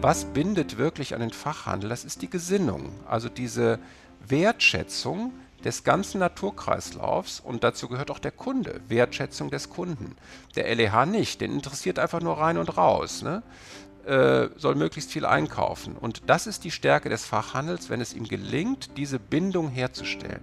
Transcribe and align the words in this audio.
Was 0.00 0.24
bindet 0.24 0.78
wirklich 0.78 1.14
an 1.14 1.20
den 1.20 1.30
Fachhandel? 1.30 1.90
Das 1.90 2.06
ist 2.06 2.22
die 2.22 2.30
Gesinnung, 2.30 2.88
also 3.06 3.28
diese 3.28 3.78
Wertschätzung 4.26 5.32
des 5.62 5.84
ganzen 5.84 6.20
Naturkreislaufs 6.20 7.38
und 7.40 7.62
dazu 7.64 7.86
gehört 7.86 8.10
auch 8.10 8.18
der 8.18 8.30
Kunde, 8.30 8.80
Wertschätzung 8.88 9.50
des 9.50 9.68
Kunden. 9.68 10.16
Der 10.56 10.74
LEH 10.74 11.04
nicht, 11.04 11.42
den 11.42 11.52
interessiert 11.52 11.98
einfach 11.98 12.22
nur 12.22 12.38
rein 12.38 12.56
und 12.56 12.78
raus, 12.78 13.20
ne? 13.20 13.42
äh, 14.06 14.48
soll 14.56 14.74
möglichst 14.74 15.12
viel 15.12 15.26
einkaufen. 15.26 15.96
Und 15.96 16.22
das 16.30 16.46
ist 16.46 16.64
die 16.64 16.70
Stärke 16.70 17.10
des 17.10 17.26
Fachhandels, 17.26 17.90
wenn 17.90 18.00
es 18.00 18.14
ihm 18.14 18.26
gelingt, 18.26 18.96
diese 18.96 19.18
Bindung 19.18 19.68
herzustellen. 19.68 20.40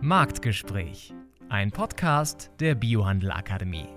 Marktgespräch, 0.00 1.14
ein 1.48 1.70
Podcast 1.70 2.50
der 2.58 2.74
Biohandelakademie. 2.74 3.95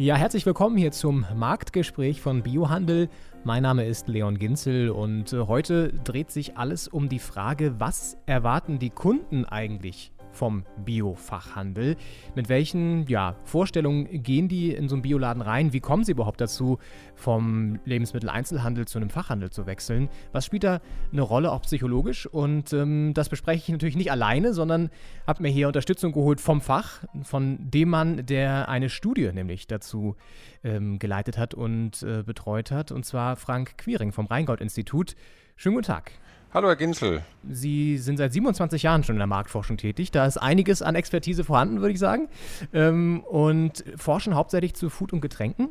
Ja, 0.00 0.14
herzlich 0.14 0.46
willkommen 0.46 0.76
hier 0.76 0.92
zum 0.92 1.26
Marktgespräch 1.34 2.20
von 2.20 2.44
Biohandel. 2.44 3.08
Mein 3.42 3.64
Name 3.64 3.84
ist 3.84 4.06
Leon 4.06 4.38
Ginzel 4.38 4.90
und 4.90 5.32
äh, 5.32 5.40
heute 5.40 5.92
dreht 6.04 6.30
sich 6.30 6.56
alles 6.56 6.86
um 6.86 7.08
die 7.08 7.18
Frage, 7.18 7.80
was 7.80 8.16
erwarten 8.24 8.78
die 8.78 8.90
Kunden 8.90 9.44
eigentlich 9.44 10.12
vom 10.38 10.64
Biofachhandel. 10.84 11.96
Mit 12.36 12.48
welchen 12.48 13.06
ja, 13.08 13.34
Vorstellungen 13.42 14.22
gehen 14.22 14.48
die 14.48 14.72
in 14.72 14.88
so 14.88 14.94
einen 14.94 15.02
Bioladen 15.02 15.42
rein? 15.42 15.72
Wie 15.72 15.80
kommen 15.80 16.04
sie 16.04 16.12
überhaupt 16.12 16.40
dazu, 16.40 16.78
vom 17.16 17.80
Lebensmitteleinzelhandel 17.84 18.86
zu 18.86 18.98
einem 18.98 19.10
Fachhandel 19.10 19.50
zu 19.50 19.66
wechseln? 19.66 20.08
Was 20.30 20.46
spielt 20.46 20.62
da 20.62 20.80
eine 21.12 21.22
Rolle, 21.22 21.50
auch 21.50 21.62
psychologisch? 21.62 22.26
Und 22.26 22.72
ähm, 22.72 23.14
das 23.14 23.28
bespreche 23.28 23.64
ich 23.64 23.68
natürlich 23.68 23.96
nicht 23.96 24.12
alleine, 24.12 24.54
sondern 24.54 24.90
habe 25.26 25.42
mir 25.42 25.48
hier 25.48 25.66
Unterstützung 25.66 26.12
geholt 26.12 26.40
vom 26.40 26.60
Fach, 26.60 27.02
von 27.22 27.58
dem 27.58 27.88
Mann, 27.88 28.24
der 28.24 28.68
eine 28.68 28.90
Studie 28.90 29.32
nämlich 29.32 29.66
dazu 29.66 30.14
ähm, 30.62 31.00
geleitet 31.00 31.36
hat 31.36 31.52
und 31.52 32.02
äh, 32.04 32.22
betreut 32.22 32.70
hat, 32.70 32.92
und 32.92 33.04
zwar 33.04 33.34
Frank 33.34 33.76
Quiring 33.76 34.12
vom 34.12 34.26
Rheingold-Institut. 34.26 35.16
Schönen 35.56 35.74
guten 35.74 35.86
Tag. 35.88 36.12
Hallo 36.54 36.68
Herr 36.68 36.76
Ginzel. 36.76 37.22
Sie 37.46 37.98
sind 37.98 38.16
seit 38.16 38.32
27 38.32 38.82
Jahren 38.82 39.04
schon 39.04 39.16
in 39.16 39.20
der 39.20 39.26
Marktforschung 39.26 39.76
tätig. 39.76 40.12
Da 40.12 40.24
ist 40.24 40.38
einiges 40.38 40.80
an 40.80 40.94
Expertise 40.94 41.44
vorhanden, 41.44 41.82
würde 41.82 41.92
ich 41.92 41.98
sagen. 41.98 42.28
Ähm, 42.72 43.20
und 43.20 43.84
forschen 43.96 44.34
hauptsächlich 44.34 44.72
zu 44.72 44.88
Food 44.88 45.12
und 45.12 45.20
Getränken. 45.20 45.68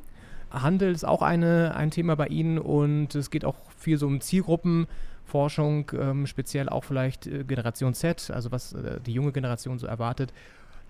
Handel 0.52 0.92
ist 0.92 1.04
auch 1.04 1.24
eine, 1.24 1.76
ein 1.76 1.90
Thema 1.90 2.16
bei 2.16 2.28
Ihnen 2.28 2.60
und 2.60 3.16
es 3.16 3.32
geht 3.32 3.44
auch 3.44 3.56
viel 3.76 3.98
so 3.98 4.06
um 4.06 4.22
Zielgruppenforschung, 4.22 5.92
ähm, 6.00 6.28
speziell 6.28 6.70
auch 6.70 6.84
vielleicht 6.84 7.26
äh, 7.26 7.44
Generation 7.44 7.96
Z, 7.96 8.30
also 8.30 8.52
was 8.52 8.74
äh, 8.74 9.00
die 9.04 9.14
junge 9.14 9.32
Generation 9.32 9.80
so 9.80 9.88
erwartet. 9.88 10.32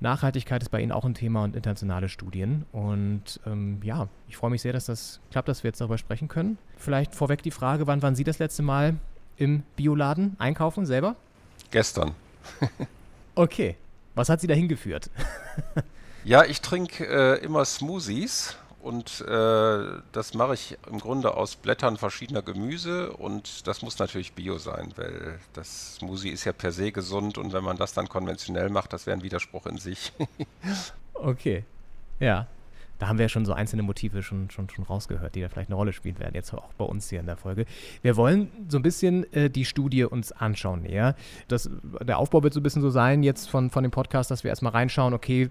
Nachhaltigkeit 0.02 0.62
ist 0.62 0.70
bei 0.70 0.82
Ihnen 0.82 0.92
auch 0.92 1.06
ein 1.06 1.14
Thema 1.14 1.46
und 1.46 1.56
internationale 1.56 2.10
Studien. 2.10 2.66
Und 2.74 3.40
ähm, 3.46 3.80
ja, 3.84 4.10
ich 4.28 4.36
freue 4.36 4.52
mich 4.52 4.62
sehr, 4.62 4.74
dass 4.74 4.88
das 4.88 5.22
klappt, 5.32 5.48
dass 5.48 5.64
wir 5.64 5.70
jetzt 5.70 5.80
darüber 5.80 5.98
sprechen 5.98 6.28
können. 6.28 6.58
Vielleicht 6.76 7.16
vorweg 7.16 7.42
die 7.42 7.52
Frage, 7.52 7.88
wann 7.88 8.02
waren 8.02 8.16
Sie 8.16 8.26
das 8.26 8.38
letzte 8.38 8.64
Mal 8.64 8.98
im 9.38 9.64
Bioladen 9.76 10.36
einkaufen 10.40 10.86
selber? 10.86 11.16
Gestern. 11.72 12.14
okay. 13.36 13.76
Was 14.16 14.30
hat 14.30 14.42
Sie 14.42 14.48
dahin 14.48 14.68
geführt? 14.68 15.10
ja, 16.24 16.44
ich 16.44 16.62
trinke 16.62 17.06
äh, 17.06 17.44
immer 17.44 17.66
Smoothies 17.66 18.58
und 18.82 19.22
äh, 19.22 20.02
das 20.12 20.34
mache 20.34 20.56
ich 20.56 20.78
im 20.90 21.00
Grunde 21.00 21.36
aus 21.36 21.56
Blättern 21.56 21.98
verschiedener 21.98 22.42
Gemüse 22.42 23.12
und 23.12 23.68
das 23.68 23.84
muss 23.84 24.00
natürlich 24.00 24.34
Bio 24.34 24.58
sein, 24.58 24.92
weil 24.96 25.40
das 25.54 25.96
Smoothie 25.96 26.30
ist 26.30 26.46
ja 26.46 26.54
per 26.54 26.72
se 26.72 26.92
gesund 26.92 27.38
und 27.38 27.54
wenn 27.54 27.64
man 27.64 27.78
das 27.78 27.94
dann 27.94 28.10
konventionell 28.10 28.70
macht, 28.70 28.92
das 28.94 29.06
wäre 29.06 29.18
ein 29.18 29.24
Widerspruch 29.24 29.68
in 29.68 29.78
sich. 29.78 30.14
okay. 31.14 31.64
Ja 32.20 32.48
da 33.00 33.08
haben 33.08 33.18
wir 33.18 33.26
ja 33.26 33.30
schon 33.30 33.46
so 33.46 33.54
einzelne 33.54 33.84
Motive 33.84 34.24
schon, 34.24 34.50
schon, 34.50 34.70
schon 34.70 34.84
rausgehört, 34.84 35.36
die 35.36 35.42
da 35.42 35.50
vielleicht 35.50 35.70
eine 35.70 35.76
Rolle 35.76 35.94
spielen 35.94 36.20
werden, 36.20 36.34
jetzt 36.34 36.54
auch 36.54 36.74
bei 36.74 36.86
uns 36.86 37.10
hier 37.10 37.20
in 37.20 37.26
der 37.26 37.38
Folge. 37.38 37.66
Wir 38.02 38.16
wollen 38.16 38.50
so 38.68 38.78
ein 38.78 38.84
bisschen 38.84 39.32
äh, 39.34 39.50
die 39.50 39.66
Studie 39.66 40.04
uns 40.04 40.32
anschauen 40.32 40.84
näher. 40.84 41.16
Das, 41.48 41.70
der 42.02 42.18
Aufbau 42.18 42.44
wird 42.44 42.54
so 42.54 42.60
ein 42.60 42.64
bisschen 42.64 42.82
so 42.82 42.90
sein 42.90 43.24
jetzt 43.24 43.50
von, 43.50 43.70
von 43.70 43.84
dem 43.84 43.92
Podcast, 43.92 44.32
dass 44.32 44.44
wir 44.44 44.50
erstmal 44.50 44.74
reinschauen, 44.74 45.14
okay, 45.14 45.50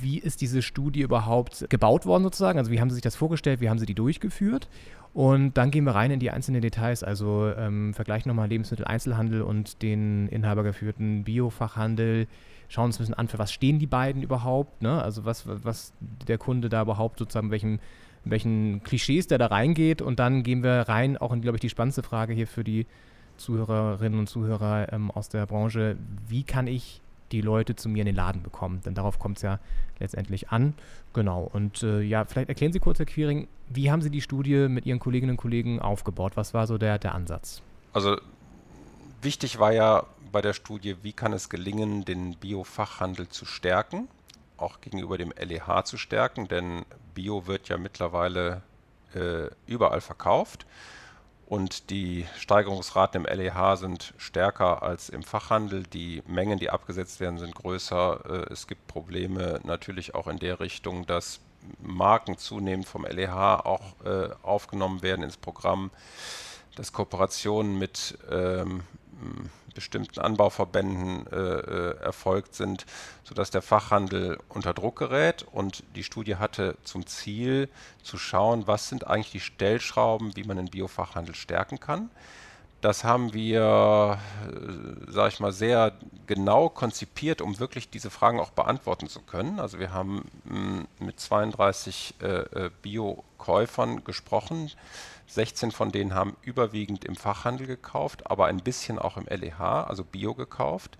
wie 0.00 0.18
ist 0.18 0.40
diese 0.40 0.62
Studie 0.62 1.02
überhaupt 1.02 1.66
gebaut 1.68 2.06
worden 2.06 2.24
sozusagen? 2.24 2.58
Also 2.58 2.70
wie 2.70 2.80
haben 2.80 2.90
Sie 2.90 2.94
sich 2.94 3.02
das 3.02 3.16
vorgestellt, 3.16 3.60
wie 3.60 3.68
haben 3.68 3.78
Sie 3.78 3.86
die 3.86 3.94
durchgeführt? 3.94 4.68
Und 5.12 5.54
dann 5.54 5.70
gehen 5.70 5.84
wir 5.84 5.94
rein 5.94 6.12
in 6.12 6.20
die 6.20 6.30
einzelnen 6.30 6.60
Details, 6.60 7.02
also 7.02 7.52
ähm, 7.56 7.94
vergleichen 7.94 8.28
nochmal 8.28 8.48
Lebensmitteleinzelhandel 8.48 9.42
und 9.42 9.82
den 9.82 10.28
inhabergeführten 10.28 11.24
Biofachhandel 11.24 12.28
schauen 12.70 12.86
uns 12.86 12.96
ein 12.96 13.02
bisschen 13.02 13.14
an, 13.14 13.28
für 13.28 13.38
was 13.38 13.52
stehen 13.52 13.78
die 13.78 13.86
beiden 13.86 14.22
überhaupt, 14.22 14.80
ne? 14.80 15.02
also 15.02 15.24
was, 15.24 15.44
was 15.46 15.92
der 16.26 16.38
Kunde 16.38 16.68
da 16.68 16.82
überhaupt 16.82 17.18
sozusagen, 17.18 17.50
welchen, 17.50 17.80
welchen 18.24 18.82
Klischees 18.84 19.26
der 19.26 19.38
da 19.38 19.46
reingeht 19.46 20.00
und 20.00 20.18
dann 20.18 20.42
gehen 20.44 20.62
wir 20.62 20.88
rein, 20.88 21.18
auch 21.18 21.32
in, 21.32 21.42
glaube 21.42 21.56
ich, 21.56 21.60
die 21.60 21.68
spannendste 21.68 22.02
Frage 22.02 22.32
hier 22.32 22.46
für 22.46 22.64
die 22.64 22.86
Zuhörerinnen 23.36 24.18
und 24.18 24.28
Zuhörer 24.28 24.92
ähm, 24.92 25.10
aus 25.10 25.28
der 25.28 25.46
Branche, 25.46 25.96
wie 26.28 26.44
kann 26.44 26.68
ich 26.68 27.00
die 27.32 27.40
Leute 27.40 27.74
zu 27.74 27.88
mir 27.88 28.00
in 28.00 28.06
den 28.06 28.14
Laden 28.14 28.42
bekommen? 28.42 28.80
Denn 28.84 28.94
darauf 28.94 29.18
kommt 29.18 29.38
es 29.38 29.42
ja 29.42 29.58
letztendlich 29.98 30.50
an. 30.50 30.74
Genau. 31.12 31.48
Und 31.52 31.82
äh, 31.82 32.02
ja, 32.02 32.24
vielleicht 32.24 32.48
erklären 32.48 32.72
Sie 32.72 32.80
kurz, 32.80 32.98
Herr 32.98 33.06
Quiring, 33.06 33.48
wie 33.68 33.90
haben 33.90 34.02
Sie 34.02 34.10
die 34.10 34.20
Studie 34.20 34.68
mit 34.68 34.86
Ihren 34.86 34.98
Kolleginnen 34.98 35.32
und 35.32 35.36
Kollegen 35.36 35.80
aufgebaut? 35.80 36.32
Was 36.36 36.54
war 36.54 36.66
so 36.66 36.76
der, 36.76 36.98
der 36.98 37.14
Ansatz? 37.14 37.62
Also 37.92 38.16
wichtig 39.22 39.58
war 39.58 39.72
ja 39.72 40.04
bei 40.32 40.40
der 40.40 40.52
Studie, 40.52 40.96
wie 41.02 41.12
kann 41.12 41.32
es 41.32 41.48
gelingen, 41.48 42.04
den 42.04 42.36
Biofachhandel 42.36 43.28
zu 43.28 43.44
stärken, 43.44 44.08
auch 44.56 44.80
gegenüber 44.80 45.18
dem 45.18 45.32
LEH 45.36 45.84
zu 45.84 45.96
stärken, 45.96 46.48
denn 46.48 46.84
Bio 47.14 47.46
wird 47.46 47.68
ja 47.68 47.78
mittlerweile 47.78 48.62
äh, 49.14 49.48
überall 49.66 50.00
verkauft 50.00 50.66
und 51.50 51.90
die 51.90 52.28
Steigerungsraten 52.38 53.24
im 53.24 53.38
LEH 53.38 53.74
sind 53.76 54.14
stärker 54.18 54.84
als 54.84 55.08
im 55.08 55.24
Fachhandel. 55.24 55.82
Die 55.82 56.22
Mengen, 56.28 56.60
die 56.60 56.70
abgesetzt 56.70 57.18
werden, 57.18 57.40
sind 57.40 57.56
größer. 57.56 58.20
Äh, 58.24 58.52
es 58.52 58.68
gibt 58.68 58.86
Probleme 58.86 59.58
natürlich 59.64 60.14
auch 60.14 60.28
in 60.28 60.38
der 60.38 60.60
Richtung, 60.60 61.06
dass 61.06 61.40
Marken 61.82 62.38
zunehmend 62.38 62.86
vom 62.86 63.04
LEH 63.04 63.66
auch 63.66 63.82
äh, 64.04 64.28
aufgenommen 64.44 65.02
werden 65.02 65.24
ins 65.24 65.36
Programm, 65.36 65.90
dass 66.76 66.92
Kooperationen 66.92 67.76
mit 67.76 68.16
ähm, 68.30 68.84
bestimmten 69.74 70.20
Anbauverbänden 70.20 71.26
äh, 71.28 71.36
äh, 71.36 71.96
erfolgt 71.98 72.54
sind, 72.54 72.86
sodass 73.24 73.50
der 73.50 73.62
Fachhandel 73.62 74.38
unter 74.48 74.74
Druck 74.74 74.98
gerät. 74.98 75.46
Und 75.52 75.84
die 75.94 76.04
Studie 76.04 76.36
hatte 76.36 76.76
zum 76.84 77.06
Ziel 77.06 77.68
zu 78.02 78.18
schauen, 78.18 78.66
was 78.66 78.88
sind 78.88 79.06
eigentlich 79.06 79.32
die 79.32 79.40
Stellschrauben, 79.40 80.36
wie 80.36 80.44
man 80.44 80.56
den 80.56 80.70
Biofachhandel 80.70 81.34
stärken 81.34 81.80
kann. 81.80 82.10
Das 82.80 83.04
haben 83.04 83.34
wir, 83.34 84.18
äh, 84.46 85.12
sage 85.12 85.28
ich 85.28 85.40
mal, 85.40 85.52
sehr 85.52 85.92
genau 86.26 86.70
konzipiert, 86.70 87.42
um 87.42 87.58
wirklich 87.58 87.90
diese 87.90 88.08
Fragen 88.08 88.40
auch 88.40 88.50
beantworten 88.50 89.08
zu 89.08 89.20
können. 89.20 89.60
Also 89.60 89.78
wir 89.78 89.92
haben 89.92 90.30
mm, 90.44 91.04
mit 91.04 91.20
32 91.20 92.14
äh, 92.22 92.26
äh, 92.26 92.70
Bio-Käufern 92.80 94.02
gesprochen, 94.04 94.70
16 95.26 95.72
von 95.72 95.92
denen 95.92 96.14
haben 96.14 96.36
überwiegend 96.42 97.04
im 97.04 97.16
Fachhandel 97.16 97.66
gekauft, 97.66 98.30
aber 98.30 98.46
ein 98.46 98.58
bisschen 98.58 98.98
auch 98.98 99.16
im 99.16 99.26
LEH, 99.26 99.60
also 99.60 100.02
Bio 100.02 100.34
gekauft, 100.34 100.98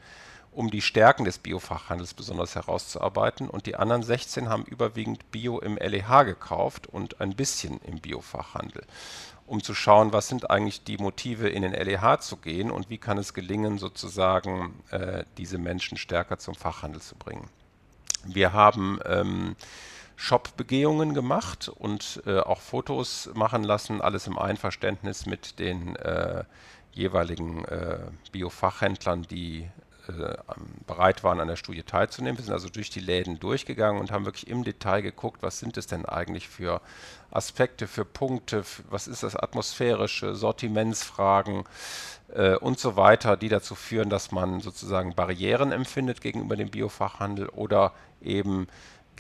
um 0.52 0.70
die 0.70 0.82
Stärken 0.82 1.24
des 1.24 1.38
Biofachhandels 1.38 2.14
besonders 2.14 2.54
herauszuarbeiten. 2.54 3.48
Und 3.48 3.66
die 3.66 3.76
anderen 3.76 4.02
16 4.02 4.48
haben 4.48 4.64
überwiegend 4.64 5.30
Bio 5.30 5.58
im 5.60 5.76
LEH 5.76 6.24
gekauft 6.24 6.86
und 6.86 7.20
ein 7.20 7.34
bisschen 7.34 7.80
im 7.82 8.00
Biofachhandel, 8.00 8.84
um 9.50 9.64
zu 9.64 9.74
schauen, 9.74 10.12
was 10.12 10.28
sind 10.28 10.48
eigentlich 10.48 10.84
die 10.84 10.96
Motive, 10.96 11.48
in 11.48 11.62
den 11.62 11.72
LEH 11.72 12.20
zu 12.20 12.36
gehen 12.36 12.70
und 12.70 12.88
wie 12.88 12.98
kann 12.98 13.18
es 13.18 13.34
gelingen, 13.34 13.78
sozusagen 13.78 14.80
äh, 14.92 15.24
diese 15.38 15.58
Menschen 15.58 15.98
stärker 15.98 16.38
zum 16.38 16.54
Fachhandel 16.54 17.00
zu 17.00 17.16
bringen. 17.16 17.48
Wir 18.24 18.52
haben 18.52 19.00
ähm, 19.04 19.56
Shop-Begehungen 20.14 21.14
gemacht 21.14 21.68
und 21.68 22.22
äh, 22.26 22.38
auch 22.38 22.60
Fotos 22.60 23.28
machen 23.34 23.64
lassen, 23.64 24.00
alles 24.00 24.28
im 24.28 24.38
Einverständnis 24.38 25.26
mit 25.26 25.58
den 25.58 25.96
äh, 25.96 26.44
jeweiligen 26.92 27.64
äh, 27.64 27.98
Biofachhändlern, 28.30 29.22
die 29.22 29.68
äh, 30.18 30.36
bereit 30.86 31.24
waren, 31.24 31.40
an 31.40 31.48
der 31.48 31.56
Studie 31.56 31.82
teilzunehmen. 31.82 32.38
Wir 32.38 32.44
sind 32.44 32.54
also 32.54 32.68
durch 32.68 32.90
die 32.90 33.00
Läden 33.00 33.40
durchgegangen 33.40 34.00
und 34.00 34.10
haben 34.10 34.24
wirklich 34.24 34.48
im 34.48 34.64
Detail 34.64 35.02
geguckt, 35.02 35.42
was 35.42 35.58
sind 35.58 35.76
es 35.76 35.86
denn 35.86 36.04
eigentlich 36.04 36.48
für 36.48 36.80
Aspekte, 37.30 37.86
für 37.86 38.04
Punkte, 38.04 38.64
was 38.88 39.06
ist 39.06 39.22
das 39.22 39.36
atmosphärische, 39.36 40.34
Sortimentsfragen 40.34 41.64
äh, 42.34 42.56
und 42.56 42.78
so 42.78 42.96
weiter, 42.96 43.36
die 43.36 43.48
dazu 43.48 43.74
führen, 43.74 44.10
dass 44.10 44.32
man 44.32 44.60
sozusagen 44.60 45.14
Barrieren 45.14 45.72
empfindet 45.72 46.20
gegenüber 46.20 46.56
dem 46.56 46.70
Biofachhandel 46.70 47.48
oder 47.48 47.92
eben 48.20 48.66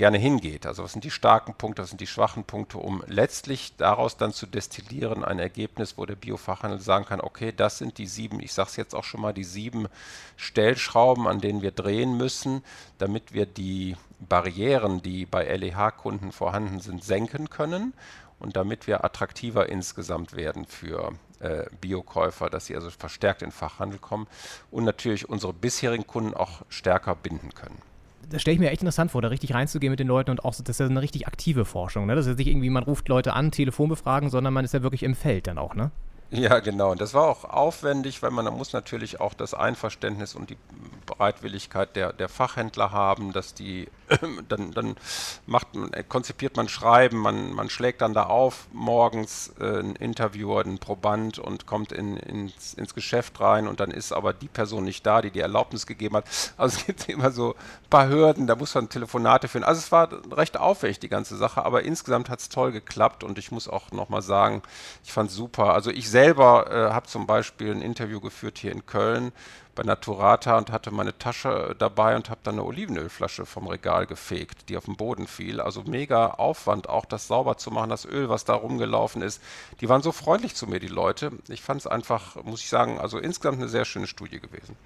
gerne 0.00 0.16
hingeht. 0.16 0.64
Also 0.64 0.82
was 0.82 0.92
sind 0.92 1.04
die 1.04 1.10
starken 1.10 1.52
Punkte, 1.52 1.82
was 1.82 1.90
sind 1.90 2.00
die 2.00 2.06
schwachen 2.06 2.44
Punkte, 2.44 2.78
um 2.78 3.04
letztlich 3.06 3.76
daraus 3.76 4.16
dann 4.16 4.32
zu 4.32 4.46
destillieren 4.46 5.26
ein 5.26 5.38
Ergebnis, 5.38 5.98
wo 5.98 6.06
der 6.06 6.14
Biofachhandel 6.14 6.80
sagen 6.80 7.04
kann, 7.04 7.20
okay, 7.20 7.52
das 7.54 7.76
sind 7.76 7.98
die 7.98 8.06
sieben, 8.06 8.40
ich 8.40 8.54
sage 8.54 8.70
es 8.70 8.76
jetzt 8.76 8.94
auch 8.94 9.04
schon 9.04 9.20
mal, 9.20 9.34
die 9.34 9.44
sieben 9.44 9.88
Stellschrauben, 10.38 11.26
an 11.26 11.42
denen 11.42 11.60
wir 11.60 11.70
drehen 11.70 12.16
müssen, 12.16 12.64
damit 12.96 13.34
wir 13.34 13.44
die 13.44 13.94
Barrieren, 14.20 15.02
die 15.02 15.26
bei 15.26 15.44
LEH-Kunden 15.44 16.32
vorhanden 16.32 16.80
sind, 16.80 17.04
senken 17.04 17.50
können 17.50 17.92
und 18.38 18.56
damit 18.56 18.86
wir 18.86 19.04
attraktiver 19.04 19.68
insgesamt 19.68 20.34
werden 20.34 20.64
für 20.64 21.12
äh, 21.40 21.66
Biokäufer, 21.78 22.48
dass 22.48 22.64
sie 22.64 22.74
also 22.74 22.88
verstärkt 22.88 23.42
in 23.42 23.48
den 23.48 23.52
Fachhandel 23.54 23.98
kommen 23.98 24.28
und 24.70 24.84
natürlich 24.84 25.28
unsere 25.28 25.52
bisherigen 25.52 26.06
Kunden 26.06 26.32
auch 26.32 26.62
stärker 26.70 27.14
binden 27.14 27.52
können 27.52 27.89
das 28.30 28.40
stelle 28.40 28.54
ich 28.54 28.60
mir 28.60 28.70
echt 28.70 28.82
interessant 28.82 29.10
vor, 29.10 29.22
da 29.22 29.28
richtig 29.28 29.54
reinzugehen 29.54 29.90
mit 29.90 30.00
den 30.00 30.06
Leuten 30.06 30.30
und 30.30 30.44
auch, 30.44 30.54
das 30.54 30.60
ist 30.68 30.80
ja 30.80 30.86
eine 30.86 31.02
richtig 31.02 31.26
aktive 31.26 31.64
Forschung, 31.64 32.06
ne? 32.06 32.14
Das 32.14 32.26
ist 32.26 32.30
ja 32.30 32.36
nicht 32.36 32.46
irgendwie, 32.48 32.70
man 32.70 32.84
ruft 32.84 33.08
Leute 33.08 33.34
an, 33.34 33.50
Telefon 33.50 33.88
befragen, 33.88 34.30
sondern 34.30 34.54
man 34.54 34.64
ist 34.64 34.74
ja 34.74 34.82
wirklich 34.82 35.02
im 35.02 35.14
Feld 35.14 35.46
dann 35.46 35.58
auch, 35.58 35.74
ne? 35.74 35.90
Ja, 36.30 36.60
genau. 36.60 36.92
Und 36.92 37.00
das 37.00 37.12
war 37.12 37.26
auch 37.26 37.44
aufwendig, 37.44 38.22
weil 38.22 38.30
man 38.30 38.44
da 38.44 38.52
muss 38.52 38.72
natürlich 38.72 39.20
auch 39.20 39.34
das 39.34 39.52
Einverständnis 39.52 40.34
und 40.34 40.50
die 40.50 40.56
Bereitwilligkeit 41.06 41.96
der, 41.96 42.12
der 42.12 42.28
Fachhändler 42.28 42.92
haben, 42.92 43.32
dass 43.32 43.52
die 43.52 43.88
dann, 44.48 44.72
dann 44.72 44.96
macht, 45.46 45.68
konzipiert 46.08 46.56
man 46.56 46.68
Schreiben, 46.68 47.18
man, 47.18 47.52
man 47.52 47.70
schlägt 47.70 48.00
dann 48.00 48.14
da 48.14 48.24
auf 48.24 48.66
morgens 48.72 49.52
äh, 49.60 49.80
ein 49.80 49.96
Interviewer, 49.96 50.64
ein 50.64 50.78
Proband 50.78 51.38
und 51.38 51.66
kommt 51.66 51.92
in, 51.92 52.16
ins, 52.16 52.74
ins 52.74 52.94
Geschäft 52.94 53.40
rein 53.40 53.68
und 53.68 53.80
dann 53.80 53.90
ist 53.90 54.12
aber 54.12 54.32
die 54.32 54.48
Person 54.48 54.84
nicht 54.84 55.06
da, 55.06 55.22
die 55.22 55.30
die 55.30 55.40
Erlaubnis 55.40 55.86
gegeben 55.86 56.16
hat. 56.16 56.24
Also 56.56 56.78
es 56.78 56.86
gibt 56.86 57.08
immer 57.08 57.30
so 57.30 57.54
ein 57.54 57.90
paar 57.90 58.08
Hürden, 58.08 58.46
da 58.46 58.56
muss 58.56 58.74
man 58.74 58.88
Telefonate 58.88 59.48
führen. 59.48 59.64
Also 59.64 59.78
es 59.78 59.92
war 59.92 60.08
recht 60.32 60.58
aufwendig, 60.58 60.98
die 60.98 61.08
ganze 61.08 61.36
Sache, 61.36 61.64
aber 61.64 61.82
insgesamt 61.82 62.28
hat 62.30 62.40
es 62.40 62.48
toll 62.48 62.72
geklappt 62.72 63.24
und 63.24 63.38
ich 63.38 63.50
muss 63.50 63.68
auch 63.68 63.92
nochmal 63.92 64.22
sagen, 64.22 64.62
ich 65.04 65.12
fand 65.12 65.30
es 65.30 65.36
super. 65.36 65.74
Also 65.74 65.90
ich 65.90 66.10
selber 66.10 66.70
äh, 66.70 66.92
habe 66.92 67.06
zum 67.06 67.26
Beispiel 67.26 67.70
ein 67.72 67.82
Interview 67.82 68.20
geführt 68.20 68.58
hier 68.58 68.72
in 68.72 68.86
Köln 68.86 69.32
bei 69.80 69.86
Naturata 69.86 70.58
und 70.58 70.70
hatte 70.70 70.90
meine 70.90 71.16
Tasche 71.16 71.74
dabei 71.78 72.14
und 72.14 72.28
habe 72.28 72.40
dann 72.42 72.56
eine 72.56 72.64
Olivenölflasche 72.64 73.46
vom 73.46 73.66
Regal 73.66 74.04
gefegt, 74.04 74.68
die 74.68 74.76
auf 74.76 74.84
den 74.84 74.96
Boden 74.96 75.26
fiel. 75.26 75.58
Also 75.58 75.84
mega 75.84 76.32
Aufwand, 76.32 76.90
auch 76.90 77.06
das 77.06 77.28
sauber 77.28 77.56
zu 77.56 77.70
machen, 77.70 77.88
das 77.88 78.04
Öl, 78.04 78.28
was 78.28 78.44
da 78.44 78.52
rumgelaufen 78.52 79.22
ist. 79.22 79.42
Die 79.80 79.88
waren 79.88 80.02
so 80.02 80.12
freundlich 80.12 80.54
zu 80.54 80.66
mir, 80.66 80.80
die 80.80 80.88
Leute. 80.88 81.32
Ich 81.48 81.62
fand 81.62 81.80
es 81.80 81.86
einfach, 81.86 82.36
muss 82.44 82.60
ich 82.60 82.68
sagen, 82.68 83.00
also 83.00 83.18
insgesamt 83.18 83.56
eine 83.56 83.70
sehr 83.70 83.86
schöne 83.86 84.06
Studie 84.06 84.38
gewesen. 84.38 84.76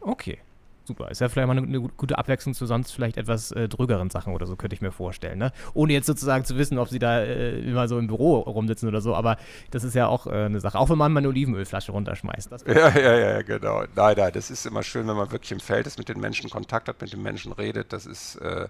Okay, 0.00 0.38
super. 0.86 1.10
Ist 1.10 1.20
ja 1.20 1.28
vielleicht 1.28 1.46
mal 1.48 1.56
eine, 1.56 1.66
eine 1.66 1.80
gute 1.80 2.18
Abwechslung 2.18 2.54
zu 2.54 2.66
sonst 2.66 2.92
vielleicht 2.92 3.16
etwas 3.16 3.52
äh, 3.52 3.68
drögeren 3.68 4.10
Sachen 4.10 4.34
oder 4.34 4.46
so, 4.46 4.56
könnte 4.56 4.74
ich 4.74 4.82
mir 4.82 4.92
vorstellen. 4.92 5.38
Ne? 5.38 5.52
Ohne 5.74 5.92
jetzt 5.92 6.06
sozusagen 6.06 6.44
zu 6.44 6.56
wissen, 6.56 6.78
ob 6.78 6.88
sie 6.88 6.98
da 6.98 7.20
äh, 7.20 7.60
immer 7.60 7.88
so 7.88 7.98
im 7.98 8.06
Büro 8.06 8.38
rumsitzen 8.40 8.88
oder 8.88 9.00
so, 9.00 9.14
aber 9.14 9.36
das 9.70 9.84
ist 9.84 9.94
ja 9.94 10.06
auch 10.06 10.26
äh, 10.26 10.44
eine 10.44 10.60
Sache. 10.60 10.78
Auch 10.78 10.90
wenn 10.90 10.98
man 10.98 11.12
mal 11.12 11.18
eine 11.20 11.28
Olivenölflasche 11.28 11.92
runterschmeißt. 11.92 12.52
ja, 12.66 12.98
ja, 12.98 13.18
ja, 13.18 13.42
genau. 13.42 13.84
Nein, 13.94 14.14
nein, 14.16 14.32
das 14.32 14.50
ist 14.50 14.66
immer 14.66 14.82
schön, 14.82 15.06
wenn 15.08 15.16
man 15.16 15.30
wirklich 15.30 15.52
im 15.52 15.60
Feld 15.60 15.86
ist, 15.86 15.98
mit 15.98 16.08
den 16.08 16.20
Menschen 16.20 16.50
Kontakt 16.50 16.88
hat, 16.88 17.00
mit 17.00 17.12
den 17.12 17.22
Menschen 17.22 17.52
redet. 17.52 17.92
Das 17.92 18.06
ist, 18.06 18.36
äh, 18.36 18.68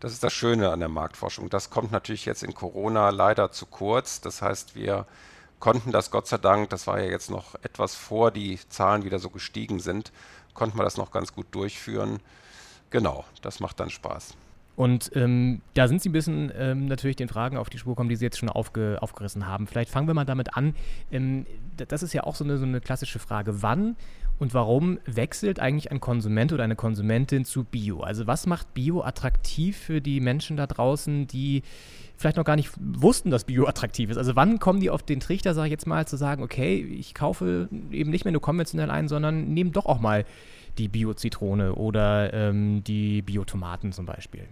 das 0.00 0.12
ist 0.12 0.22
das 0.24 0.32
Schöne 0.32 0.70
an 0.70 0.80
der 0.80 0.88
Marktforschung. 0.88 1.48
Das 1.50 1.70
kommt 1.70 1.92
natürlich 1.92 2.26
jetzt 2.26 2.42
in 2.42 2.54
Corona 2.54 3.10
leider 3.10 3.50
zu 3.50 3.66
kurz. 3.66 4.20
Das 4.20 4.42
heißt, 4.42 4.74
wir 4.74 5.06
konnten 5.64 5.92
das 5.92 6.10
Gott 6.10 6.26
sei 6.26 6.36
Dank, 6.36 6.68
das 6.68 6.86
war 6.86 7.00
ja 7.00 7.10
jetzt 7.10 7.30
noch 7.30 7.54
etwas 7.62 7.94
vor 7.94 8.30
die 8.30 8.58
Zahlen 8.68 9.04
wieder 9.04 9.18
so 9.18 9.30
gestiegen 9.30 9.80
sind, 9.80 10.12
konnte 10.54 10.76
man 10.76 10.84
das 10.84 10.96
noch 10.96 11.10
ganz 11.10 11.32
gut 11.32 11.46
durchführen. 11.50 12.20
Genau, 12.90 13.24
das 13.42 13.60
macht 13.60 13.80
dann 13.80 13.90
Spaß. 13.90 14.34
Und 14.76 15.12
ähm, 15.14 15.60
da 15.74 15.86
sind 15.86 16.02
Sie 16.02 16.08
ein 16.08 16.12
bisschen 16.12 16.52
ähm, 16.56 16.86
natürlich 16.86 17.16
den 17.16 17.28
Fragen 17.28 17.56
auf 17.56 17.70
die 17.70 17.78
Spur 17.78 17.94
gekommen, 17.94 18.08
die 18.08 18.16
Sie 18.16 18.24
jetzt 18.24 18.38
schon 18.38 18.48
aufge 18.48 18.98
aufgerissen 19.00 19.46
haben. 19.46 19.68
Vielleicht 19.68 19.90
fangen 19.90 20.08
wir 20.08 20.14
mal 20.14 20.24
damit 20.24 20.56
an. 20.56 20.74
Ähm, 21.12 21.46
das 21.76 22.02
ist 22.02 22.12
ja 22.12 22.24
auch 22.24 22.34
so 22.34 22.44
eine, 22.44 22.58
so 22.58 22.64
eine 22.64 22.80
klassische 22.80 23.20
Frage. 23.20 23.62
Wann 23.62 23.96
und 24.38 24.52
warum 24.52 24.98
wechselt 25.06 25.60
eigentlich 25.60 25.90
ein 25.92 26.00
Konsument 26.00 26.52
oder 26.52 26.64
eine 26.64 26.76
Konsumentin 26.76 27.44
zu 27.44 27.64
Bio? 27.64 28.00
Also 28.00 28.26
was 28.26 28.46
macht 28.46 28.74
Bio 28.74 29.02
attraktiv 29.02 29.76
für 29.76 30.00
die 30.00 30.20
Menschen 30.20 30.56
da 30.56 30.66
draußen, 30.66 31.26
die 31.26 31.62
vielleicht 32.16 32.36
noch 32.36 32.44
gar 32.44 32.56
nicht 32.56 32.70
wussten, 32.78 33.30
dass 33.30 33.44
Bio 33.44 33.66
attraktiv 33.66 34.10
ist? 34.10 34.16
Also 34.16 34.34
wann 34.34 34.58
kommen 34.58 34.80
die 34.80 34.90
auf 34.90 35.02
den 35.02 35.20
Trichter, 35.20 35.54
sage 35.54 35.68
ich 35.68 35.72
jetzt 35.72 35.86
mal, 35.86 36.06
zu 36.06 36.16
sagen, 36.16 36.42
okay, 36.42 36.76
ich 36.76 37.14
kaufe 37.14 37.68
eben 37.92 38.10
nicht 38.10 38.24
mehr 38.24 38.32
nur 38.32 38.42
konventionell 38.42 38.90
ein, 38.90 39.08
sondern 39.08 39.54
nehme 39.54 39.70
doch 39.70 39.86
auch 39.86 40.00
mal 40.00 40.24
die 40.78 40.88
Bio-Zitrone 40.88 41.74
oder 41.76 42.32
ähm, 42.34 42.82
die 42.82 43.22
Bio-Tomaten 43.22 43.92
zum 43.92 44.06
Beispiel? 44.06 44.48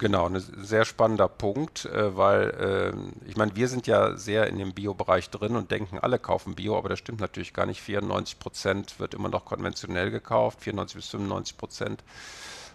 Genau, 0.00 0.26
ein 0.26 0.40
sehr 0.40 0.86
spannender 0.86 1.28
Punkt, 1.28 1.84
äh, 1.84 2.16
weil 2.16 2.94
äh, 3.26 3.28
ich 3.28 3.36
meine, 3.36 3.54
wir 3.54 3.68
sind 3.68 3.86
ja 3.86 4.16
sehr 4.16 4.46
in 4.46 4.56
dem 4.56 4.72
Bio-Bereich 4.72 5.28
drin 5.28 5.56
und 5.56 5.70
denken, 5.70 5.98
alle 5.98 6.18
kaufen 6.18 6.54
Bio, 6.54 6.78
aber 6.78 6.88
das 6.88 6.98
stimmt 6.98 7.20
natürlich 7.20 7.52
gar 7.52 7.66
nicht. 7.66 7.82
94 7.82 8.38
Prozent 8.38 8.98
wird 8.98 9.12
immer 9.12 9.28
noch 9.28 9.44
konventionell 9.44 10.10
gekauft, 10.10 10.62
94 10.62 10.96
bis 10.96 11.08
95 11.10 11.58
Prozent 11.58 12.04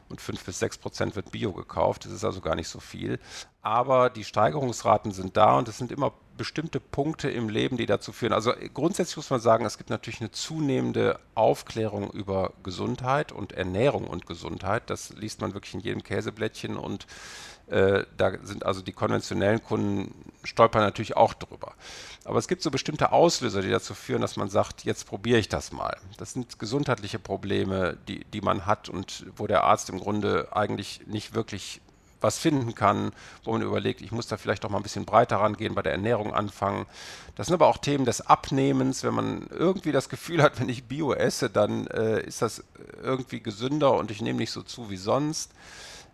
und 0.08 0.22
5 0.22 0.46
bis 0.46 0.60
6 0.60 0.78
Prozent 0.78 1.16
wird 1.16 1.32
Bio 1.32 1.52
gekauft. 1.52 2.06
Das 2.06 2.12
ist 2.12 2.24
also 2.24 2.42
gar 2.42 2.54
nicht 2.54 2.68
so 2.68 2.80
viel. 2.80 3.20
Aber 3.64 4.12
die 4.12 4.24
Steigerungsraten 4.24 5.12
sind 5.12 5.36
da 5.36 5.58
und 5.58 5.68
es 5.68 5.80
sind 5.80 5.92
immer 5.92 6.14
bestimmte 6.38 6.80
Punkte 6.80 7.30
im 7.30 7.50
Leben, 7.50 7.78
die 7.78 7.86
dazu 7.86 8.12
führen. 8.12 8.34
Also 8.34 8.54
grundsätzlich 8.74 9.18
muss 9.18 9.30
man 9.30 9.40
sagen, 9.40 9.66
es 9.66 9.78
gibt 9.78 9.90
natürlich 9.90 10.22
eine 10.22 10.32
zunehmende 10.32 11.20
Aufklärung 11.34 12.12
über 12.12 12.54
Gesundheit 12.64 13.32
und 13.32 13.54
Ernährung 13.54 14.08
und 14.08 14.26
Gesundheit. 14.26 14.90
Das 14.90 15.14
liest 15.14 15.42
man 15.42 15.54
wirklich 15.54 15.74
in 15.74 15.80
jedem 15.80 16.04
Käseblättchen 16.04 16.78
und 16.78 17.08
äh, 17.68 18.04
da 18.18 18.34
sind 18.44 18.66
also 18.66 18.82
die 18.82 18.92
konventionellen 18.92 19.64
Kunden 19.64 20.14
stolpern 20.44 20.82
natürlich 20.82 21.18
auch 21.18 21.34
drüber. 21.34 21.74
Aber 22.24 22.38
es 22.38 22.48
gibt 22.48 22.62
so 22.62 22.70
bestimmte 22.70 23.12
Auslöser, 23.12 23.62
die 23.62 23.70
dazu 23.70 23.96
führen, 23.96 24.22
dass 24.22 24.36
man 24.36 24.50
sagt, 24.50 24.84
jetzt 24.84 25.08
probiere 25.08 25.40
ich 25.40 25.50
das 25.50 25.72
mal. 25.72 25.98
Das 26.18 26.34
sind 26.34 26.60
gesundheitliche 26.60 27.18
Probleme, 27.18 27.98
die, 28.08 28.24
die 28.26 28.42
man 28.42 28.66
hat 28.66 28.90
und 28.90 29.26
wo 29.36 29.48
der 29.48 29.64
Arzt 29.64 29.90
im 29.90 30.00
Grunde 30.00 30.50
eigentlich 30.52 31.02
nicht 31.08 31.34
wirklich 31.34 31.82
was 32.22 32.40
finden 32.40 32.76
kann, 32.76 33.12
wo 33.44 33.52
man 33.52 33.62
überlegt, 33.62 34.02
ich 34.02 34.12
muss 34.12 34.28
da 34.28 34.38
vielleicht 34.38 34.64
doch 34.64 34.70
mal 34.70 34.78
ein 34.78 34.84
bisschen 34.84 35.06
breiter 35.06 35.38
rangehen, 35.38 35.76
bei 35.76 35.82
der 35.82 35.94
Ernährung 35.94 36.34
anfangen. 36.34 36.86
Das 37.36 37.48
sind 37.48 37.54
aber 37.54 37.68
auch 37.68 37.78
Themen 37.78 38.06
des 38.06 38.22
Abnehmens. 38.22 39.04
Wenn 39.04 39.14
man 39.14 39.48
irgendwie 39.52 39.92
das 39.92 40.10
Gefühl 40.10 40.42
hat, 40.42 40.60
wenn 40.60 40.70
ich 40.70 40.86
Bio 40.86 41.14
esse, 41.14 41.50
dann 41.50 41.88
äh, 41.88 42.22
ist 42.22 42.42
das 42.42 42.64
irgendwie 43.04 43.42
gesünder 43.42 43.94
und 43.94 44.12
ich 44.12 44.22
nehme 44.22 44.40
nicht 44.40 44.52
so 44.52 44.62
zu 44.62 44.90
wie 44.90 44.98
sonst. 44.98 45.52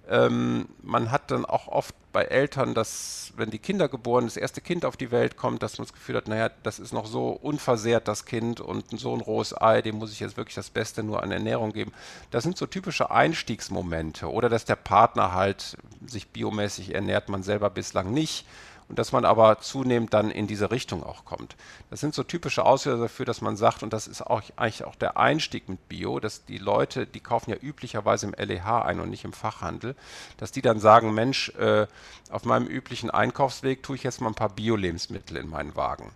Ähm, 0.10 0.68
man 0.82 1.12
hat 1.12 1.32
dann 1.32 1.46
auch 1.46 1.68
oft 1.68 1.96
bei 2.12 2.24
Eltern, 2.24 2.74
dass, 2.74 3.32
wenn 3.38 3.52
die 3.52 3.60
Kinder 3.60 3.88
geboren, 3.88 4.26
das 4.26 4.36
erste 4.36 4.60
Kind 4.60 4.84
auf 4.84 4.98
die 4.98 5.12
Welt 5.12 5.38
kommt, 5.38 5.64
dass 5.64 5.78
man 5.78 5.86
das 5.86 5.94
Gefühl 5.94 6.18
hat, 6.18 6.28
naja, 6.28 6.50
das 6.64 6.80
ist 6.80 6.92
noch 6.92 7.06
so 7.06 7.30
unversehrt, 7.30 8.08
das 8.08 8.26
Kind, 8.26 8.60
und 8.60 9.00
so 9.00 9.14
ein 9.14 9.22
rohes 9.22 9.60
Ei, 9.60 9.82
dem 9.82 9.98
muss 9.98 10.12
ich 10.12 10.20
jetzt 10.20 10.38
wirklich 10.38 10.56
das 10.56 10.70
Beste 10.70 11.04
nur 11.04 11.24
an 11.24 11.32
Ernährung 11.32 11.72
geben. 11.72 11.94
Das 12.32 12.44
sind 12.44 12.58
so 12.58 12.66
typische 12.66 13.12
Einstiegsmomente. 13.12 14.30
Oder 14.30 14.50
dass 14.50 14.66
der 14.66 14.76
Partner 14.76 15.34
halt 15.34 15.78
sich 16.06 16.30
biomäßig 16.30 16.94
ernährt, 16.94 17.30
man 17.30 17.44
selber 17.44 17.70
bislang 17.70 18.14
nicht 18.14 18.46
und 18.92 19.00
dass 19.00 19.14
man 19.14 19.24
aber 19.24 19.60
zunehmend 19.60 20.14
dann 20.14 20.32
in 20.32 20.48
diese 20.48 20.70
Richtung 20.70 21.02
auch 21.02 21.24
kommt. 21.24 21.56
Das 21.90 22.02
sind 22.02 22.14
so 22.14 22.24
typische 22.24 22.66
Auslöser 22.66 23.04
dafür, 23.04 23.26
dass 23.26 23.40
man 23.40 23.56
sagt, 23.56 23.84
und 23.84 23.94
das 23.94 24.06
ist 24.06 24.22
auch 24.22 24.42
eigentlich 24.58 24.84
auch 24.84 24.96
der 24.96 25.16
Einstieg 25.16 25.70
mit 25.70 25.88
Bio, 25.88 26.20
dass 26.20 26.44
die 26.44 26.58
Leute, 26.58 27.08
die 27.08 27.22
kaufen 27.22 27.52
ja 27.52 27.56
üblicherweise 27.56 28.28
im 28.28 28.34
LEH 28.34 28.84
ein 28.84 29.00
und 29.00 29.10
nicht 29.10 29.24
im 29.24 29.32
Fachhandel, 29.32 29.96
dass 30.36 30.52
die 30.52 30.62
dann 30.62 30.82
sagen, 30.82 31.14
Mensch, 31.14 31.56
äh, 31.56 31.88
auf 32.32 32.44
meinem 32.44 32.68
üblichen 32.68 33.10
Einkaufsweg 33.10 33.82
tue 33.82 33.96
ich 33.96 34.04
jetzt 34.04 34.20
mal 34.20 34.28
ein 34.28 34.36
paar 34.36 34.50
Bio-Lebensmittel 34.50 35.38
in 35.38 35.50
meinen 35.50 35.78
Wagen 35.78 36.12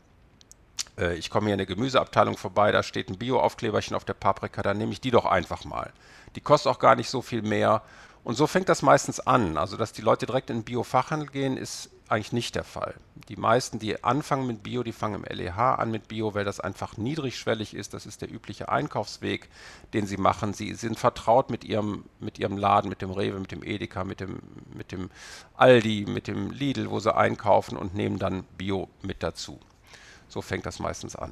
äh, 0.97 1.15
ich 1.15 1.29
komme 1.29 1.45
hier 1.45 1.53
in 1.53 1.59
der 1.59 1.67
Gemüseabteilung 1.67 2.35
vorbei, 2.35 2.73
da 2.73 2.83
steht 2.83 3.09
ein 3.09 3.17
Bio-Aufkleberchen 3.17 3.95
auf 3.95 4.03
der 4.03 4.15
Paprika, 4.15 4.61
dann 4.63 4.77
nehme 4.77 4.91
ich 4.91 4.99
die 4.99 5.11
doch 5.11 5.25
einfach 5.25 5.63
mal. 5.63 5.93
Die 6.35 6.41
kostet 6.41 6.69
auch 6.71 6.79
gar 6.79 6.97
nicht 6.97 7.09
so 7.09 7.21
viel 7.21 7.41
mehr. 7.41 7.83
Und 8.25 8.33
so 8.33 8.47
fängt 8.47 8.69
das 8.69 8.81
meistens 8.81 9.19
an. 9.19 9.55
Also, 9.55 9.77
dass 9.77 9.93
die 9.93 10.01
Leute 10.01 10.25
direkt 10.25 10.49
in 10.49 10.57
den 10.57 10.63
Bio-Fachhandel 10.63 11.29
gehen, 11.29 11.57
ist 11.57 11.91
eigentlich 12.09 12.33
nicht 12.33 12.55
der 12.55 12.63
Fall. 12.63 12.95
Die 13.29 13.35
meisten, 13.35 13.77
die 13.77 14.03
anfangen 14.03 14.47
mit 14.47 14.63
Bio, 14.63 14.81
die 14.81 14.93
fangen 14.93 15.23
im 15.23 15.37
LEH 15.37 15.75
an 15.77 15.91
mit 15.91 16.07
Bio, 16.07 16.33
weil 16.33 16.43
das 16.43 16.59
einfach 16.59 16.97
niedrigschwellig 16.97 17.75
ist. 17.75 17.93
Das 17.93 18.07
ist 18.07 18.23
der 18.23 18.31
übliche 18.31 18.67
Einkaufsweg, 18.67 19.47
den 19.93 20.07
sie 20.07 20.17
machen. 20.17 20.55
Sie 20.55 20.73
sind 20.73 20.97
vertraut 20.97 21.51
mit 21.51 21.63
ihrem, 21.63 22.03
mit 22.19 22.39
ihrem 22.39 22.57
Laden, 22.57 22.89
mit 22.89 23.03
dem 23.03 23.11
Rewe, 23.11 23.39
mit 23.39 23.51
dem 23.51 23.61
Edeka, 23.61 24.03
mit 24.03 24.19
dem, 24.19 24.39
mit 24.73 24.91
dem 24.91 25.11
Aldi, 25.55 26.07
mit 26.07 26.25
dem 26.27 26.49
Lidl, 26.49 26.89
wo 26.89 26.99
sie 26.99 27.15
einkaufen 27.15 27.77
und 27.77 27.93
nehmen 27.93 28.17
dann 28.17 28.43
Bio 28.57 28.89
mit 29.03 29.21
dazu. 29.21 29.59
So 30.29 30.41
fängt 30.41 30.65
das 30.65 30.79
meistens 30.79 31.15
an. 31.15 31.31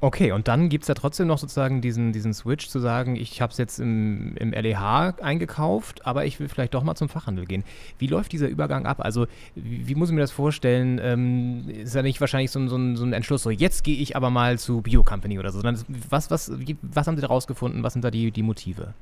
Okay, 0.00 0.30
und 0.30 0.46
dann 0.46 0.68
gibt 0.68 0.82
es 0.82 0.88
ja 0.88 0.94
trotzdem 0.94 1.26
noch 1.26 1.38
sozusagen 1.38 1.80
diesen, 1.80 2.12
diesen 2.12 2.32
Switch 2.32 2.68
zu 2.68 2.78
sagen, 2.78 3.16
ich 3.16 3.42
habe 3.42 3.50
es 3.50 3.58
jetzt 3.58 3.80
im, 3.80 4.36
im 4.36 4.52
LEH 4.52 5.14
eingekauft, 5.20 6.06
aber 6.06 6.24
ich 6.24 6.38
will 6.38 6.48
vielleicht 6.48 6.74
doch 6.74 6.84
mal 6.84 6.94
zum 6.94 7.08
Fachhandel 7.08 7.46
gehen. 7.46 7.64
Wie 7.98 8.06
läuft 8.06 8.30
dieser 8.30 8.46
Übergang 8.46 8.86
ab? 8.86 8.98
Also 9.00 9.26
wie, 9.56 9.88
wie 9.88 9.94
muss 9.96 10.10
ich 10.10 10.14
mir 10.14 10.20
das 10.20 10.30
vorstellen? 10.30 11.00
Ähm, 11.02 11.68
ist 11.68 11.96
ja 11.96 12.02
nicht 12.02 12.20
wahrscheinlich 12.20 12.52
so, 12.52 12.64
so, 12.68 12.76
ein, 12.76 12.96
so 12.96 13.04
ein 13.04 13.12
Entschluss, 13.12 13.42
so 13.42 13.50
jetzt 13.50 13.82
gehe 13.82 13.96
ich 13.96 14.14
aber 14.14 14.30
mal 14.30 14.56
zu 14.58 14.82
Bio 14.82 15.02
Company 15.02 15.36
oder 15.38 15.50
so, 15.50 15.60
sondern 15.60 15.84
was, 16.08 16.30
was, 16.30 16.52
was 16.82 17.06
haben 17.08 17.16
Sie 17.16 17.22
da 17.22 17.28
rausgefunden? 17.28 17.82
Was 17.82 17.94
sind 17.94 18.04
da 18.04 18.12
die, 18.12 18.30
die 18.30 18.42
Motive? 18.42 18.94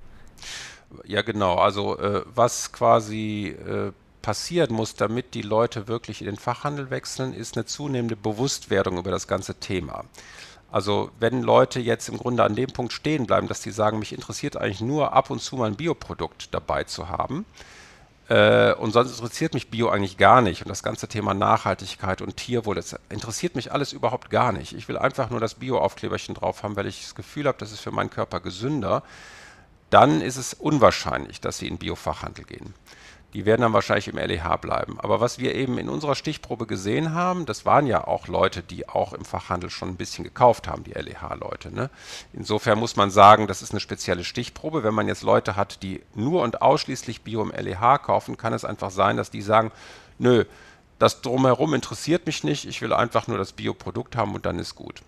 Ja, 1.04 1.20
genau. 1.20 1.56
Also 1.56 1.98
äh, 1.98 2.22
was 2.34 2.72
quasi 2.72 3.48
äh, 3.48 3.92
passieren 4.22 4.74
muss, 4.74 4.94
damit 4.94 5.34
die 5.34 5.42
Leute 5.42 5.88
wirklich 5.88 6.22
in 6.22 6.26
den 6.26 6.36
Fachhandel 6.36 6.88
wechseln, 6.90 7.34
ist 7.34 7.56
eine 7.56 7.66
zunehmende 7.66 8.16
Bewusstwerdung 8.16 8.96
über 8.98 9.10
das 9.10 9.28
ganze 9.28 9.56
Thema. 9.56 10.04
Also 10.70 11.10
wenn 11.20 11.42
Leute 11.42 11.80
jetzt 11.80 12.08
im 12.08 12.18
Grunde 12.18 12.44
an 12.44 12.54
dem 12.56 12.70
Punkt 12.72 12.92
stehen 12.92 13.26
bleiben, 13.26 13.48
dass 13.48 13.62
sie 13.62 13.70
sagen, 13.70 13.98
mich 13.98 14.12
interessiert 14.12 14.56
eigentlich 14.56 14.80
nur 14.80 15.12
ab 15.12 15.30
und 15.30 15.40
zu 15.40 15.56
mal 15.56 15.66
ein 15.66 15.76
Bioprodukt 15.76 16.52
dabei 16.54 16.84
zu 16.84 17.08
haben, 17.08 17.46
Äh, 18.28 18.74
und 18.74 18.90
sonst 18.92 19.12
interessiert 19.12 19.54
mich 19.54 19.70
Bio 19.70 19.88
eigentlich 19.88 20.16
gar 20.16 20.40
nicht. 20.42 20.62
Und 20.62 20.68
das 20.68 20.82
ganze 20.82 21.06
Thema 21.08 21.32
Nachhaltigkeit 21.34 22.22
und 22.22 22.36
Tierwohl, 22.36 22.74
das 22.74 22.96
interessiert 23.08 23.54
mich 23.54 23.72
alles 23.72 23.92
überhaupt 23.92 24.30
gar 24.30 24.50
nicht. 24.52 24.72
Ich 24.72 24.88
will 24.88 24.98
einfach 24.98 25.30
nur 25.30 25.38
das 25.40 25.54
Bio-Aufkleberchen 25.54 26.34
drauf 26.34 26.62
haben, 26.64 26.74
weil 26.76 26.86
ich 26.88 27.02
das 27.02 27.14
Gefühl 27.14 27.46
habe, 27.46 27.58
das 27.58 27.70
ist 27.72 27.80
für 27.80 27.92
meinen 27.92 28.10
Körper 28.10 28.40
gesünder. 28.40 29.04
Dann 29.90 30.20
ist 30.20 30.36
es 30.36 30.54
unwahrscheinlich, 30.54 31.40
dass 31.40 31.58
sie 31.58 31.68
in 31.68 31.78
Biofachhandel 31.78 32.44
gehen. 32.44 32.74
Die 33.34 33.44
werden 33.44 33.62
dann 33.62 33.72
wahrscheinlich 33.72 34.08
im 34.08 34.16
LEH 34.16 34.56
bleiben. 34.60 34.98
Aber 35.00 35.20
was 35.20 35.38
wir 35.38 35.54
eben 35.54 35.78
in 35.78 35.88
unserer 35.88 36.14
Stichprobe 36.14 36.66
gesehen 36.66 37.12
haben, 37.12 37.44
das 37.44 37.66
waren 37.66 37.86
ja 37.86 38.06
auch 38.06 38.28
Leute, 38.28 38.62
die 38.62 38.88
auch 38.88 39.12
im 39.12 39.24
Fachhandel 39.24 39.68
schon 39.68 39.90
ein 39.90 39.96
bisschen 39.96 40.24
gekauft 40.24 40.68
haben, 40.68 40.84
die 40.84 40.92
LEH-Leute. 40.92 41.74
Ne? 41.74 41.90
Insofern 42.32 42.78
muss 42.78 42.96
man 42.96 43.10
sagen, 43.10 43.46
das 43.46 43.62
ist 43.62 43.72
eine 43.72 43.80
spezielle 43.80 44.24
Stichprobe. 44.24 44.84
Wenn 44.84 44.94
man 44.94 45.08
jetzt 45.08 45.22
Leute 45.22 45.56
hat, 45.56 45.82
die 45.82 46.02
nur 46.14 46.42
und 46.42 46.62
ausschließlich 46.62 47.22
Bio 47.22 47.42
im 47.42 47.50
LEH 47.50 47.98
kaufen, 47.98 48.36
kann 48.36 48.52
es 48.52 48.64
einfach 48.64 48.90
sein, 48.90 49.16
dass 49.16 49.30
die 49.30 49.42
sagen, 49.42 49.70
nö, 50.18 50.44
das 50.98 51.20
drumherum 51.20 51.74
interessiert 51.74 52.26
mich 52.26 52.42
nicht, 52.42 52.66
ich 52.66 52.80
will 52.80 52.92
einfach 52.92 53.26
nur 53.26 53.36
das 53.36 53.52
Bioprodukt 53.52 54.16
haben 54.16 54.34
und 54.34 54.46
dann 54.46 54.58
ist 54.58 54.74
gut. 54.74 55.02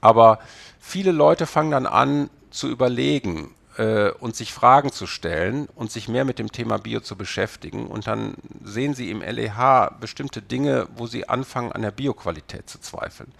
Aber 0.00 0.38
viele 0.78 1.12
Leute 1.12 1.46
fangen 1.46 1.70
dann 1.70 1.86
an 1.86 2.28
zu 2.50 2.68
überlegen, 2.68 3.54
äh, 3.76 4.10
und 4.10 4.36
sich 4.36 4.52
Fragen 4.52 4.92
zu 4.92 5.06
stellen 5.06 5.68
und 5.74 5.90
sich 5.90 6.08
mehr 6.08 6.24
mit 6.24 6.38
dem 6.38 6.52
Thema 6.52 6.78
Bio 6.78 7.00
zu 7.00 7.16
beschäftigen. 7.16 7.86
Und 7.86 8.06
dann 8.06 8.34
sehen 8.62 8.94
Sie 8.94 9.10
im 9.10 9.20
LEH 9.20 9.96
bestimmte 10.00 10.42
Dinge, 10.42 10.88
wo 10.96 11.06
Sie 11.06 11.28
anfangen, 11.28 11.72
an 11.72 11.82
der 11.82 11.90
Bioqualität 11.90 12.68
zu 12.68 12.80
zweifeln. 12.80 13.32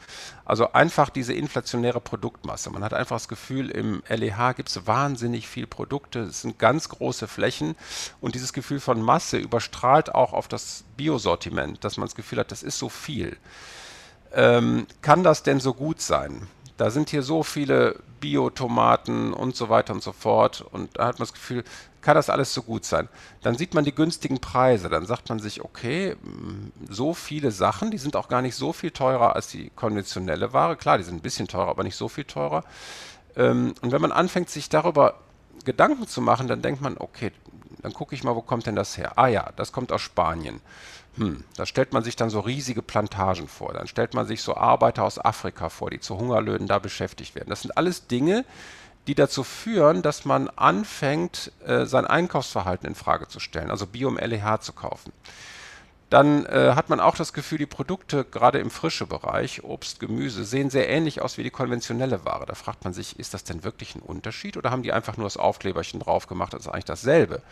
Also 0.45 0.73
einfach 0.73 1.11
diese 1.11 1.33
inflationäre 1.33 2.01
Produktmasse. 2.01 2.71
Man 2.71 2.85
hat 2.85 2.95
einfach 2.95 3.17
das 3.17 3.29
Gefühl, 3.29 3.71
im 3.71 4.03
LEH 4.09 4.55
gibt 4.57 4.69
es 4.69 4.87
wahnsinnig 4.87 5.49
viel 5.49 5.67
Produkte, 5.67 6.21
es 6.21 6.43
sind 6.43 6.59
ganz 6.59 6.89
große 6.89 7.29
Flächen 7.29 7.77
und 8.21 8.35
dieses 8.35 8.53
Gefühl 8.53 8.81
von 8.81 9.01
Masse 9.01 9.39
überstrahlt 9.39 10.15
auch 10.15 10.33
auf 10.33 10.49
das 10.49 10.85
Biosortiment, 10.97 11.83
dass 11.85 11.97
man 11.97 12.07
das 12.07 12.15
Gefühl 12.15 12.41
hat, 12.41 12.53
das 12.53 12.63
ist 12.63 12.79
so 12.79 12.89
viel. 12.89 13.37
Ähm, 14.33 14.87
kann 15.01 15.23
das 15.23 15.43
denn 15.45 15.61
so 15.61 15.73
gut 15.75 16.01
sein? 16.01 16.49
Da 16.77 16.91
sind 16.91 17.11
hier 17.11 17.23
so 17.23 17.43
viele 17.43 18.01
Bio-Tomaten 18.21 19.33
und 19.33 19.55
so 19.55 19.69
weiter 19.69 19.93
und 19.93 20.03
so 20.03 20.13
fort. 20.13 20.65
Und 20.73 20.97
da 20.97 21.07
hat 21.07 21.19
man 21.19 21.27
das 21.27 21.33
Gefühl, 21.33 21.65
kann 22.01 22.17
das 22.17 22.31
alles 22.31 22.53
so 22.53 22.63
gut 22.63 22.85
sein? 22.85 23.09
Dann 23.43 23.57
sieht 23.57 23.75
man 23.75 23.85
die 23.85 23.95
günstigen 23.95 24.41
Preise. 24.41 24.89
Dann 24.89 25.07
sagt 25.07 25.29
man 25.29 25.39
sich, 25.39 25.63
okay, 25.65 26.17
mm, 26.17 26.73
so 26.91 27.15
viele 27.15 27.51
Sachen, 27.51 27.91
die 27.91 27.99
sind 27.99 28.17
auch 28.17 28.29
gar 28.29 28.43
nicht 28.43 28.57
so 28.57 28.73
viel 28.73 28.91
teurer 28.91 29.37
als 29.37 29.49
die 29.49 29.71
konventionelle 29.77 30.53
Ware. 30.53 30.77
Klar, 30.77 30.99
die 30.99 31.05
sind 31.05 31.17
ein 31.17 31.23
bisschen 31.23 31.49
teurer, 31.49 31.69
aber 31.69 31.85
nicht 31.85 31.97
so 31.97 32.09
viel 32.09 32.25
teurer. 32.25 32.65
Ähm, 33.37 33.75
und 33.81 33.93
wenn 33.93 34.03
man 34.03 34.13
anfängt, 34.13 34.51
sich 34.51 34.69
darüber 34.69 35.15
Gedanken 35.65 36.07
zu 36.07 36.21
machen, 36.21 36.49
dann 36.49 36.61
denkt 36.61 36.83
man, 36.83 36.97
okay, 36.99 37.33
dann 37.83 37.93
gucke 37.93 38.15
ich 38.15 38.25
mal, 38.25 38.35
wo 38.35 38.43
kommt 38.43 38.67
denn 38.67 38.77
das 38.77 38.97
her? 38.99 39.13
Ah 39.17 39.29
ja, 39.29 39.51
das 39.57 39.73
kommt 39.73 39.93
aus 39.93 40.01
Spanien. 40.01 40.61
Hm, 41.17 41.45
da 41.57 41.65
stellt 41.65 41.93
man 41.93 42.03
sich 42.03 42.17
dann 42.17 42.31
so 42.31 42.41
riesige 42.41 42.83
Plantagen 42.83 43.47
vor. 43.47 43.73
Dann 43.73 43.87
stellt 43.87 44.15
man 44.15 44.27
sich 44.27 44.43
so 44.43 44.57
Arbeiter 44.57 45.05
aus 45.05 45.25
Afrika 45.25 45.69
vor, 45.69 45.91
die 45.91 46.01
zu 46.01 46.19
Hungerlöhnen 46.19 46.67
da 46.67 46.79
beschäftigt 46.79 47.35
werden. 47.35 47.51
Das 47.51 47.63
sind 47.63 47.77
alles 47.77 48.07
Dinge, 48.09 48.45
die 49.07 49.15
dazu 49.15 49.45
führen, 49.45 50.03
dass 50.03 50.25
man 50.25 50.49
anfängt, 50.49 51.53
äh, 51.67 51.87
sein 51.87 52.07
Einkaufsverhalten 52.07 52.89
in 52.89 52.95
Frage 52.95 53.29
zu 53.29 53.39
stellen, 53.39 53.71
also 53.71 53.87
Bio 53.87 54.09
im 54.09 54.17
LEH 54.17 54.61
zu 54.61 54.73
kaufen. 54.73 55.13
Dann 56.11 56.47
äh, 56.47 56.73
hat 56.75 56.91
man 56.91 57.01
auch 57.01 57.17
das 57.17 57.33
Gefühl, 57.33 57.59
die 57.59 57.67
Produkte, 57.67 58.25
gerade 58.25 58.59
im 58.59 58.71
frischen 58.71 59.09
Bereich, 59.09 59.65
Obst, 59.65 60.01
Gemüse, 60.01 60.45
sehen 60.45 60.71
sehr 60.71 60.89
ähnlich 60.89 61.23
aus 61.23 61.39
wie 61.39 61.43
die 61.43 61.51
konventionelle 61.51 62.25
Ware. 62.25 62.47
Da 62.47 62.55
fragt 62.55 62.85
man 62.85 62.93
sich, 62.93 63.19
ist 63.19 63.35
das 63.35 63.45
denn 63.45 63.65
wirklich 63.65 63.95
ein 63.95 64.03
Unterschied 64.03 64.57
oder 64.57 64.71
haben 64.71 64.83
die 64.83 64.93
einfach 64.93 65.17
nur 65.17 65.27
das 65.27 65.37
Aufkleberchen 65.37 66.01
drauf 66.01 66.27
gemacht? 66.27 66.53
Das 66.53 66.63
ist 66.63 66.69
eigentlich 66.69 66.85
dasselbe. 66.85 67.43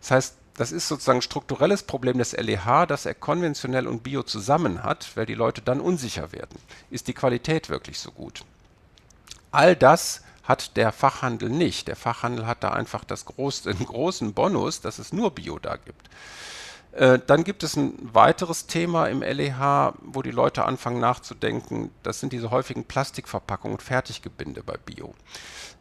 Das 0.00 0.10
heißt, 0.10 0.36
das 0.56 0.72
ist 0.72 0.88
sozusagen 0.88 1.18
ein 1.18 1.22
strukturelles 1.22 1.82
Problem 1.82 2.18
des 2.18 2.32
LEH, 2.32 2.86
dass 2.86 3.06
er 3.06 3.14
konventionell 3.14 3.86
und 3.86 4.02
Bio 4.02 4.22
zusammen 4.22 4.82
hat, 4.82 5.10
weil 5.14 5.26
die 5.26 5.34
Leute 5.34 5.60
dann 5.60 5.80
unsicher 5.80 6.32
werden. 6.32 6.58
Ist 6.90 7.08
die 7.08 7.14
Qualität 7.14 7.68
wirklich 7.68 7.98
so 7.98 8.10
gut? 8.10 8.42
All 9.50 9.76
das 9.76 10.22
hat 10.44 10.76
der 10.76 10.92
Fachhandel 10.92 11.50
nicht. 11.50 11.88
Der 11.88 11.96
Fachhandel 11.96 12.46
hat 12.46 12.62
da 12.62 12.70
einfach 12.70 13.04
das 13.04 13.24
groß, 13.26 13.62
den 13.62 13.84
großen 13.84 14.32
Bonus, 14.32 14.80
dass 14.80 14.98
es 14.98 15.12
nur 15.12 15.32
Bio 15.32 15.58
da 15.58 15.76
gibt. 15.76 16.08
Äh, 16.92 17.18
dann 17.26 17.44
gibt 17.44 17.62
es 17.62 17.76
ein 17.76 17.92
weiteres 18.14 18.66
Thema 18.66 19.06
im 19.06 19.20
LEH, 19.20 19.92
wo 20.00 20.22
die 20.22 20.30
Leute 20.30 20.64
anfangen 20.64 21.00
nachzudenken. 21.00 21.90
Das 22.02 22.20
sind 22.20 22.32
diese 22.32 22.50
häufigen 22.50 22.84
Plastikverpackungen 22.84 23.76
und 23.76 23.82
Fertiggebinde 23.82 24.62
bei 24.62 24.78
Bio. 24.78 25.14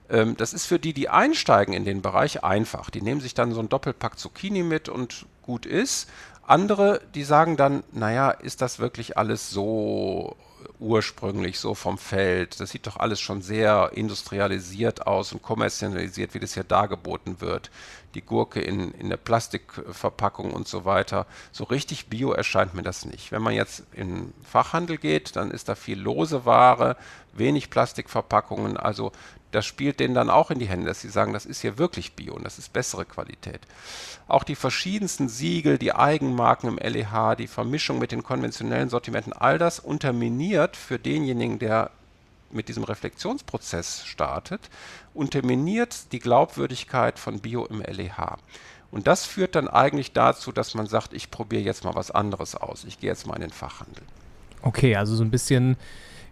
Ähm, 0.10 0.38
das 0.38 0.54
ist 0.54 0.66
für 0.66 0.80
die, 0.80 0.94
die 0.94 1.10
einsteigen 1.10 1.74
in 1.74 1.86
den 1.86 2.02
Bereich, 2.02 2.44
einfach. 2.44 2.90
Die 2.90 3.02
nehmen 3.02 3.22
sich 3.22 3.34
dann 3.34 3.54
so 3.54 3.60
ein 3.60 3.70
Doppelpack 3.70 4.20
Zucchini 4.20 4.64
mit 4.64 4.90
und 4.90 5.26
gut 5.42 5.66
ist. 5.66 6.10
Andere, 6.48 7.02
die 7.16 7.24
sagen 7.24 7.58
dann, 7.58 7.84
naja, 7.92 8.30
ist 8.30 8.62
das 8.62 8.78
wirklich 8.80 9.18
alles 9.18 9.50
so 9.50 10.36
ursprünglich, 10.80 11.60
so 11.60 11.74
vom 11.74 11.98
Feld? 11.98 12.60
Das 12.60 12.70
sieht 12.70 12.86
doch 12.86 12.98
alles 12.98 13.20
schon 13.20 13.42
sehr 13.42 13.92
industrialisiert 13.94 15.08
aus 15.08 15.34
und 15.34 15.42
kommerzialisiert, 15.42 16.34
wie 16.34 16.40
das 16.40 16.54
hier 16.54 16.64
dargeboten 16.64 17.42
wird. 17.42 17.72
Die 18.14 18.22
Gurke 18.22 18.62
in, 18.62 18.92
in 18.92 19.10
der 19.10 19.18
Plastikverpackung 19.18 20.54
und 20.54 20.68
so 20.68 20.86
weiter. 20.86 21.26
So 21.52 21.64
richtig 21.64 22.08
bio 22.08 22.32
erscheint 22.32 22.76
mir 22.76 22.84
das 22.84 23.06
nicht. 23.06 23.32
Wenn 23.32 23.42
man 23.42 23.54
jetzt 23.54 23.84
in 23.94 24.34
Fachhandel 24.44 24.98
geht, 24.98 25.36
dann 25.36 25.52
ist 25.52 25.68
da 25.68 25.76
viel 25.76 26.00
lose 26.00 26.46
Ware, 26.46 26.96
wenig 27.34 27.70
Plastikverpackungen. 27.70 28.78
Also 28.78 29.12
das 29.56 29.66
spielt 29.66 30.00
denen 30.00 30.14
dann 30.14 30.30
auch 30.30 30.52
in 30.52 30.60
die 30.60 30.68
Hände, 30.68 30.86
dass 30.86 31.02
sie 31.02 31.10
sagen, 31.10 31.34
das 31.34 31.46
ist 31.46 31.62
hier 31.62 31.78
wirklich 31.78 32.14
Bio 32.14 32.34
und 32.36 32.44
das 32.44 32.60
ist 32.60 32.74
bessere 32.74 33.06
Qualität. 33.06 33.62
Auch 34.28 34.44
die 34.44 34.56
verschiedensten 34.56 35.30
Siegel, 35.30 35.78
die 35.78 35.94
Eigenmarken 35.94 36.70
im 36.70 36.78
LEH, 36.78 37.36
die 37.36 37.48
Vermischung 37.48 38.00
mit 38.00 38.12
den 38.12 38.24
konventionellen 38.24 38.90
Sortimenten, 38.90 39.34
all 39.34 39.58
das 39.58 39.80
unterminiert 39.80 40.76
für 40.78 41.00
denjenigen, 41.00 41.60
der 41.60 41.92
mit 42.52 42.68
diesem 42.68 42.84
Reflexionsprozess 42.84 44.06
startet, 44.06 44.70
unterminiert 45.14 46.12
die 46.12 46.20
Glaubwürdigkeit 46.20 47.18
von 47.18 47.40
Bio 47.40 47.66
im 47.66 47.82
LEH. 47.82 48.38
Und 48.92 49.08
das 49.08 49.26
führt 49.26 49.56
dann 49.56 49.68
eigentlich 49.68 50.14
dazu, 50.14 50.52
dass 50.52 50.74
man 50.74 50.88
sagt, 50.88 51.14
ich 51.14 51.32
probiere 51.32 51.64
jetzt 51.64 51.84
mal 51.84 51.96
was 51.96 52.12
anderes 52.12 52.56
aus. 52.56 52.86
Ich 52.86 53.00
gehe 53.00 53.10
jetzt 53.10 53.28
mal 53.28 53.36
in 53.36 53.42
den 53.42 53.52
Fachhandel. 53.52 54.04
Okay, 54.62 54.96
also 54.96 55.16
so 55.16 55.24
ein 55.24 55.32
bisschen 55.32 55.78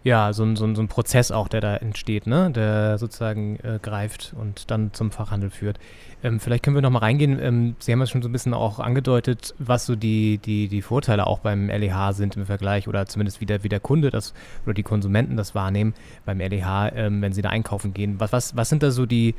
ja, 0.04 0.34
so 0.34 0.44
ein, 0.44 0.54
so, 0.54 0.66
ein, 0.66 0.76
so 0.76 0.82
ein 0.82 0.88
Prozess 0.88 1.32
auch, 1.32 1.48
der 1.48 1.62
da 1.62 1.76
entsteht, 1.76 2.26
ne? 2.26 2.50
der 2.50 2.98
sozusagen 2.98 3.56
äh, 3.60 3.78
greift 3.80 4.34
und 4.38 4.70
dann 4.70 4.92
zum 4.92 5.10
Fachhandel 5.10 5.50
führt. 5.50 5.78
Ähm, 6.24 6.40
vielleicht 6.40 6.64
können 6.64 6.74
wir 6.74 6.80
noch 6.80 6.90
mal 6.90 7.00
reingehen. 7.00 7.38
Ähm, 7.38 7.76
Sie 7.78 7.92
haben 7.92 8.00
ja 8.00 8.06
schon 8.06 8.22
so 8.22 8.30
ein 8.30 8.32
bisschen 8.32 8.54
auch 8.54 8.78
angedeutet, 8.78 9.54
was 9.58 9.84
so 9.84 9.94
die, 9.94 10.38
die, 10.38 10.68
die 10.68 10.80
Vorteile 10.80 11.26
auch 11.26 11.40
beim 11.40 11.68
LEH 11.68 12.14
sind 12.14 12.36
im 12.36 12.46
Vergleich 12.46 12.88
oder 12.88 13.04
zumindest 13.04 13.42
wie 13.42 13.46
der, 13.46 13.62
wie 13.62 13.68
der 13.68 13.78
Kunde 13.78 14.10
das 14.10 14.32
oder 14.64 14.72
die 14.72 14.82
Konsumenten 14.82 15.36
das 15.36 15.54
wahrnehmen 15.54 15.92
beim 16.24 16.38
LEH, 16.38 16.92
ähm, 16.94 17.20
wenn 17.20 17.34
sie 17.34 17.42
da 17.42 17.50
einkaufen 17.50 17.92
gehen. 17.92 18.18
Was, 18.20 18.32
was, 18.32 18.56
was 18.56 18.70
sind 18.70 18.82
da 18.82 18.90
so 18.90 19.04
die, 19.04 19.34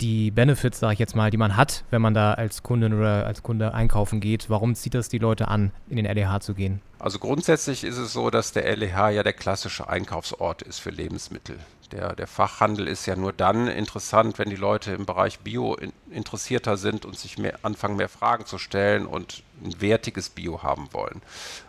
die 0.00 0.30
Benefits, 0.30 0.80
sage 0.80 0.94
ich 0.94 0.98
jetzt 0.98 1.14
mal, 1.14 1.30
die 1.30 1.36
man 1.36 1.58
hat, 1.58 1.84
wenn 1.90 2.00
man 2.00 2.14
da 2.14 2.32
als 2.32 2.62
Kundin 2.62 2.94
oder 2.94 3.26
als 3.26 3.42
Kunde 3.42 3.74
einkaufen 3.74 4.20
geht? 4.20 4.48
Warum 4.48 4.74
zieht 4.74 4.94
das 4.94 5.10
die 5.10 5.18
Leute 5.18 5.48
an, 5.48 5.72
in 5.90 5.96
den 5.96 6.06
LEH 6.06 6.40
zu 6.40 6.54
gehen? 6.54 6.80
Also 6.98 7.18
grundsätzlich 7.18 7.84
ist 7.84 7.98
es 7.98 8.14
so, 8.14 8.30
dass 8.30 8.52
der 8.52 8.76
LEH 8.76 9.10
ja 9.10 9.22
der 9.22 9.34
klassische 9.34 9.90
Einkaufsort 9.90 10.62
ist 10.62 10.78
für 10.78 10.90
Lebensmittel. 10.90 11.58
Der, 11.92 12.14
der 12.14 12.26
Fachhandel 12.26 12.86
ist 12.86 13.06
ja 13.06 13.16
nur 13.16 13.32
dann 13.32 13.66
interessant, 13.66 14.38
wenn 14.38 14.48
die 14.48 14.56
Leute 14.56 14.92
im 14.92 15.06
Bereich 15.06 15.40
Bio 15.40 15.74
in, 15.74 15.92
interessierter 16.10 16.76
sind 16.76 17.04
und 17.04 17.18
sich 17.18 17.38
mehr, 17.38 17.58
anfangen, 17.62 17.96
mehr 17.96 18.08
Fragen 18.08 18.46
zu 18.46 18.58
stellen 18.58 19.06
und 19.06 19.42
ein 19.64 19.80
wertiges 19.80 20.30
Bio 20.30 20.62
haben 20.62 20.88
wollen. 20.92 21.20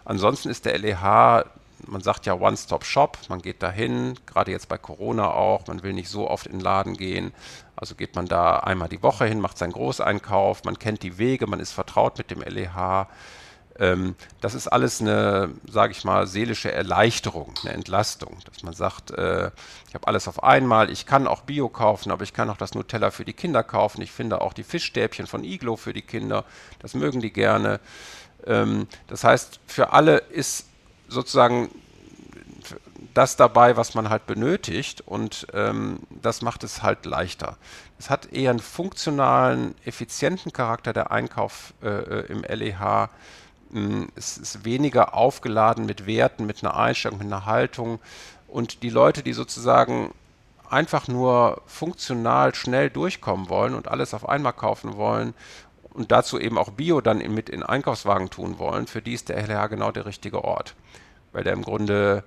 Ansonsten 0.05 0.49
ist 0.49 0.65
der 0.65 0.77
LEH 0.77 1.45
man 1.87 2.01
sagt 2.01 2.25
ja 2.25 2.33
One-Stop-Shop, 2.33 3.17
man 3.29 3.41
geht 3.41 3.63
dahin, 3.63 4.15
gerade 4.25 4.51
jetzt 4.51 4.69
bei 4.69 4.77
Corona 4.77 5.31
auch, 5.31 5.67
man 5.67 5.83
will 5.83 5.93
nicht 5.93 6.09
so 6.09 6.29
oft 6.29 6.45
in 6.45 6.53
den 6.53 6.61
Laden 6.61 6.95
gehen, 6.95 7.33
also 7.75 7.95
geht 7.95 8.15
man 8.15 8.27
da 8.27 8.59
einmal 8.59 8.89
die 8.89 9.01
Woche 9.03 9.25
hin, 9.25 9.39
macht 9.39 9.57
seinen 9.57 9.73
Großeinkauf, 9.73 10.63
man 10.63 10.79
kennt 10.79 11.03
die 11.03 11.17
Wege, 11.17 11.47
man 11.47 11.59
ist 11.59 11.71
vertraut 11.71 12.17
mit 12.17 12.31
dem 12.31 12.41
LEH. 12.41 13.07
Ähm, 13.79 14.15
das 14.41 14.53
ist 14.53 14.67
alles 14.67 15.01
eine, 15.01 15.49
sage 15.69 15.91
ich 15.91 16.03
mal, 16.03 16.27
seelische 16.27 16.71
Erleichterung, 16.71 17.53
eine 17.63 17.73
Entlastung, 17.73 18.37
dass 18.45 18.63
man 18.63 18.73
sagt, 18.73 19.11
äh, 19.11 19.51
ich 19.87 19.93
habe 19.93 20.07
alles 20.07 20.27
auf 20.27 20.43
einmal, 20.43 20.89
ich 20.89 21.05
kann 21.05 21.27
auch 21.27 21.41
Bio 21.41 21.69
kaufen, 21.69 22.11
aber 22.11 22.23
ich 22.23 22.33
kann 22.33 22.49
auch 22.49 22.57
das 22.57 22.73
Nutella 22.73 23.11
für 23.11 23.25
die 23.25 23.33
Kinder 23.33 23.63
kaufen, 23.63 24.01
ich 24.01 24.11
finde 24.11 24.41
auch 24.41 24.53
die 24.53 24.63
Fischstäbchen 24.63 25.27
von 25.27 25.43
Iglo 25.43 25.77
für 25.77 25.93
die 25.93 26.01
Kinder, 26.01 26.45
das 26.79 26.93
mögen 26.93 27.21
die 27.21 27.31
gerne. 27.31 27.79
Ähm, 28.45 28.87
das 29.07 29.23
heißt, 29.23 29.59
für 29.65 29.93
alle 29.93 30.17
ist 30.17 30.65
sozusagen 31.07 31.69
das 33.13 33.35
dabei, 33.35 33.77
was 33.77 33.93
man 33.95 34.09
halt 34.09 34.25
benötigt 34.25 35.01
und 35.01 35.47
ähm, 35.53 35.99
das 36.09 36.41
macht 36.41 36.63
es 36.63 36.81
halt 36.81 37.05
leichter. 37.05 37.57
Es 37.99 38.09
hat 38.09 38.31
eher 38.31 38.51
einen 38.51 38.59
funktionalen, 38.59 39.75
effizienten 39.85 40.53
Charakter, 40.53 40.93
der 40.93 41.11
Einkauf 41.11 41.73
äh, 41.83 41.87
äh 41.87 42.25
im 42.27 42.43
LEH. 42.43 43.09
Hm, 43.71 44.09
es 44.15 44.37
ist 44.37 44.65
weniger 44.65 45.13
aufgeladen 45.13 45.85
mit 45.85 46.05
Werten, 46.05 46.45
mit 46.45 46.63
einer 46.63 46.75
Einstellung, 46.75 47.19
mit 47.19 47.27
einer 47.27 47.45
Haltung 47.45 47.99
und 48.47 48.83
die 48.83 48.89
Leute, 48.89 49.23
die 49.23 49.33
sozusagen 49.33 50.13
einfach 50.69 51.07
nur 51.07 51.61
funktional 51.65 52.55
schnell 52.55 52.89
durchkommen 52.89 53.49
wollen 53.49 53.73
und 53.73 53.87
alles 53.87 54.13
auf 54.13 54.27
einmal 54.27 54.53
kaufen 54.53 54.95
wollen 54.95 55.33
und 55.93 56.11
dazu 56.11 56.39
eben 56.39 56.57
auch 56.57 56.71
Bio 56.71 57.01
dann 57.01 57.17
mit 57.33 57.49
in 57.49 57.63
Einkaufswagen 57.63 58.29
tun 58.29 58.59
wollen, 58.59 58.87
für 58.87 59.01
die 59.01 59.13
ist 59.13 59.29
der 59.29 59.45
LEH 59.45 59.67
genau 59.67 59.91
der 59.91 60.05
richtige 60.05 60.43
Ort. 60.43 60.75
Weil 61.33 61.43
der 61.43 61.53
im 61.53 61.63
Grunde, 61.63 62.23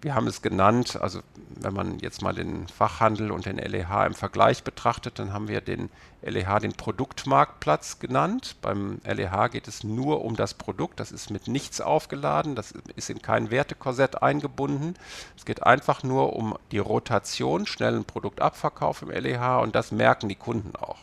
wir 0.00 0.14
haben 0.14 0.28
es 0.28 0.42
genannt, 0.42 0.96
also 1.00 1.20
wenn 1.56 1.74
man 1.74 1.98
jetzt 1.98 2.22
mal 2.22 2.32
den 2.32 2.68
Fachhandel 2.68 3.32
und 3.32 3.46
den 3.46 3.58
LEH 3.58 4.06
im 4.06 4.14
Vergleich 4.14 4.62
betrachtet, 4.62 5.18
dann 5.18 5.32
haben 5.32 5.48
wir 5.48 5.60
den 5.60 5.90
LEH 6.22 6.60
den 6.60 6.72
Produktmarktplatz 6.72 7.98
genannt. 7.98 8.56
Beim 8.62 9.00
LEH 9.04 9.48
geht 9.50 9.66
es 9.66 9.82
nur 9.82 10.24
um 10.24 10.36
das 10.36 10.54
Produkt, 10.54 11.00
das 11.00 11.10
ist 11.10 11.30
mit 11.30 11.48
nichts 11.48 11.80
aufgeladen, 11.80 12.54
das 12.54 12.74
ist 12.94 13.10
in 13.10 13.22
kein 13.22 13.50
Wertekorsett 13.50 14.22
eingebunden. 14.22 14.94
Es 15.36 15.44
geht 15.44 15.64
einfach 15.64 16.04
nur 16.04 16.36
um 16.36 16.56
die 16.70 16.78
Rotation, 16.78 17.66
schnellen 17.66 18.04
Produktabverkauf 18.04 19.02
im 19.02 19.10
LEH 19.10 19.60
und 19.60 19.74
das 19.74 19.90
merken 19.90 20.28
die 20.28 20.36
Kunden 20.36 20.76
auch. 20.76 20.98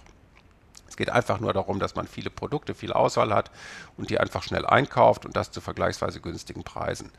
Es 0.88 0.96
geht 0.96 1.10
einfach 1.10 1.42
nur 1.42 1.52
darum, 1.52 1.80
dass 1.80 1.96
man 1.96 2.08
viele 2.08 2.30
Produkte, 2.30 2.74
viel 2.74 2.94
Auswahl 2.94 3.34
hat 3.34 3.52
und 3.98 4.10
die 4.10 4.18
einfach 4.18 4.44
schnell 4.44 4.66
einkauft 4.66 5.26
und 5.26 5.36
das 5.36 5.52
zu 5.52 5.60
vergleichsweise 5.60 6.22
günstigen 6.22 6.64
Preisen. 6.64 7.12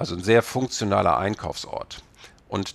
Also 0.00 0.14
ein 0.14 0.22
sehr 0.22 0.42
funktionaler 0.42 1.18
Einkaufsort. 1.18 2.02
Und 2.48 2.74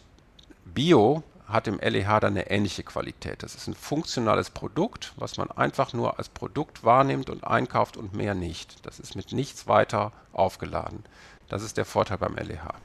Bio 0.63 1.23
hat 1.47 1.67
im 1.67 1.79
LEH 1.79 2.19
dann 2.19 2.33
eine 2.33 2.51
ähnliche 2.51 2.83
Qualität. 2.83 3.41
Das 3.41 3.55
ist 3.55 3.65
ein 3.65 3.73
funktionales 3.73 4.51
Produkt, 4.51 5.11
was 5.17 5.35
man 5.37 5.49
einfach 5.49 5.91
nur 5.93 6.19
als 6.19 6.29
Produkt 6.29 6.83
wahrnimmt 6.83 7.31
und 7.31 7.43
einkauft 7.43 7.97
und 7.97 8.13
mehr 8.13 8.35
nicht. 8.35 8.85
Das 8.85 8.99
ist 8.99 9.15
mit 9.15 9.31
nichts 9.31 9.67
weiter 9.67 10.11
aufgeladen. 10.33 11.03
Das 11.49 11.63
ist 11.63 11.77
der 11.77 11.85
Vorteil 11.85 12.19
beim 12.19 12.35
LEH. 12.35 12.75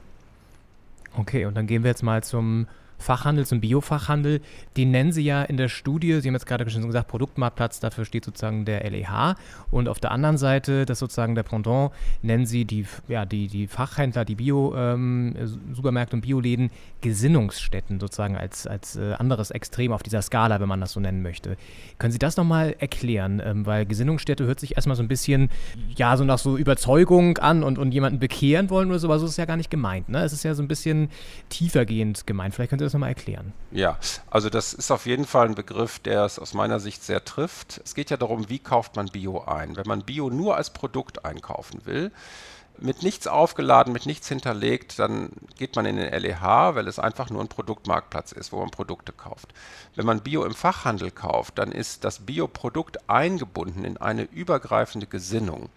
Okay, 1.15 1.45
und 1.45 1.53
dann 1.53 1.67
gehen 1.67 1.83
wir 1.83 1.91
jetzt 1.91 2.01
mal 2.01 2.23
zum 2.23 2.67
Fachhandel, 3.01 3.45
zum 3.45 3.61
Biofachhandel, 3.61 4.41
den 4.77 4.91
nennen 4.91 5.11
Sie 5.11 5.23
ja 5.23 5.43
in 5.43 5.57
der 5.57 5.69
Studie, 5.69 6.21
Sie 6.21 6.27
haben 6.27 6.35
jetzt 6.35 6.45
gerade 6.45 6.69
schon 6.69 6.85
gesagt, 6.85 7.07
Produktmarktplatz, 7.07 7.79
dafür 7.79 8.05
steht 8.05 8.25
sozusagen 8.25 8.65
der 8.65 8.89
LEH. 8.89 9.35
Und 9.71 9.87
auf 9.87 9.99
der 9.99 10.11
anderen 10.11 10.37
Seite, 10.37 10.85
das 10.85 10.99
sozusagen 10.99 11.35
der 11.35 11.43
Pendant, 11.43 11.91
nennen 12.21 12.45
Sie 12.45 12.65
die, 12.65 12.85
ja, 13.07 13.25
die, 13.25 13.47
die 13.47 13.67
Fachhändler, 13.67 14.25
die 14.25 14.35
Bio-Supermärkte 14.35 16.15
ähm, 16.15 16.17
und 16.17 16.21
Bioläden 16.21 16.71
Gesinnungsstätten 17.01 17.99
sozusagen 17.99 18.37
als, 18.37 18.67
als 18.67 18.95
äh, 18.95 19.13
anderes 19.13 19.51
Extrem 19.51 19.91
auf 19.91 20.03
dieser 20.03 20.21
Skala, 20.21 20.59
wenn 20.59 20.69
man 20.69 20.81
das 20.81 20.93
so 20.93 20.99
nennen 20.99 21.21
möchte. 21.21 21.57
Können 21.97 22.11
Sie 22.11 22.19
das 22.19 22.37
nochmal 22.37 22.75
erklären? 22.79 23.41
Ähm, 23.43 23.65
weil 23.65 23.85
Gesinnungsstätte 23.85 24.45
hört 24.45 24.59
sich 24.59 24.75
erstmal 24.75 24.95
so 24.95 25.03
ein 25.03 25.07
bisschen, 25.07 25.49
ja, 25.95 26.15
so 26.17 26.23
nach 26.23 26.37
so 26.37 26.57
Überzeugung 26.57 27.37
an 27.39 27.63
und, 27.63 27.77
und 27.77 27.91
jemanden 27.91 28.19
bekehren 28.19 28.69
wollen 28.69 28.89
oder 28.89 28.99
so, 28.99 29.07
aber 29.07 29.19
so 29.19 29.25
ist 29.25 29.31
es 29.31 29.37
ja 29.37 29.45
gar 29.45 29.57
nicht 29.57 29.69
gemeint. 29.69 30.09
Ne? 30.09 30.23
Es 30.23 30.33
ist 30.33 30.43
ja 30.43 30.53
so 30.53 30.61
ein 30.61 30.67
bisschen 30.67 31.09
tiefergehend 31.49 32.27
gemeint. 32.27 32.53
Vielleicht 32.53 32.69
können 32.69 32.79
Sie 32.79 32.85
das 32.91 32.93
nochmal 32.93 33.09
erklären? 33.09 33.53
Ja, 33.71 33.97
also 34.29 34.49
das 34.49 34.73
ist 34.73 34.91
auf 34.91 35.05
jeden 35.05 35.25
Fall 35.25 35.47
ein 35.47 35.55
Begriff, 35.55 35.99
der 35.99 36.25
es 36.25 36.39
aus 36.39 36.53
meiner 36.53 36.79
Sicht 36.79 37.03
sehr 37.03 37.23
trifft. 37.23 37.81
Es 37.83 37.95
geht 37.95 38.09
ja 38.09 38.17
darum, 38.17 38.49
wie 38.49 38.59
kauft 38.59 38.95
man 38.95 39.07
Bio 39.07 39.41
ein. 39.41 39.75
Wenn 39.75 39.87
man 39.87 40.03
Bio 40.03 40.29
nur 40.29 40.57
als 40.57 40.71
Produkt 40.71 41.25
einkaufen 41.25 41.85
will, 41.85 42.11
mit 42.77 43.03
nichts 43.03 43.27
aufgeladen, 43.27 43.93
mit 43.93 44.05
nichts 44.05 44.27
hinterlegt, 44.27 44.97
dann 44.99 45.29
geht 45.57 45.75
man 45.75 45.85
in 45.85 45.97
den 45.97 46.11
LEH, 46.11 46.75
weil 46.75 46.87
es 46.87 46.99
einfach 46.99 47.29
nur 47.29 47.41
ein 47.41 47.47
Produktmarktplatz 47.47 48.31
ist, 48.31 48.51
wo 48.51 48.59
man 48.59 48.71
Produkte 48.71 49.11
kauft. 49.11 49.53
Wenn 49.95 50.05
man 50.05 50.21
Bio 50.21 50.43
im 50.43 50.53
Fachhandel 50.53 51.11
kauft, 51.11 51.59
dann 51.59 51.71
ist 51.71 52.03
das 52.03 52.19
Bioprodukt 52.19 53.09
eingebunden 53.09 53.85
in 53.85 53.97
eine 53.97 54.23
übergreifende 54.23 55.07
Gesinnung. 55.07 55.69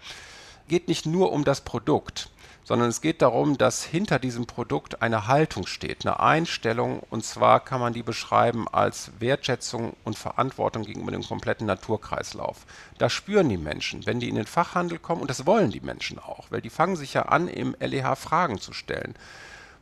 Geht 0.66 0.88
nicht 0.88 1.04
nur 1.04 1.30
um 1.32 1.44
das 1.44 1.60
Produkt 1.60 2.30
sondern 2.64 2.88
es 2.88 3.00
geht 3.00 3.22
darum, 3.22 3.58
dass 3.58 3.84
hinter 3.84 4.18
diesem 4.18 4.46
Produkt 4.46 5.02
eine 5.02 5.26
Haltung 5.26 5.66
steht, 5.66 6.04
eine 6.04 6.18
Einstellung, 6.18 7.00
und 7.10 7.24
zwar 7.24 7.60
kann 7.60 7.80
man 7.80 7.92
die 7.92 8.02
beschreiben 8.02 8.66
als 8.72 9.12
Wertschätzung 9.20 9.94
und 10.04 10.18
Verantwortung 10.18 10.82
gegenüber 10.82 11.12
dem 11.12 11.22
kompletten 11.22 11.66
Naturkreislauf. 11.66 12.66
Das 12.98 13.12
spüren 13.12 13.48
die 13.48 13.58
Menschen, 13.58 14.06
wenn 14.06 14.18
die 14.18 14.28
in 14.28 14.34
den 14.34 14.46
Fachhandel 14.46 14.98
kommen, 14.98 15.20
und 15.20 15.30
das 15.30 15.46
wollen 15.46 15.70
die 15.70 15.80
Menschen 15.80 16.18
auch, 16.18 16.46
weil 16.50 16.62
die 16.62 16.70
fangen 16.70 16.96
sich 16.96 17.14
ja 17.14 17.22
an, 17.22 17.48
im 17.48 17.76
LEH 17.78 18.16
Fragen 18.16 18.58
zu 18.58 18.72
stellen. 18.72 19.14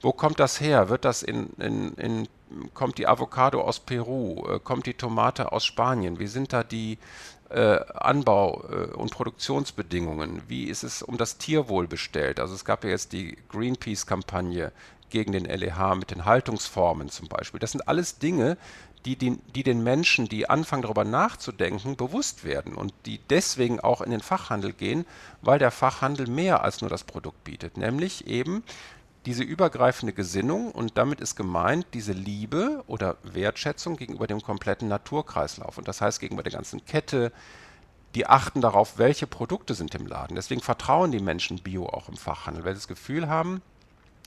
Wo 0.03 0.13
kommt 0.13 0.41
das 0.41 0.61
her? 0.61 0.89
Wird 0.89 1.05
das 1.05 1.23
in, 1.23 1.51
in, 1.59 1.95
in 1.95 2.29
kommt 2.75 2.99
die 2.99 3.07
Avocado 3.07 3.61
aus 3.63 3.79
Peru? 3.79 4.45
Äh, 4.49 4.59
kommt 4.59 4.87
die 4.87 4.95
Tomate 4.95 5.53
aus 5.53 5.65
Spanien? 5.65 6.19
Wie 6.19 6.27
sind 6.27 6.53
da 6.53 6.65
die 6.65 6.99
äh, 7.53 7.81
Anbau- 7.95 8.65
äh, 8.71 8.95
und 8.95 9.11
Produktionsbedingungen? 9.11 10.43
Wie 10.49 10.65
ist 10.65 10.83
es 10.83 11.03
um 11.03 11.19
das 11.19 11.39
Tierwohl 11.39 11.87
bestellt? 11.87 12.41
Also 12.41 12.55
es 12.55 12.65
gab 12.65 12.85
ja 12.85 12.91
jetzt 12.91 13.13
die 13.13 13.37
Greenpeace-Kampagne 13.49 14.73
gegen 15.11 15.33
den 15.33 15.45
LEH 15.45 15.95
mit 15.97 16.11
den 16.11 16.25
Haltungsformen 16.25 17.11
zum 17.11 17.29
Beispiel. 17.29 17.61
Das 17.61 17.73
sind 17.73 17.87
alles 17.87 18.19
Dinge, 18.19 18.57
die 19.05 19.17
den, 19.17 19.41
die 19.55 19.63
den 19.63 19.83
Menschen, 19.83 20.29
die 20.29 20.49
anfangen 20.49 20.83
darüber 20.83 21.05
nachzudenken, 21.05 21.97
bewusst 21.97 22.45
werden 22.45 22.75
und 22.75 22.95
die 23.07 23.19
deswegen 23.31 23.81
auch 23.81 24.01
in 24.01 24.11
den 24.11 24.21
Fachhandel 24.21 24.73
gehen, 24.73 25.07
weil 25.41 25.59
der 25.59 25.71
Fachhandel 25.71 26.29
mehr 26.29 26.63
als 26.63 26.81
nur 26.81 26.91
das 26.91 27.05
Produkt 27.05 27.45
bietet, 27.45 27.77
nämlich 27.77 28.27
eben 28.27 28.63
diese 29.27 29.45
übergreifende 29.45 30.13
Gesinnung 30.13 30.73
und 30.73 30.99
damit 30.99 31.21
ist 31.21 31.37
gemeint 31.37 31.87
diese 31.95 32.13
Liebe 32.13 32.83
oder 32.87 33.17
Wertschätzung 33.23 33.97
gegenüber 33.97 34.27
dem 34.27 34.43
kompletten 34.43 34.89
Naturkreislauf 34.89 35.79
und 35.79 35.87
das 35.87 36.01
heißt 36.01 36.21
gegenüber 36.21 36.43
der 36.43 36.53
ganzen 36.53 36.85
Kette. 36.85 37.33
Die 38.15 38.27
achten 38.27 38.61
darauf, 38.61 38.99
welche 38.99 39.27
Produkte 39.27 39.75
sind 39.75 39.95
im 39.95 40.07
Laden. 40.07 40.35
Deswegen 40.35 40.61
vertrauen 40.61 41.13
die 41.13 41.21
Menschen 41.21 41.63
Bio 41.63 41.87
auch 41.87 42.11
im 42.11 42.17
Fachhandel, 42.17 42.65
weil 42.65 42.75
sie 42.75 42.81
das 42.81 42.89
Gefühl 42.89 43.29
haben, 43.29 43.63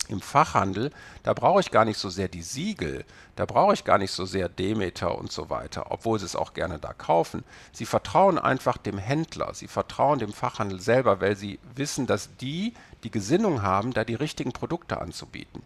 im 0.10 0.22
Fachhandel, 0.22 0.92
da 1.24 1.34
brauche 1.34 1.60
ich 1.60 1.72
gar 1.72 1.86
nicht 1.86 1.98
so 1.98 2.10
sehr 2.10 2.28
die 2.28 2.42
Siegel, 2.42 3.06
da 3.36 3.46
brauche 3.46 3.74
ich 3.74 3.84
gar 3.84 3.98
nicht 3.98 4.12
so 4.12 4.26
sehr 4.26 4.50
Demeter 4.50 5.18
und 5.18 5.32
so 5.32 5.50
weiter, 5.50 5.88
obwohl 5.90 6.20
sie 6.20 6.26
es 6.26 6.36
auch 6.36 6.54
gerne 6.54 6.80
da 6.80 6.94
kaufen. 6.94 7.44
Sie 7.72 7.86
vertrauen 7.86 8.38
einfach 8.38 8.78
dem 8.78 8.98
Händler, 8.98 9.54
sie 9.54 9.68
vertrauen 9.68 10.20
dem 10.20 10.34
Fachhandel 10.34 10.80
selber, 10.80 11.22
weil 11.22 11.36
sie 11.36 11.60
wissen, 11.76 12.08
dass 12.08 12.36
die 12.38 12.74
die 13.06 13.12
Gesinnung 13.12 13.62
haben, 13.62 13.94
da 13.94 14.04
die 14.04 14.16
richtigen 14.16 14.52
Produkte 14.52 15.00
anzubieten. 15.00 15.62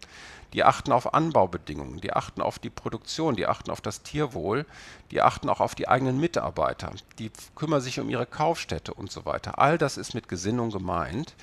Die 0.52 0.65
achten 0.65 0.91
auf 0.91 1.13
Anbaubedingungen, 1.13 2.02
die 2.02 2.12
achten 2.12 2.41
auf 2.41 2.60
die 2.60 2.69
Produktion, 2.69 3.36
die 3.36 3.47
achten 3.47 3.71
auf 3.71 3.80
das 3.80 4.04
Tierwohl, 4.04 4.65
die 5.12 5.21
achten 5.21 5.47
auch 5.47 5.62
auf 5.62 5.73
die 5.73 5.88
eigenen 5.88 6.19
Mitarbeiter, 6.19 6.91
die 7.17 7.32
kümmern 7.56 7.82
sich 7.82 7.99
um 7.99 8.10
ihre 8.10 8.25
Kaufstätte 8.25 8.93
und 8.93 9.10
so 9.10 9.25
weiter. 9.25 9.58
All 9.58 9.78
das 9.78 9.97
ist 9.97 10.13
mit 10.13 10.28
Gesinnung 10.28 10.69
gemeint. 10.69 11.34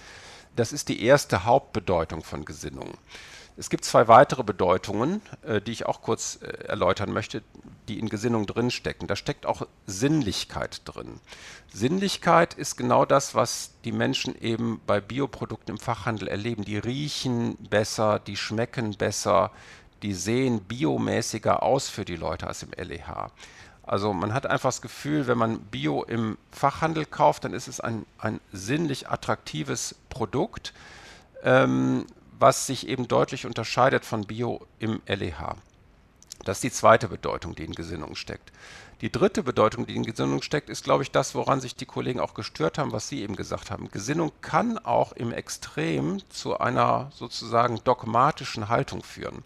Das 0.54 0.72
ist 0.72 0.90
die 0.90 1.02
erste 1.02 1.44
Hauptbedeutung 1.44 2.22
von 2.22 2.44
Gesinnung. 2.44 2.98
Es 3.58 3.70
gibt 3.70 3.86
zwei 3.86 4.06
weitere 4.06 4.42
Bedeutungen, 4.42 5.22
äh, 5.42 5.60
die 5.62 5.72
ich 5.72 5.86
auch 5.86 6.02
kurz 6.02 6.38
äh, 6.42 6.46
erläutern 6.64 7.12
möchte, 7.12 7.42
die 7.88 7.98
in 7.98 8.08
Gesinnung 8.08 8.46
drinstecken. 8.46 9.08
Da 9.08 9.16
steckt 9.16 9.46
auch 9.46 9.66
Sinnlichkeit 9.86 10.82
drin. 10.84 11.20
Sinnlichkeit 11.72 12.52
ist 12.54 12.76
genau 12.76 13.06
das, 13.06 13.34
was 13.34 13.72
die 13.84 13.92
Menschen 13.92 14.38
eben 14.40 14.80
bei 14.86 15.00
Bioprodukten 15.00 15.76
im 15.76 15.80
Fachhandel 15.80 16.28
erleben. 16.28 16.64
Die 16.64 16.78
riechen 16.78 17.56
besser, 17.70 18.18
die 18.18 18.36
schmecken 18.36 18.96
besser, 18.96 19.52
die 20.02 20.12
sehen 20.12 20.60
biomäßiger 20.60 21.62
aus 21.62 21.88
für 21.88 22.04
die 22.04 22.16
Leute 22.16 22.46
als 22.46 22.62
im 22.62 22.70
LEH. 22.76 23.30
Also 23.82 24.12
man 24.12 24.34
hat 24.34 24.46
einfach 24.46 24.68
das 24.68 24.82
Gefühl, 24.82 25.28
wenn 25.28 25.38
man 25.38 25.60
Bio 25.60 26.02
im 26.02 26.36
Fachhandel 26.50 27.06
kauft, 27.06 27.44
dann 27.44 27.54
ist 27.54 27.68
es 27.68 27.80
ein, 27.80 28.04
ein 28.18 28.40
sinnlich 28.52 29.08
attraktives 29.08 29.94
Produkt, 30.10 30.74
ähm, 31.44 32.04
was 32.38 32.66
sich 32.66 32.88
eben 32.88 33.09
deutlich 33.09 33.46
unterscheidet 33.46 34.05
von 34.05 34.27
Bio 34.27 34.66
im 34.79 35.01
LEH. 35.07 35.57
Das 36.44 36.59
ist 36.59 36.64
die 36.64 36.70
zweite 36.70 37.09
Bedeutung, 37.09 37.55
die 37.55 37.64
in 37.64 37.72
Gesinnung 37.72 38.14
steckt. 38.14 38.53
Die 39.01 39.12
dritte 39.12 39.42
Bedeutung, 39.42 39.87
die 39.87 39.96
in 39.96 40.05
Gesinnung 40.05 40.42
steckt, 40.42 40.70
ist, 40.70 40.85
glaube 40.85 41.03
ich, 41.03 41.11
das, 41.11 41.35
woran 41.35 41.61
sich 41.61 41.75
die 41.75 41.87
Kollegen 41.87 42.20
auch 42.20 42.35
gestört 42.35 42.79
haben, 42.79 42.92
was 42.92 43.09
Sie 43.09 43.22
eben 43.22 43.37
gesagt 43.37 43.70
haben. 43.70 43.90
Gesinnung 43.90 44.33
kann 44.40 44.79
auch 44.79 45.12
im 45.12 45.33
Extrem 45.33 46.22
zu 46.31 46.59
einer 46.59 47.11
sozusagen 47.14 47.81
dogmatischen 47.85 48.68
Haltung 48.68 49.03
führen 49.03 49.42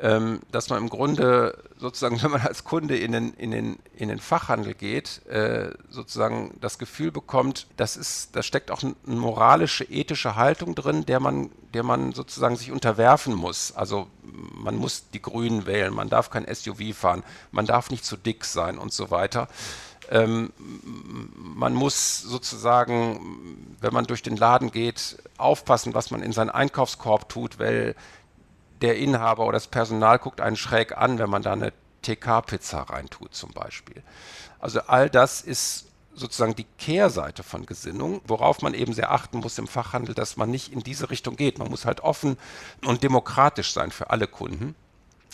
ähm, 0.00 0.40
dass 0.50 0.70
man 0.70 0.82
im 0.82 0.88
Grunde 0.88 1.56
sozusagen, 1.78 2.20
wenn 2.22 2.30
man 2.30 2.42
als 2.42 2.64
Kunde 2.64 2.96
in 2.98 3.12
den, 3.12 3.34
in 3.34 3.50
den, 3.50 3.78
in 3.96 4.08
den 4.08 4.18
Fachhandel 4.18 4.74
geht, 4.74 5.24
äh, 5.26 5.70
sozusagen 5.88 6.56
das 6.60 6.78
Gefühl 6.78 7.12
bekommt, 7.12 7.66
das 7.76 7.96
ist, 7.96 8.34
da 8.34 8.42
steckt 8.42 8.70
auch 8.70 8.82
eine 8.82 8.94
moralische, 9.04 9.84
ethische 9.84 10.36
Haltung 10.36 10.74
drin, 10.74 11.06
der 11.06 11.20
man, 11.20 11.50
der 11.72 11.82
man 11.82 12.12
sozusagen 12.12 12.56
sich 12.56 12.72
unterwerfen 12.72 13.34
muss. 13.34 13.72
Also 13.76 14.08
man 14.22 14.76
muss 14.76 15.10
die 15.12 15.22
Grünen 15.22 15.66
wählen, 15.66 15.94
man 15.94 16.08
darf 16.08 16.30
kein 16.30 16.46
SUV 16.52 16.94
fahren, 16.94 17.22
man 17.52 17.66
darf 17.66 17.90
nicht 17.90 18.04
zu 18.04 18.16
dick 18.16 18.44
sein 18.44 18.78
und 18.78 18.92
so 18.92 19.10
weiter. 19.10 19.48
Ähm, 20.10 20.52
man 21.34 21.72
muss 21.72 22.20
sozusagen, 22.20 23.56
wenn 23.80 23.94
man 23.94 24.04
durch 24.04 24.22
den 24.22 24.36
Laden 24.36 24.70
geht, 24.70 25.16
aufpassen, 25.38 25.94
was 25.94 26.10
man 26.10 26.22
in 26.22 26.32
seinen 26.32 26.50
Einkaufskorb 26.50 27.28
tut, 27.28 27.58
weil 27.58 27.94
der 28.84 28.98
Inhaber 28.98 29.46
oder 29.46 29.56
das 29.56 29.66
Personal 29.66 30.18
guckt 30.18 30.42
einen 30.42 30.56
schräg 30.56 30.94
an, 30.94 31.18
wenn 31.18 31.30
man 31.30 31.40
da 31.40 31.54
eine 31.54 31.72
TK-Pizza 32.02 32.82
reintut 32.82 33.34
zum 33.34 33.50
Beispiel. 33.52 34.02
Also 34.60 34.80
all 34.82 35.08
das 35.08 35.40
ist 35.40 35.86
sozusagen 36.14 36.54
die 36.54 36.66
Kehrseite 36.78 37.42
von 37.42 37.64
Gesinnung, 37.64 38.20
worauf 38.26 38.60
man 38.60 38.74
eben 38.74 38.92
sehr 38.92 39.10
achten 39.10 39.38
muss 39.38 39.56
im 39.56 39.66
Fachhandel, 39.66 40.14
dass 40.14 40.36
man 40.36 40.50
nicht 40.50 40.70
in 40.70 40.80
diese 40.80 41.08
Richtung 41.08 41.36
geht. 41.36 41.58
Man 41.58 41.70
muss 41.70 41.86
halt 41.86 42.02
offen 42.02 42.36
und 42.84 43.02
demokratisch 43.02 43.72
sein 43.72 43.90
für 43.90 44.10
alle 44.10 44.26
Kunden. 44.26 44.74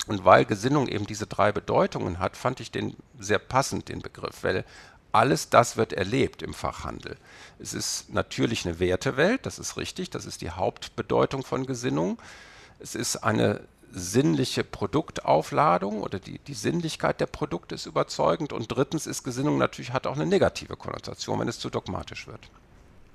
Und 0.07 0.25
weil 0.25 0.45
Gesinnung 0.45 0.87
eben 0.87 1.07
diese 1.07 1.27
drei 1.27 1.51
Bedeutungen 1.51 2.21
hat, 2.21 2.37
fand 2.37 2.61
ich 2.61 2.71
den 2.71 2.97
sehr 3.19 3.41
passend, 3.41 3.89
den 3.89 4.01
Begriff, 4.01 4.45
weil 4.45 4.65
alles 5.11 5.51
das 5.51 5.77
wird 5.77 5.93
erlebt 5.93 6.41
im 6.41 6.55
Fachhandel. 6.55 7.17
Es 7.59 7.75
ist 7.75 8.15
natürlich 8.15 8.65
eine 8.65 8.79
Wertewelt, 8.79 9.45
das 9.45 9.59
ist 9.59 9.77
richtig, 9.77 10.09
das 10.09 10.25
ist 10.25 10.41
die 10.41 10.51
Hauptbedeutung 10.51 11.43
von 11.43 11.67
Gesinnung. 11.67 12.17
Es 12.81 12.95
ist 12.95 13.17
eine 13.17 13.61
sinnliche 13.93 14.65
Produktaufladung 14.65 16.03
oder 16.03 16.19
die, 16.19 16.39
die 16.39 16.55
Sinnlichkeit 16.55 17.21
der 17.21 17.27
Produkte 17.27 17.75
ist 17.75 17.87
überzeugend. 17.87 18.53
Und 18.53 18.71
drittens 18.71 19.07
ist 19.07 19.25
Gesinnung 19.25 19.59
natürlich, 19.59 19.93
hat 19.93 20.07
auch 20.07 20.17
eine 20.17 20.27
negative 20.27 20.77
Konnotation, 20.77 21.41
wenn 21.41 21.49
es 21.49 21.59
zu 21.59 21.71
dogmatisch 21.71 22.27
wird. 22.27 22.51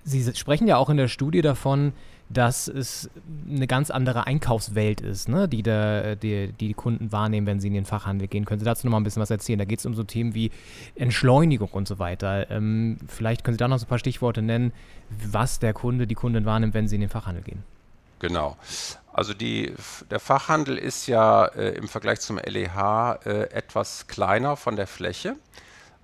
Sie 0.04 0.24
sprechen 0.36 0.68
ja 0.68 0.78
auch 0.78 0.90
in 0.90 0.98
der 0.98 1.08
Studie 1.08 1.42
davon, 1.42 1.94
dass 2.30 2.68
es 2.68 3.10
eine 3.50 3.68
ganz 3.68 3.92
andere 3.92 4.28
Einkaufswelt 4.28 5.02
ist, 5.02 5.30
ne? 5.30 5.48
die, 5.48 5.62
da, 5.64 6.16
die, 6.16 6.48
die, 6.48 6.68
die 6.68 6.74
Kunden 6.74 7.12
wahrnehmen, 7.12 7.46
wenn 7.46 7.60
sie 7.60 7.68
in 7.68 7.74
den 7.74 7.86
Fachhandel 7.86 8.28
gehen. 8.28 8.46
Können 8.46 8.60
Sie 8.60 8.66
dazu 8.66 8.86
noch 8.86 8.92
mal 8.92 9.00
ein 9.00 9.04
bisschen 9.04 9.22
was 9.22 9.30
erzählen? 9.30 9.60
Da 9.60 9.66
geht 9.66 9.80
es 9.80 9.86
um 9.86 9.94
so 9.94 10.04
Themen 10.04 10.34
wie 10.34 10.52
Entschleunigung 10.96 11.70
und 11.70 11.88
so 11.88 12.00
weiter. 12.00 12.50
Ähm, 12.50 12.98
vielleicht 13.08 13.44
können 13.44 13.56
Sie 13.56 13.60
da 13.60 13.68
noch 13.68 13.78
so 13.78 13.86
ein 13.86 13.90
paar 13.90 14.00
Stichworte 14.00 14.42
nennen, 14.42 14.74
was 15.10 15.60
der 15.60 15.74
Kunde, 15.74 16.08
die 16.08 16.16
Kundin 16.16 16.46
wahrnimmt, 16.46 16.74
wenn 16.74 16.88
sie 16.88 16.96
in 16.96 17.02
den 17.02 17.10
Fachhandel 17.10 17.44
gehen. 17.44 17.64
Genau. 18.20 18.58
Also 19.16 19.34
die, 19.34 19.74
der 20.12 20.20
Fachhandel 20.20 20.78
ist 20.78 21.08
ja 21.08 21.46
äh, 21.46 21.70
im 21.78 21.88
Vergleich 21.88 22.20
zum 22.20 22.38
LEH 22.38 23.20
äh, 23.24 23.44
etwas 23.52 24.08
kleiner 24.08 24.58
von 24.58 24.76
der 24.76 24.88
Fläche 24.88 25.38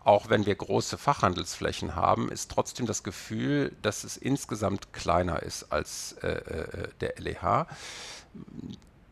auch 0.03 0.29
wenn 0.29 0.45
wir 0.45 0.55
große 0.55 0.97
Fachhandelsflächen 0.97 1.95
haben, 1.95 2.31
ist 2.31 2.49
trotzdem 2.51 2.85
das 2.85 3.03
Gefühl, 3.03 3.75
dass 3.81 4.03
es 4.03 4.17
insgesamt 4.17 4.93
kleiner 4.93 5.43
ist 5.43 5.71
als 5.71 6.13
äh, 6.23 6.27
äh 6.27 6.87
der 7.01 7.13
LEH. 7.19 7.67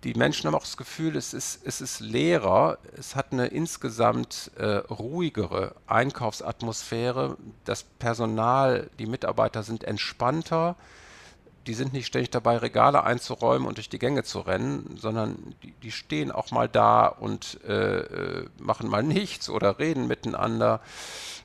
Die 0.04 0.14
Menschen 0.14 0.48
haben 0.48 0.56
auch 0.56 0.64
das 0.64 0.78
Gefühl, 0.78 1.18
es 1.18 1.34
ist, 1.34 1.62
es 1.66 1.82
ist 1.82 2.00
leerer, 2.00 2.80
es 2.98 3.16
hat 3.16 3.34
eine 3.34 3.48
insgesamt 3.48 4.50
äh, 4.56 4.78
ruhigere 4.78 5.76
Einkaufsatmosphäre. 5.88 7.38
Das 7.66 7.84
Personal, 7.84 8.90
die 8.98 9.06
Mitarbeiter 9.06 9.62
sind 9.62 9.84
entspannter 9.84 10.76
die 11.68 11.74
sind 11.74 11.94
nicht 11.94 12.08
ständig 12.08 12.32
dabei, 12.32 12.58
Regale 12.58 13.04
einzuräumen 13.04 13.68
und 13.68 13.78
durch 13.78 13.90
die 13.90 14.00
Gänge 14.00 14.24
zu 14.24 14.40
rennen, 14.40 14.98
sondern 14.98 15.56
die, 15.64 15.72
die 15.84 15.92
stehen 15.92 16.32
auch 16.32 16.52
mal 16.52 16.68
da 16.68 17.08
und 17.08 17.60
äh, 17.68 18.00
äh, 18.00 18.50
machen 18.60 18.90
mal 18.90 19.04
nichts 19.20 19.50
oder 19.50 19.80
reden 19.80 20.08
miteinander. 20.08 20.82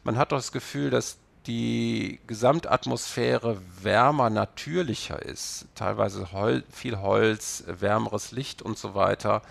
Man 0.03 0.17
hat 0.17 0.33
doch 0.33 0.39
das 0.39 0.53
Gefühl, 0.53 0.91
dass 0.91 1.19
die 1.47 2.21
Gesamtatmosphäre 2.27 3.61
wärmer, 3.83 4.31
natürlicher 4.31 5.21
ist. 5.21 5.67
Teilweise 5.75 6.33
Hol 6.33 6.65
viel 6.71 7.01
Holz, 7.01 7.65
wärmeres 7.67 8.33
Licht 8.33 8.63
und 8.63 8.79
so 8.79 8.95
weiter. 8.95 9.43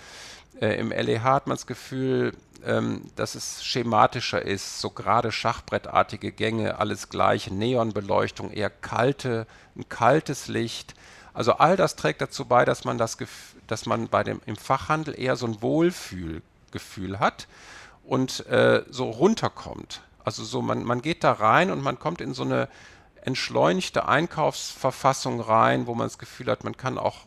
Äh, 0.60 0.80
Im 0.80 0.92
LEH 0.92 1.24
hat 1.24 1.48
man 1.48 1.56
das 1.56 1.68
Gefühl, 1.68 2.34
ähm, 2.66 3.04
dass 3.16 3.36
es 3.36 3.64
schematischer 3.64 4.42
ist, 4.42 4.80
so 4.80 4.90
gerade 4.90 5.32
schachbrettartige 5.32 6.32
Gänge, 6.32 6.80
alles 6.80 7.10
gleiche, 7.10 7.54
Neonbeleuchtung, 7.54 8.52
eher 8.52 8.70
kalte, 8.70 9.48
ein 9.76 9.88
kaltes 9.90 10.48
Licht. 10.48 10.94
Also 11.34 11.54
all 11.54 11.78
das 11.78 11.96
trägt 11.96 12.22
dazu 12.22 12.46
bei, 12.46 12.66
dass 12.66 12.86
man 12.86 12.98
das, 12.98 13.18
dass 13.68 13.86
man 13.86 14.08
bei 14.08 14.24
dem 14.24 14.42
im 14.46 14.56
Fachhandel 14.56 15.20
eher 15.20 15.36
so 15.36 15.48
ein 15.48 15.62
Wohlfühlgefühl 15.62 17.20
hat 17.20 17.48
und 18.04 18.46
äh, 18.48 18.84
so 18.90 19.10
runterkommt. 19.10 20.02
Also 20.24 20.44
so 20.44 20.62
man, 20.62 20.84
man 20.84 21.02
geht 21.02 21.24
da 21.24 21.34
rein 21.34 21.72
und 21.72 21.82
man 21.82 22.00
kommt 22.00 22.22
in 22.22 22.34
so 22.34 22.44
eine 22.44 22.70
entschleunigte 23.24 24.08
Einkaufsverfassung 24.08 25.40
rein, 25.40 25.88
wo 25.88 25.96
man 25.96 26.08
das 26.08 26.18
Gefühl 26.18 26.48
hat, 26.48 26.64
man 26.64 26.78
kann 26.78 26.98
auch 26.98 27.26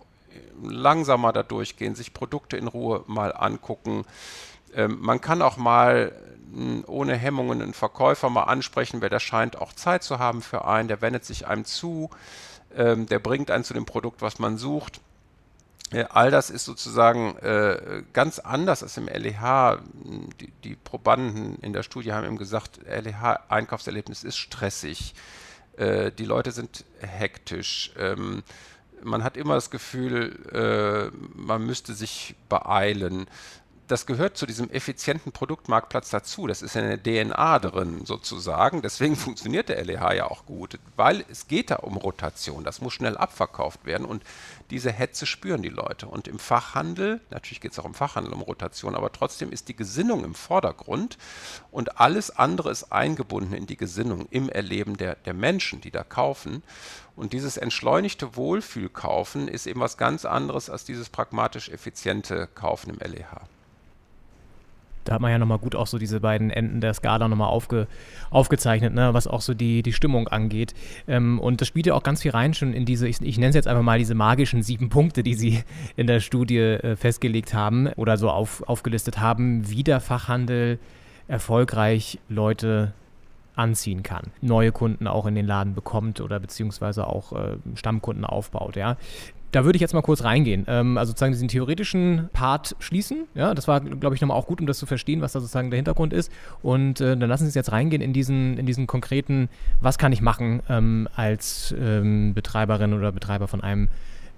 langsamer 0.62 1.32
da 1.32 1.42
durchgehen, 1.42 1.94
sich 1.94 2.12
Produkte 2.12 2.56
in 2.56 2.68
Ruhe 2.68 3.04
mal 3.06 3.34
angucken. 3.34 4.04
Ähm, 4.74 4.98
man 5.00 5.20
kann 5.20 5.42
auch 5.42 5.56
mal 5.56 6.12
ohne 6.86 7.16
Hemmungen 7.16 7.60
einen 7.60 7.74
Verkäufer 7.74 8.30
mal 8.30 8.44
ansprechen, 8.44 9.00
wer 9.00 9.10
der 9.10 9.20
scheint 9.20 9.60
auch 9.60 9.72
Zeit 9.72 10.02
zu 10.02 10.18
haben 10.18 10.42
für 10.42 10.64
einen, 10.64 10.88
der 10.88 11.02
wendet 11.02 11.24
sich 11.24 11.46
einem 11.46 11.64
zu, 11.64 12.10
ähm, 12.74 13.06
der 13.06 13.18
bringt 13.18 13.50
einen 13.50 13.64
zu 13.64 13.74
dem 13.74 13.84
Produkt, 13.84 14.22
was 14.22 14.38
man 14.38 14.56
sucht. 14.56 15.00
Äh, 15.92 16.04
all 16.08 16.30
das 16.30 16.50
ist 16.50 16.64
sozusagen 16.64 17.36
äh, 17.38 18.02
ganz 18.12 18.38
anders 18.38 18.82
als 18.82 18.96
im 18.96 19.06
LEH. 19.06 19.78
Die, 20.40 20.52
die, 20.64 20.76
Probanden 20.76 21.56
in 21.60 21.72
der 21.72 21.82
Studie 21.82 22.12
haben 22.12 22.26
eben 22.26 22.38
gesagt, 22.38 22.80
LEH-Einkaufserlebnis 22.86 24.24
ist 24.24 24.36
stressig. 24.36 25.14
Äh, 25.76 26.10
die 26.12 26.24
Leute 26.24 26.52
sind 26.52 26.84
hektisch. 27.00 27.92
Ähm, 27.98 28.42
man 29.02 29.22
hat 29.22 29.36
immer 29.36 29.54
das 29.54 29.70
Gefühl, 29.70 30.38
äh, 30.52 31.16
man 31.34 31.64
müsste 31.64 31.94
sich 31.94 32.34
beeilen 32.48 33.26
das 33.88 34.06
gehört 34.06 34.36
zu 34.36 34.46
diesem 34.46 34.70
effizienten 34.70 35.30
Produktmarktplatz 35.30 36.10
dazu. 36.10 36.46
Das 36.46 36.62
ist 36.62 36.74
in 36.74 37.00
der 37.02 37.02
DNA 37.02 37.58
drin 37.60 38.04
sozusagen. 38.04 38.82
Deswegen 38.82 39.16
funktioniert 39.16 39.68
der 39.68 39.84
LEH 39.84 40.12
ja 40.14 40.26
auch 40.26 40.44
gut, 40.44 40.78
weil 40.96 41.24
es 41.30 41.46
geht 41.46 41.70
da 41.70 41.76
um 41.76 41.96
Rotation. 41.96 42.64
Das 42.64 42.80
muss 42.80 42.94
schnell 42.94 43.16
abverkauft 43.16 43.84
werden 43.84 44.06
und 44.06 44.24
diese 44.70 44.90
Hetze 44.90 45.26
spüren 45.26 45.62
die 45.62 45.68
Leute. 45.68 46.08
Und 46.08 46.26
im 46.26 46.38
Fachhandel, 46.38 47.20
natürlich 47.30 47.60
geht 47.60 47.72
es 47.72 47.78
auch 47.78 47.84
im 47.84 47.94
Fachhandel 47.94 48.32
um 48.32 48.42
Rotation, 48.42 48.96
aber 48.96 49.12
trotzdem 49.12 49.52
ist 49.52 49.68
die 49.68 49.76
Gesinnung 49.76 50.24
im 50.24 50.34
Vordergrund 50.34 51.16
und 51.70 52.00
alles 52.00 52.30
andere 52.36 52.70
ist 52.70 52.92
eingebunden 52.92 53.54
in 53.54 53.66
die 53.66 53.76
Gesinnung, 53.76 54.26
im 54.30 54.48
Erleben 54.48 54.96
der, 54.96 55.14
der 55.14 55.34
Menschen, 55.34 55.80
die 55.80 55.92
da 55.92 56.02
kaufen. 56.02 56.64
Und 57.14 57.32
dieses 57.32 57.56
entschleunigte 57.56 58.36
Wohlfühlkaufen 58.36 59.48
ist 59.48 59.66
eben 59.66 59.80
was 59.80 59.96
ganz 59.96 60.24
anderes 60.24 60.68
als 60.68 60.84
dieses 60.84 61.08
pragmatisch 61.08 61.68
effiziente 61.68 62.48
Kaufen 62.54 62.90
im 62.90 62.98
LEH. 62.98 63.46
Da 65.08 65.14
hat 65.14 65.20
man 65.20 65.30
ja 65.30 65.38
nochmal 65.38 65.58
gut 65.58 65.74
auch 65.74 65.86
so 65.86 65.98
diese 65.98 66.20
beiden 66.20 66.50
Enden 66.50 66.80
der 66.80 66.94
Skala 66.94 67.28
nochmal 67.28 67.48
aufge, 67.48 67.86
aufgezeichnet, 68.30 68.94
ne, 68.94 69.14
was 69.14 69.26
auch 69.26 69.40
so 69.40 69.54
die, 69.54 69.82
die 69.82 69.92
Stimmung 69.92 70.28
angeht. 70.28 70.74
Ähm, 71.08 71.38
und 71.38 71.60
das 71.60 71.68
spielt 71.68 71.86
ja 71.86 71.94
auch 71.94 72.02
ganz 72.02 72.22
viel 72.22 72.32
rein 72.32 72.54
schon 72.54 72.72
in 72.72 72.84
diese, 72.84 73.08
ich, 73.08 73.20
ich 73.20 73.38
nenne 73.38 73.50
es 73.50 73.54
jetzt 73.54 73.68
einfach 73.68 73.82
mal 73.82 73.98
diese 73.98 74.14
magischen 74.14 74.62
sieben 74.62 74.88
Punkte, 74.88 75.22
die 75.22 75.34
Sie 75.34 75.62
in 75.96 76.06
der 76.06 76.20
Studie 76.20 76.58
äh, 76.58 76.96
festgelegt 76.96 77.54
haben 77.54 77.88
oder 77.96 78.16
so 78.16 78.30
auf, 78.30 78.62
aufgelistet 78.68 79.18
haben, 79.18 79.68
wie 79.70 79.82
der 79.82 80.00
Fachhandel 80.00 80.78
erfolgreich 81.28 82.18
Leute 82.28 82.92
anziehen 83.56 84.02
kann, 84.02 84.24
neue 84.42 84.70
Kunden 84.70 85.06
auch 85.06 85.26
in 85.26 85.34
den 85.34 85.46
Laden 85.46 85.74
bekommt 85.74 86.20
oder 86.20 86.38
beziehungsweise 86.38 87.06
auch 87.06 87.32
äh, 87.32 87.56
Stammkunden 87.74 88.24
aufbaut. 88.24 88.76
Ja. 88.76 88.96
Da 89.52 89.64
würde 89.64 89.76
ich 89.76 89.80
jetzt 89.80 89.94
mal 89.94 90.02
kurz 90.02 90.24
reingehen. 90.24 90.64
Ähm, 90.68 90.98
also 90.98 91.10
sozusagen 91.10 91.32
diesen 91.32 91.48
theoretischen 91.48 92.28
Part 92.32 92.76
schließen. 92.78 93.26
Ja, 93.34 93.54
das 93.54 93.68
war, 93.68 93.80
glaube 93.80 94.14
ich, 94.14 94.20
nochmal 94.20 94.36
auch 94.36 94.46
gut, 94.46 94.60
um 94.60 94.66
das 94.66 94.78
zu 94.78 94.86
verstehen, 94.86 95.20
was 95.20 95.32
da 95.32 95.40
sozusagen 95.40 95.70
der 95.70 95.76
Hintergrund 95.76 96.12
ist. 96.12 96.30
Und 96.62 97.00
äh, 97.00 97.16
dann 97.16 97.28
lassen 97.28 97.44
Sie 97.44 97.48
uns 97.48 97.54
jetzt 97.54 97.72
reingehen 97.72 98.02
in 98.02 98.12
diesen, 98.12 98.58
in 98.58 98.66
diesen 98.66 98.86
konkreten, 98.86 99.48
was 99.80 99.98
kann 99.98 100.12
ich 100.12 100.20
machen 100.20 100.62
ähm, 100.68 101.08
als 101.14 101.74
ähm, 101.78 102.34
Betreiberin 102.34 102.92
oder 102.92 103.12
Betreiber 103.12 103.48
von 103.48 103.62
einem 103.62 103.88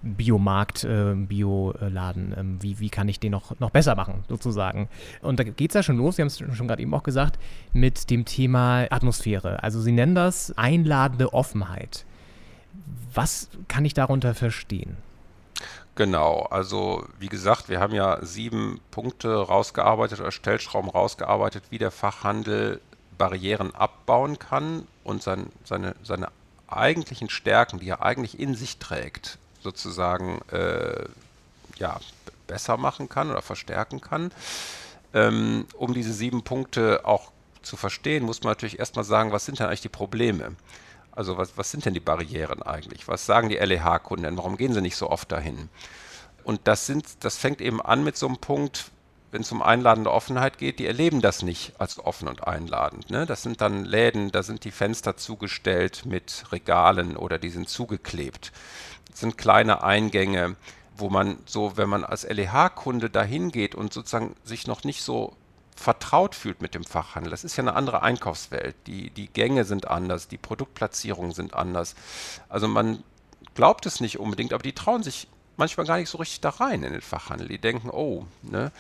Biomarkt, 0.03 0.85
äh, 0.85 1.14
Bioladen, 1.14 2.59
wie, 2.61 2.79
wie 2.79 2.88
kann 2.88 3.09
ich 3.09 3.18
den 3.18 3.33
noch, 3.33 3.59
noch 3.59 3.71
besser 3.71 3.97
machen, 3.97 4.23
sozusagen. 4.29 4.88
Und 5.23 5.40
da 5.40 5.44
geht 5.44 5.71
es 5.71 5.75
ja 5.75 5.83
schon 5.83 5.97
los, 5.97 6.16
Sie 6.16 6.23
haben 6.23 6.29
es 6.29 6.38
schon 6.38 6.68
gerade 6.68 6.83
eben 6.83 6.94
auch 6.94 7.03
gesagt, 7.03 7.38
mit 7.73 8.11
dem 8.11 8.25
Thema 8.25 8.87
Atmosphäre. 8.90 9.62
Also 9.62 9.81
Sie 9.81 9.92
nennen 9.92 10.14
das 10.14 10.57
einladende 10.57 11.33
Offenheit. 11.33 12.05
Was 13.14 13.49
kann 13.69 13.85
ich 13.85 13.95
darunter 13.95 14.35
verstehen? 14.35 14.97
Genau, 15.95 16.43
also 16.51 17.05
wie 17.19 17.29
gesagt, 17.29 17.69
wir 17.69 17.81
haben 17.81 17.95
ja 17.95 18.25
sieben 18.25 18.81
Punkte 18.93 19.35
rausgearbeitet 19.35 20.21
oder 20.21 20.31
Stellschrauben 20.31 20.91
rausgearbeitet, 20.91 21.64
wie 21.71 21.79
der 21.79 21.91
Fachhandel 21.91 22.81
Barrieren 23.19 23.75
abbauen 23.75 24.38
kann 24.38 24.87
und 25.03 25.25
sein, 25.25 25.51
seine, 25.64 25.97
seine 26.05 26.29
eigentlichen 26.69 27.29
Stärken, 27.29 27.81
die 27.81 27.88
er 27.88 28.03
eigentlich 28.03 28.38
in 28.38 28.55
sich 28.55 28.79
trägt, 28.79 29.38
sozusagen 29.61 30.41
äh, 30.53 31.05
ja, 31.79 31.99
besser 32.47 32.77
machen 32.77 33.09
kann 33.09 33.31
oder 33.31 33.43
verstärken 33.43 34.01
kann. 34.01 34.31
Ähm, 35.14 35.67
um 35.75 35.95
diese 35.95 36.12
sieben 36.12 36.43
Punkte 36.43 37.05
auch 37.05 37.33
zu 37.62 37.77
verstehen, 37.77 38.25
muss 38.25 38.43
man 38.43 38.53
natürlich 38.53 38.79
erstmal 38.79 39.05
sagen, 39.05 39.33
was 39.33 39.47
sind 39.47 39.59
denn 39.59 39.67
eigentlich 39.67 39.81
die 39.81 39.88
Probleme? 39.88 40.55
Also 41.18 41.37
was, 41.37 41.59
was 41.59 41.70
sind 41.70 41.85
denn 41.85 41.94
die 41.94 42.00
Barrieren 42.00 42.62
eigentlich? 42.62 43.09
Was 43.09 43.26
sagen 43.26 43.48
die 43.48 43.57
LEH-Kunden? 43.57 44.37
Warum 44.37 44.57
gehen 44.57 44.72
sie 44.72 44.81
nicht 44.81 44.96
so 44.96 45.11
oft 45.11 45.33
dahin? 45.33 45.68
Und 46.44 46.61
das, 46.64 46.87
sind, 46.87 47.24
das 47.24 47.37
fängt 47.37 47.61
eben 47.61 47.83
an 47.83 48.04
mit 48.04 48.16
so 48.16 48.26
einem 48.26 48.38
Punkt, 48.38 48.92
wenn 49.33 49.42
es 49.42 49.50
um 49.50 49.61
einladende 49.61 50.12
Offenheit 50.12 50.59
geht, 50.59 50.78
die 50.78 50.87
erleben 50.87 51.20
das 51.20 51.42
nicht 51.42 51.74
als 51.78 51.98
offen 51.98 52.28
und 52.28 52.46
einladend. 52.46 53.11
Ne? 53.11 53.26
Das 53.26 53.42
sind 53.42 53.61
dann 53.61 53.85
Läden, 53.85 54.31
da 54.31 54.42
sind 54.44 54.64
die 54.64 54.70
Fenster 54.70 55.16
zugestellt 55.16 56.04
mit 56.07 56.44
Regalen 56.52 57.16
oder 57.16 57.38
die 57.38 57.50
sind 57.50 57.68
zugeklebt 57.68 58.52
sind 59.18 59.37
kleine 59.37 59.83
Eingänge, 59.83 60.57
wo 60.96 61.11
man 61.11 61.38
so, 61.44 61.76
wenn 61.76 61.88
man 61.88 62.04
als 62.04 62.28
LEH-Kunde 62.28 63.11
dahin 63.11 63.50
geht 63.50 63.74
und 63.74 63.92
sozusagen 63.92 64.35
sich 64.44 64.66
noch 64.66 64.85
nicht 64.85 65.02
so 65.02 65.37
vertraut 65.79 66.35
fühlt 66.35 66.61
mit 66.61 66.75
dem 66.75 66.85
Fachhandel. 66.85 67.31
Das 67.31 67.45
ist 67.45 67.57
ja 67.57 67.62
eine 67.62 67.75
andere 67.75 68.03
Einkaufswelt. 68.03 68.75
Die, 68.87 69.11
die 69.11 69.29
Gänge 69.29 69.64
sind 69.64 69.88
anders, 69.88 70.29
die 70.29 70.37
Produktplatzierungen 70.37 71.33
sind 71.33 71.55
anders. 71.55 71.95
Also 72.49 72.69
man 72.69 73.03
glaubt 73.55 73.87
es 73.87 74.01
nicht 74.01 74.19
unbedingt, 74.19 74.53
aber 74.53 74.62
die 74.62 74.75
trauen 74.75 75.03
sich 75.03 75.29
manchmal 75.57 75.87
gar 75.87 75.99
nicht 75.99 76.11
so 76.11 76.19
richtig 76.19 76.41
da 76.41 76.51
rein 76.51 76.83
in 76.83 76.93
den 76.93 77.01
Fachhandel. 77.01 77.49
Die 77.49 77.59
denken, 77.59 77.91
oh, 77.91 78.27
ne, 78.43 78.73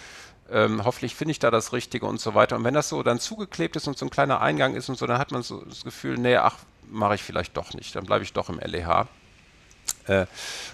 ähm, 0.50 0.84
hoffentlich 0.84 1.14
finde 1.14 1.32
ich 1.32 1.38
da 1.38 1.50
das 1.50 1.72
Richtige 1.72 2.06
und 2.06 2.20
so 2.20 2.34
weiter. 2.34 2.56
Und 2.56 2.64
wenn 2.64 2.74
das 2.74 2.88
so 2.88 3.02
dann 3.02 3.20
zugeklebt 3.20 3.76
ist 3.76 3.86
und 3.86 3.96
so 3.96 4.06
ein 4.06 4.10
kleiner 4.10 4.40
Eingang 4.40 4.74
ist 4.74 4.88
und 4.88 4.98
so, 4.98 5.06
dann 5.06 5.18
hat 5.18 5.30
man 5.30 5.42
so 5.42 5.64
das 5.64 5.84
Gefühl, 5.84 6.18
nee, 6.18 6.36
ach, 6.36 6.56
mache 6.90 7.14
ich 7.14 7.22
vielleicht 7.22 7.56
doch 7.56 7.74
nicht, 7.74 7.94
dann 7.94 8.06
bleibe 8.06 8.24
ich 8.24 8.32
doch 8.32 8.48
im 8.48 8.58
LEH. 8.58 9.06
Äh, 10.06 10.26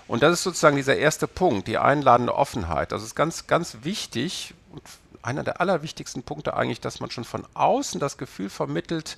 und 0.07 0.23
das 0.23 0.33
ist 0.33 0.43
sozusagen 0.45 0.77
dieser 0.77 0.97
erste 0.97 1.27
Punkt, 1.27 1.69
die 1.69 1.79
einladende 1.79 2.35
Offenheit. 2.35 2.93
Das 2.93 3.03
ist 3.03 3.15
ganz, 3.15 3.47
ganz 3.47 3.79
wichtig 3.83 4.55
und 4.73 4.83
einer 5.25 5.43
der 5.43 5.61
allerwichtigsten 5.61 6.23
Punkte 6.23 6.55
eigentlich, 6.55 6.81
dass 6.81 7.01
man 7.01 7.11
schon 7.11 7.25
von 7.25 7.47
außen 7.55 8.01
das 8.01 8.19
Gefühl 8.19 8.51
vermittelt, 8.51 9.17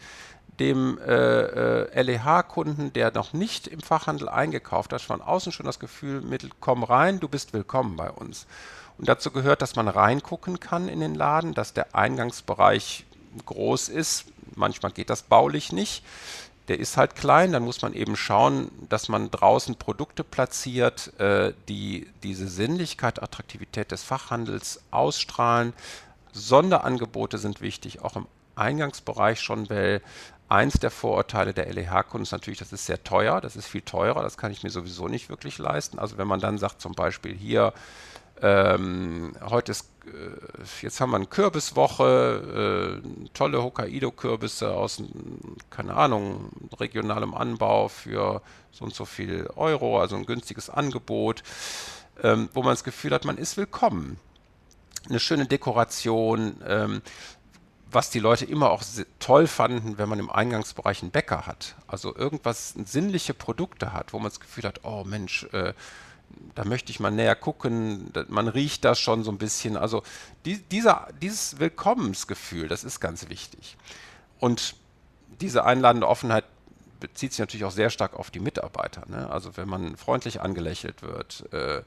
dem 0.59 0.99
äh, 0.99 1.83
äh, 1.83 2.03
LEH-Kunden, 2.03 2.93
der 2.93 3.13
noch 3.13 3.33
nicht 3.33 3.67
im 3.67 3.81
Fachhandel 3.81 4.29
eingekauft 4.29 4.93
hat, 4.93 5.03
von 5.03 5.21
außen 5.21 5.53
schon 5.53 5.67
das 5.67 5.79
Gefühl 5.79 6.23
mittelt, 6.23 6.55
komm 6.61 6.83
rein, 6.83 7.21
du 7.21 7.29
bist 7.29 7.53
willkommen 7.53 7.97
bei 7.97 8.11
uns. 8.11 8.47
Und 8.99 9.09
dazu 9.09 9.31
gehört, 9.31 9.61
dass 9.61 9.77
man 9.77 9.89
reingucken 9.89 10.59
kann 10.59 10.89
in 10.89 11.01
den 11.01 11.15
Laden, 11.15 11.53
dass 11.53 11.75
der 11.75 11.95
Eingangsbereich 11.95 13.05
groß 13.45 13.91
ist. 13.91 14.25
Manchmal 14.55 14.93
geht 14.93 15.11
das 15.11 15.23
baulich 15.23 15.73
nicht. 15.73 16.03
Der 16.69 16.81
ist 16.81 16.97
halt 16.97 17.15
klein, 17.15 17.53
dann 17.53 17.63
muss 17.63 17.83
man 17.83 17.93
eben 17.93 18.17
schauen, 18.17 18.71
dass 18.89 19.09
man 19.09 19.31
draußen 19.31 19.77
Produkte 19.77 20.25
platziert, 20.25 21.19
äh, 21.21 21.53
die 21.69 22.09
diese 22.23 22.49
Sinnlichkeit, 22.49 23.23
Attraktivität 23.23 23.93
des 23.93 24.03
Fachhandels 24.03 24.81
ausstrahlen. 24.91 25.73
Sonderangebote 26.33 27.39
sind 27.39 27.61
wichtig, 27.61 28.03
auch 28.03 28.17
im 28.17 28.27
Eingangsbereich 28.57 29.41
schon, 29.41 29.71
weil 29.71 30.03
eins 30.49 30.75
der 30.75 30.91
Vorurteile 30.91 31.53
der 31.53 31.73
LEH-Kunden 31.73 32.25
ist 32.25 32.33
natürlich, 32.33 32.59
das 32.59 32.73
ist 32.73 32.87
sehr 32.87 33.03
teuer, 33.03 33.41
das 33.41 33.57
ist 33.57 33.67
viel 33.67 33.83
teurer, 33.83 34.23
das 34.23 34.37
kann 34.37 34.53
ich 34.53 34.63
mir 34.63 34.71
sowieso 34.71 35.09
nicht 35.09 35.29
wirklich 35.29 35.59
leisten. 35.59 35.99
Also 35.99 36.19
wenn 36.19 36.29
man 36.29 36.41
dann 36.41 36.59
sagt 36.59 36.81
zum 36.81 36.95
Beispiel 36.95 37.35
hier, 37.35 37.73
ähm, 38.43 39.35
heute 39.41 39.73
ist, 39.73 39.89
äh, 40.07 40.63
jetzt 40.83 41.01
haben 41.01 41.11
wir 41.11 41.17
eine 41.17 41.27
Kürbiswoche, 41.27 43.03
äh, 43.03 43.29
tolle 43.33 43.63
Hokkaido-Kürbisse 43.63 44.75
aus, 44.75 45.03
keine 45.71 45.95
Ahnung, 45.95 46.51
regionalem 46.79 47.35
Anbau 47.35 47.89
für 47.89 48.43
so 48.73 48.85
und 48.85 48.95
so 48.95 49.05
viel 49.05 49.49
Euro, 49.57 50.01
also 50.01 50.17
ein 50.17 50.27
günstiges 50.27 50.69
Angebot, 50.69 51.43
ähm, 52.23 52.49
wo 52.53 52.63
man 52.63 52.73
das 52.73 52.85
Gefühl 52.85 53.13
hat, 53.13 53.25
man 53.25 53.39
ist 53.39 53.57
willkommen. 53.57 54.19
Eine 55.09 55.21
schöne 55.21 55.47
Dekoration, 55.47 56.57
ähm, 56.67 57.03
was 57.91 58.11
die 58.11 58.19
Leute 58.19 58.45
immer 58.45 58.71
auch 58.71 58.83
toll 59.19 59.47
fanden, 59.47 59.97
wenn 59.97 60.09
man 60.09 60.19
im 60.19 60.29
Eingangsbereich 60.31 61.03
einen 61.03 61.13
Bäcker 61.13 61.47
hat. 61.47 61.77
Also 61.87 62.15
irgendwas, 62.15 62.75
sinnliche 62.85 63.33
Produkte 63.33 63.93
hat, 63.93 64.13
wo 64.13 64.19
man 64.19 64.29
das 64.29 64.41
Gefühl 64.41 64.65
hat, 64.65 64.81
oh 64.83 65.05
Mensch, 65.05 65.45
äh, 65.53 65.73
da 66.55 66.65
möchte 66.65 66.91
ich 66.91 67.01
mal 67.01 67.11
näher 67.11 67.37
gucken, 67.37 68.13
man 68.29 68.49
riecht 68.49 68.85
das 68.85 68.99
schon 68.99 69.25
so 69.25 69.31
ein 69.31 69.39
bisschen. 69.39 69.77
Also 69.77 70.03
die, 70.45 70.59
dieser, 70.59 71.09
dieses 71.21 71.59
Willkommensgefühl, 71.59 72.69
das 72.69 72.83
ist 72.83 73.01
ganz 73.01 73.29
wichtig. 73.29 73.77
Und 74.39 74.75
diese 75.41 75.65
einladende 75.65 76.09
Offenheit 76.09 76.45
bezieht 76.99 77.33
sich 77.33 77.41
natürlich 77.41 77.65
auch 77.65 77.73
sehr 77.73 77.91
stark 77.91 78.15
auf 78.15 78.31
die 78.31 78.41
Mitarbeiter. 78.41 79.03
Ne? 79.09 79.29
Also 79.31 79.57
wenn 79.57 79.69
man 79.69 79.97
freundlich 79.97 80.41
angelächelt 80.41 81.03
wird, 81.03 81.45
äh, 81.53 81.83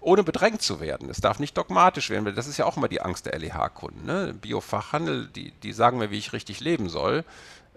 ohne 0.00 0.22
bedrängt 0.22 0.62
zu 0.62 0.80
werden. 0.80 1.08
Es 1.08 1.20
darf 1.20 1.38
nicht 1.38 1.56
dogmatisch 1.56 2.10
werden, 2.10 2.24
weil 2.26 2.34
das 2.34 2.46
ist 2.46 2.58
ja 2.58 2.66
auch 2.66 2.76
immer 2.76 2.88
die 2.88 3.00
Angst 3.00 3.26
der 3.26 3.38
LEH-Kunden. 3.38 4.04
Ne? 4.04 4.34
Biofachhandel, 4.34 5.28
die, 5.28 5.52
die 5.52 5.72
sagen 5.72 5.98
mir, 5.98 6.10
wie 6.10 6.18
ich 6.18 6.32
richtig 6.32 6.60
leben 6.60 6.88
soll. 6.88 7.24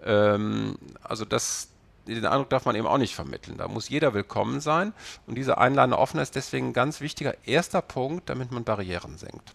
Ähm, 0.04 0.76
also 1.02 1.24
das, 1.24 1.68
den 2.06 2.26
Eindruck 2.26 2.50
darf 2.50 2.64
man 2.64 2.76
eben 2.76 2.86
auch 2.86 2.98
nicht 2.98 3.14
vermitteln. 3.14 3.56
Da 3.56 3.68
muss 3.68 3.88
jeder 3.88 4.14
willkommen 4.14 4.60
sein. 4.60 4.92
Und 5.26 5.36
diese 5.36 5.58
einladende 5.58 5.98
Offenheit 5.98 6.24
ist 6.24 6.36
deswegen 6.36 6.68
ein 6.68 6.72
ganz 6.72 7.00
wichtiger 7.00 7.34
erster 7.46 7.82
Punkt, 7.82 8.28
damit 8.28 8.52
man 8.52 8.64
Barrieren 8.64 9.16
senkt. 9.16 9.52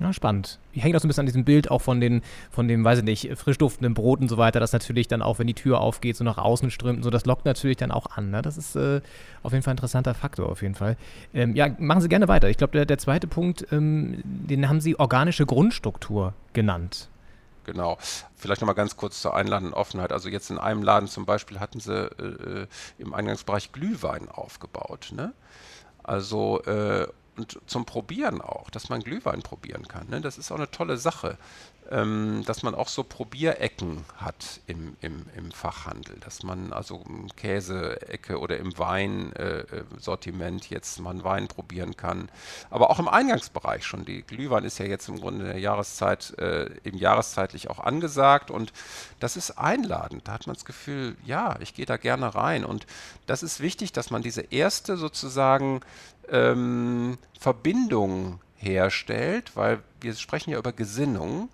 Ja, 0.00 0.12
spannend. 0.12 0.58
Ich 0.72 0.82
hänge 0.82 0.96
auch 0.96 1.00
so 1.00 1.06
ein 1.06 1.08
bisschen 1.08 1.22
an 1.22 1.26
diesem 1.26 1.44
Bild 1.44 1.70
auch 1.70 1.80
von 1.80 2.00
den, 2.00 2.22
von 2.50 2.66
dem, 2.66 2.82
weiß 2.82 3.00
ich 3.00 3.04
nicht, 3.04 3.30
frisch 3.36 3.58
duftenden 3.58 3.94
Brot 3.94 4.20
und 4.20 4.28
so 4.28 4.36
weiter, 4.36 4.58
das 4.58 4.72
natürlich 4.72 5.06
dann 5.06 5.22
auch, 5.22 5.38
wenn 5.38 5.46
die 5.46 5.54
Tür 5.54 5.80
aufgeht, 5.80 6.16
so 6.16 6.24
nach 6.24 6.38
außen 6.38 6.72
strömt 6.72 6.98
und 6.98 7.02
so, 7.04 7.10
das 7.10 7.24
lockt 7.24 7.44
natürlich 7.44 7.76
dann 7.76 7.92
auch 7.92 8.06
an. 8.06 8.30
Ne? 8.30 8.42
Das 8.42 8.56
ist 8.56 8.74
äh, 8.74 9.00
auf 9.44 9.52
jeden 9.52 9.62
Fall 9.62 9.72
ein 9.72 9.76
interessanter 9.76 10.14
Faktor, 10.14 10.48
auf 10.48 10.62
jeden 10.62 10.74
Fall. 10.74 10.96
Ähm, 11.34 11.54
ja, 11.54 11.68
machen 11.78 12.00
Sie 12.00 12.08
gerne 12.08 12.26
weiter. 12.26 12.48
Ich 12.48 12.56
glaube, 12.56 12.72
der, 12.72 12.84
der 12.84 12.98
zweite 12.98 13.28
Punkt, 13.28 13.66
ähm, 13.70 14.22
den 14.24 14.68
haben 14.68 14.80
Sie 14.80 14.98
organische 14.98 15.46
Grundstruktur 15.46 16.32
genannt. 16.52 17.08
Genau. 17.64 17.98
Vielleicht 18.36 18.60
nochmal 18.60 18.74
ganz 18.74 18.96
kurz 18.96 19.20
zur 19.20 19.34
einladenden 19.34 19.74
Offenheit. 19.74 20.12
Also 20.12 20.28
jetzt 20.28 20.50
in 20.50 20.58
einem 20.58 20.82
Laden 20.82 21.08
zum 21.08 21.26
Beispiel 21.26 21.60
hatten 21.60 21.80
sie 21.80 21.94
äh, 21.94 22.66
im 22.98 23.14
Eingangsbereich 23.14 23.72
Glühwein 23.72 24.28
aufgebaut. 24.28 25.10
Ne? 25.12 25.32
Also 26.02 26.62
äh, 26.64 27.06
und 27.36 27.58
zum 27.66 27.86
Probieren 27.86 28.42
auch, 28.42 28.68
dass 28.68 28.90
man 28.90 29.00
Glühwein 29.00 29.42
probieren 29.42 29.88
kann. 29.88 30.08
Ne? 30.08 30.20
Das 30.20 30.36
ist 30.36 30.52
auch 30.52 30.56
eine 30.56 30.70
tolle 30.70 30.98
Sache 30.98 31.38
dass 31.90 32.62
man 32.62 32.74
auch 32.74 32.88
so 32.88 33.04
Probierecken 33.04 34.04
hat 34.16 34.60
im, 34.66 34.96
im, 35.02 35.26
im 35.36 35.50
Fachhandel, 35.50 36.16
dass 36.20 36.42
man 36.42 36.72
also 36.72 37.04
Käseecke 37.36 38.38
oder 38.38 38.56
im 38.56 38.78
Weinsortiment 38.78 40.70
äh, 40.70 40.74
jetzt 40.74 41.00
mal 41.00 41.10
einen 41.10 41.22
Wein 41.24 41.48
probieren 41.48 41.94
kann. 41.96 42.30
Aber 42.70 42.88
auch 42.88 42.98
im 42.98 43.08
Eingangsbereich 43.08 43.84
schon. 43.84 44.06
Die 44.06 44.22
Glühwein 44.22 44.64
ist 44.64 44.78
ja 44.78 44.86
jetzt 44.86 45.08
im 45.08 45.20
Grunde 45.20 45.44
der 45.44 45.58
Jahreszeit, 45.58 46.32
äh, 46.38 46.70
eben 46.84 46.96
jahreszeitlich 46.96 47.68
auch 47.68 47.80
angesagt 47.80 48.50
und 48.50 48.72
das 49.20 49.36
ist 49.36 49.58
einladend. 49.58 50.26
Da 50.28 50.32
hat 50.32 50.46
man 50.46 50.54
das 50.54 50.64
Gefühl, 50.64 51.16
ja, 51.26 51.56
ich 51.60 51.74
gehe 51.74 51.84
da 51.84 51.98
gerne 51.98 52.34
rein. 52.34 52.64
Und 52.64 52.86
das 53.26 53.42
ist 53.42 53.60
wichtig, 53.60 53.92
dass 53.92 54.10
man 54.10 54.22
diese 54.22 54.40
erste 54.40 54.96
sozusagen 54.96 55.80
ähm, 56.30 57.18
Verbindung 57.38 58.40
herstellt, 58.62 59.56
weil 59.56 59.82
wir 60.00 60.14
sprechen 60.14 60.50
ja 60.50 60.58
über 60.58 60.72
Gesinnung. 60.72 61.50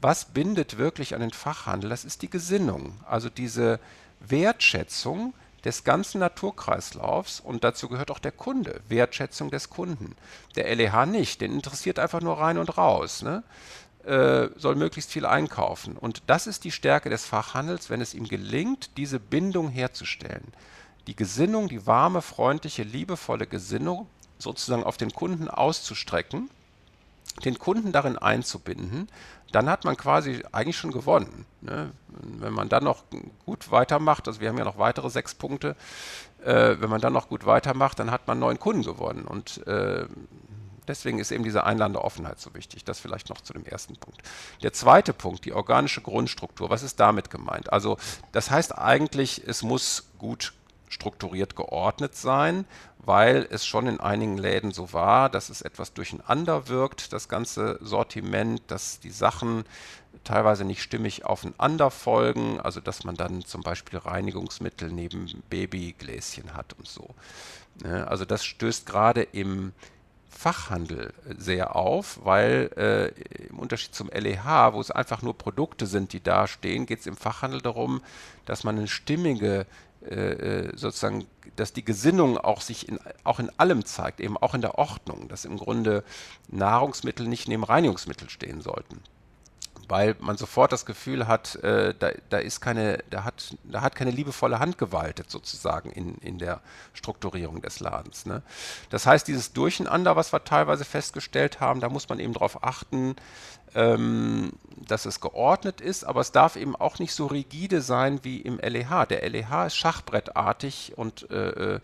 Was 0.00 0.26
bindet 0.26 0.78
wirklich 0.78 1.14
an 1.14 1.20
den 1.20 1.30
Fachhandel? 1.30 1.90
Das 1.90 2.04
ist 2.04 2.22
die 2.22 2.30
Gesinnung, 2.30 2.94
also 3.06 3.28
diese 3.30 3.80
Wertschätzung 4.20 5.34
des 5.64 5.84
ganzen 5.84 6.20
Naturkreislaufs 6.20 7.40
und 7.40 7.64
dazu 7.64 7.88
gehört 7.88 8.10
auch 8.10 8.18
der 8.18 8.32
Kunde, 8.32 8.80
Wertschätzung 8.88 9.50
des 9.50 9.68
Kunden. 9.68 10.14
Der 10.54 10.72
LEH 10.74 11.06
nicht, 11.06 11.40
den 11.40 11.52
interessiert 11.52 11.98
einfach 11.98 12.20
nur 12.20 12.38
rein 12.38 12.58
und 12.58 12.76
raus, 12.78 13.22
ne? 13.22 13.42
äh, 14.04 14.48
soll 14.56 14.76
möglichst 14.76 15.10
viel 15.10 15.26
einkaufen. 15.26 15.96
Und 15.96 16.22
das 16.28 16.46
ist 16.46 16.64
die 16.64 16.70
Stärke 16.70 17.10
des 17.10 17.24
Fachhandels, 17.24 17.90
wenn 17.90 18.00
es 18.00 18.14
ihm 18.14 18.28
gelingt, 18.28 18.96
diese 18.96 19.18
Bindung 19.18 19.68
herzustellen. 19.68 20.52
Die 21.08 21.16
Gesinnung, 21.16 21.68
die 21.68 21.86
warme, 21.86 22.22
freundliche, 22.22 22.82
liebevolle 22.82 23.46
Gesinnung 23.46 24.06
sozusagen 24.38 24.84
auf 24.84 24.96
den 24.96 25.12
Kunden 25.12 25.48
auszustrecken, 25.48 26.50
den 27.44 27.58
Kunden 27.58 27.92
darin 27.92 28.16
einzubinden, 28.18 29.08
dann 29.52 29.68
hat 29.70 29.84
man 29.84 29.96
quasi 29.96 30.42
eigentlich 30.52 30.76
schon 30.76 30.90
gewonnen. 30.90 31.46
Ne? 31.60 31.90
Wenn 32.08 32.52
man 32.52 32.68
dann 32.68 32.84
noch 32.84 33.04
gut 33.44 33.70
weitermacht, 33.70 34.26
also 34.26 34.40
wir 34.40 34.48
haben 34.48 34.58
ja 34.58 34.64
noch 34.64 34.78
weitere 34.78 35.10
sechs 35.10 35.34
Punkte, 35.34 35.76
äh, 36.44 36.76
wenn 36.78 36.90
man 36.90 37.00
dann 37.00 37.12
noch 37.12 37.28
gut 37.28 37.46
weitermacht, 37.46 37.98
dann 37.98 38.10
hat 38.10 38.26
man 38.26 38.38
neuen 38.38 38.58
Kunden 38.58 38.82
gewonnen. 38.82 39.24
Und 39.24 39.66
äh, 39.66 40.06
deswegen 40.88 41.18
ist 41.18 41.30
eben 41.30 41.44
diese 41.44 41.64
einladende 41.64 42.02
Offenheit 42.02 42.40
so 42.40 42.54
wichtig. 42.54 42.84
Das 42.84 43.00
vielleicht 43.00 43.28
noch 43.28 43.40
zu 43.40 43.52
dem 43.52 43.64
ersten 43.64 43.96
Punkt. 43.96 44.20
Der 44.62 44.72
zweite 44.72 45.12
Punkt, 45.12 45.44
die 45.44 45.52
organische 45.52 46.00
Grundstruktur. 46.00 46.70
Was 46.70 46.82
ist 46.82 46.98
damit 47.00 47.30
gemeint? 47.30 47.72
Also 47.72 47.98
das 48.32 48.50
heißt 48.50 48.76
eigentlich, 48.76 49.42
es 49.46 49.62
muss 49.62 50.08
gut 50.18 50.52
strukturiert 50.88 51.56
geordnet 51.56 52.14
sein, 52.14 52.64
weil 52.98 53.46
es 53.50 53.64
schon 53.64 53.86
in 53.86 54.00
einigen 54.00 54.36
Läden 54.36 54.72
so 54.72 54.92
war, 54.92 55.30
dass 55.30 55.48
es 55.48 55.62
etwas 55.62 55.92
durcheinander 55.92 56.68
wirkt, 56.68 57.12
das 57.12 57.28
ganze 57.28 57.78
Sortiment, 57.80 58.62
dass 58.66 59.00
die 59.00 59.10
Sachen 59.10 59.64
teilweise 60.24 60.64
nicht 60.64 60.82
stimmig 60.82 61.24
aufeinander 61.24 61.90
folgen, 61.90 62.60
also 62.60 62.80
dass 62.80 63.04
man 63.04 63.14
dann 63.14 63.44
zum 63.44 63.62
Beispiel 63.62 63.98
Reinigungsmittel 63.98 64.90
neben 64.90 65.42
Babygläschen 65.48 66.54
hat 66.54 66.74
und 66.78 66.88
so. 66.88 67.14
Ne, 67.84 68.06
also 68.08 68.24
das 68.24 68.44
stößt 68.44 68.86
gerade 68.86 69.22
im 69.22 69.72
Fachhandel 70.28 71.14
sehr 71.38 71.76
auf, 71.76 72.20
weil 72.24 72.70
äh, 72.76 73.46
im 73.48 73.58
Unterschied 73.58 73.94
zum 73.94 74.10
LEH, 74.10 74.72
wo 74.72 74.80
es 74.80 74.90
einfach 74.90 75.22
nur 75.22 75.38
Produkte 75.38 75.86
sind, 75.86 76.12
die 76.12 76.22
da 76.22 76.46
stehen, 76.46 76.84
geht 76.86 77.00
es 77.00 77.06
im 77.06 77.16
Fachhandel 77.16 77.62
darum, 77.62 78.02
dass 78.44 78.64
man 78.64 78.76
eine 78.76 78.88
stimmige 78.88 79.60
äh, 79.60 79.64
äh, 79.64 79.95
sozusagen, 80.74 81.26
dass 81.56 81.72
die 81.72 81.84
Gesinnung 81.84 82.38
auch 82.38 82.60
sich 82.60 82.88
in, 82.88 82.98
auch 83.24 83.40
in 83.40 83.50
allem 83.58 83.84
zeigt, 83.84 84.20
eben 84.20 84.36
auch 84.36 84.54
in 84.54 84.60
der 84.60 84.78
Ordnung, 84.78 85.28
dass 85.28 85.44
im 85.44 85.56
Grunde 85.56 86.04
Nahrungsmittel 86.48 87.26
nicht 87.26 87.48
neben 87.48 87.64
Reinigungsmittel 87.64 88.30
stehen 88.30 88.60
sollten. 88.60 89.00
Weil 89.88 90.16
man 90.18 90.36
sofort 90.36 90.72
das 90.72 90.84
Gefühl 90.84 91.28
hat, 91.28 91.56
äh, 91.56 91.94
da, 91.96 92.10
da, 92.28 92.38
ist 92.38 92.60
keine, 92.60 93.04
da 93.10 93.22
hat, 93.22 93.56
da 93.64 93.82
hat 93.82 93.94
keine 93.94 94.10
liebevolle 94.10 94.58
Hand 94.58 94.78
gewaltet 94.78 95.30
sozusagen 95.30 95.90
in, 95.92 96.16
in 96.16 96.38
der 96.38 96.60
Strukturierung 96.92 97.62
des 97.62 97.78
Ladens. 97.78 98.26
Ne? 98.26 98.42
Das 98.90 99.06
heißt, 99.06 99.28
dieses 99.28 99.52
Durcheinander, 99.52 100.16
was 100.16 100.32
wir 100.32 100.42
teilweise 100.42 100.84
festgestellt 100.84 101.60
haben, 101.60 101.80
da 101.80 101.88
muss 101.88 102.08
man 102.08 102.18
eben 102.18 102.32
darauf 102.32 102.64
achten, 102.64 103.14
ähm, 103.76 104.52
dass 104.88 105.04
es 105.04 105.20
geordnet 105.20 105.82
ist, 105.82 106.04
aber 106.04 106.22
es 106.22 106.32
darf 106.32 106.56
eben 106.56 106.74
auch 106.74 106.98
nicht 106.98 107.12
so 107.12 107.26
rigide 107.26 107.82
sein 107.82 108.20
wie 108.22 108.40
im 108.40 108.58
LEH. 108.58 109.06
Der 109.06 109.28
LEH 109.28 109.66
ist 109.66 109.76
schachbrettartig 109.76 110.94
und 110.96 111.30
äh, 111.30 111.74
äh, 111.74 111.80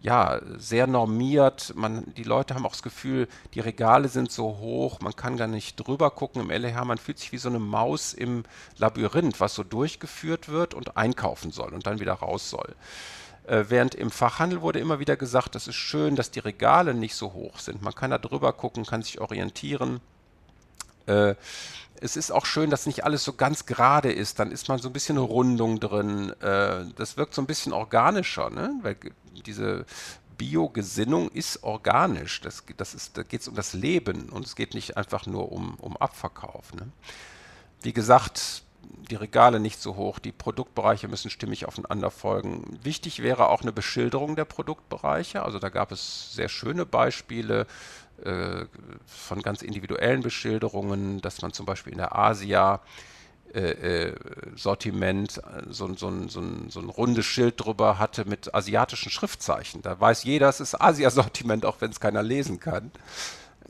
ja, 0.00 0.40
sehr 0.58 0.88
normiert. 0.88 1.72
Man, 1.76 2.12
die 2.16 2.24
Leute 2.24 2.54
haben 2.54 2.66
auch 2.66 2.72
das 2.72 2.82
Gefühl, 2.82 3.28
die 3.54 3.60
Regale 3.60 4.08
sind 4.08 4.32
so 4.32 4.58
hoch, 4.58 5.00
man 5.00 5.14
kann 5.14 5.36
gar 5.36 5.46
nicht 5.46 5.76
drüber 5.76 6.10
gucken 6.10 6.42
im 6.42 6.50
LEH. 6.50 6.84
Man 6.84 6.98
fühlt 6.98 7.18
sich 7.18 7.30
wie 7.30 7.38
so 7.38 7.48
eine 7.48 7.60
Maus 7.60 8.12
im 8.12 8.42
Labyrinth, 8.78 9.38
was 9.38 9.54
so 9.54 9.62
durchgeführt 9.62 10.48
wird 10.48 10.74
und 10.74 10.96
einkaufen 10.96 11.52
soll 11.52 11.72
und 11.74 11.86
dann 11.86 12.00
wieder 12.00 12.14
raus 12.14 12.50
soll. 12.50 12.74
Äh, 13.46 13.66
während 13.68 13.94
im 13.94 14.10
Fachhandel 14.10 14.62
wurde 14.62 14.80
immer 14.80 14.98
wieder 14.98 15.16
gesagt, 15.16 15.54
das 15.54 15.68
ist 15.68 15.76
schön, 15.76 16.16
dass 16.16 16.32
die 16.32 16.40
Regale 16.40 16.92
nicht 16.92 17.14
so 17.14 17.32
hoch 17.32 17.60
sind. 17.60 17.82
Man 17.82 17.94
kann 17.94 18.10
da 18.10 18.18
drüber 18.18 18.52
gucken, 18.52 18.84
kann 18.84 19.02
sich 19.02 19.20
orientieren. 19.20 20.00
Äh, 21.06 21.34
es 22.00 22.16
ist 22.16 22.30
auch 22.30 22.46
schön, 22.46 22.70
dass 22.70 22.86
nicht 22.86 23.04
alles 23.04 23.24
so 23.24 23.32
ganz 23.32 23.66
gerade 23.66 24.12
ist. 24.12 24.38
Dann 24.38 24.50
ist 24.50 24.68
man 24.68 24.78
so 24.78 24.88
ein 24.88 24.92
bisschen 24.92 25.16
eine 25.16 25.26
Rundung 25.26 25.80
drin. 25.80 26.30
Äh, 26.40 26.84
das 26.96 27.16
wirkt 27.16 27.34
so 27.34 27.42
ein 27.42 27.46
bisschen 27.46 27.72
organischer, 27.72 28.50
ne? 28.50 28.72
weil 28.82 28.96
diese 29.46 29.86
Biogesinnung 30.36 31.30
ist 31.30 31.62
organisch. 31.62 32.40
Das, 32.40 32.64
das 32.76 32.94
ist, 32.94 33.16
da 33.16 33.22
geht 33.22 33.40
es 33.40 33.48
um 33.48 33.54
das 33.54 33.72
Leben 33.72 34.28
und 34.28 34.44
es 34.44 34.56
geht 34.56 34.74
nicht 34.74 34.96
einfach 34.96 35.26
nur 35.26 35.52
um, 35.52 35.76
um 35.76 35.96
Abverkauf. 35.96 36.74
Ne? 36.74 36.88
Wie 37.82 37.92
gesagt, 37.92 38.62
die 39.10 39.16
Regale 39.16 39.60
nicht 39.60 39.80
so 39.80 39.96
hoch, 39.96 40.18
die 40.18 40.32
Produktbereiche 40.32 41.08
müssen 41.08 41.30
stimmig 41.30 41.66
aufeinander 41.66 42.10
folgen. 42.10 42.78
Wichtig 42.82 43.22
wäre 43.22 43.48
auch 43.48 43.62
eine 43.62 43.72
Beschilderung 43.72 44.36
der 44.36 44.44
Produktbereiche. 44.44 45.42
Also 45.42 45.58
da 45.58 45.68
gab 45.68 45.92
es 45.92 46.32
sehr 46.34 46.48
schöne 46.48 46.86
Beispiele 46.86 47.66
von 48.24 49.42
ganz 49.42 49.62
individuellen 49.62 50.22
Beschilderungen, 50.22 51.20
dass 51.20 51.42
man 51.42 51.52
zum 51.52 51.66
Beispiel 51.66 51.92
in 51.92 51.98
der 51.98 52.16
Asia 52.16 52.80
äh, 53.54 54.08
äh, 54.08 54.14
Sortiment 54.54 55.40
so, 55.70 55.94
so, 55.94 56.28
so, 56.28 56.42
so, 56.68 56.80
ein 56.80 56.88
rundes 56.90 57.24
Schild 57.24 57.54
drüber 57.58 57.98
hatte 57.98 58.24
mit 58.24 58.54
asiatischen 58.54 59.10
Schriftzeichen. 59.10 59.82
Da 59.82 59.98
weiß 59.98 60.24
jeder, 60.24 60.48
es 60.48 60.60
ist 60.60 60.78
Asia-Sortiment, 60.78 61.64
auch 61.64 61.80
wenn 61.80 61.90
es 61.90 62.00
keiner 62.00 62.22
lesen 62.22 62.60
kann. 62.60 62.90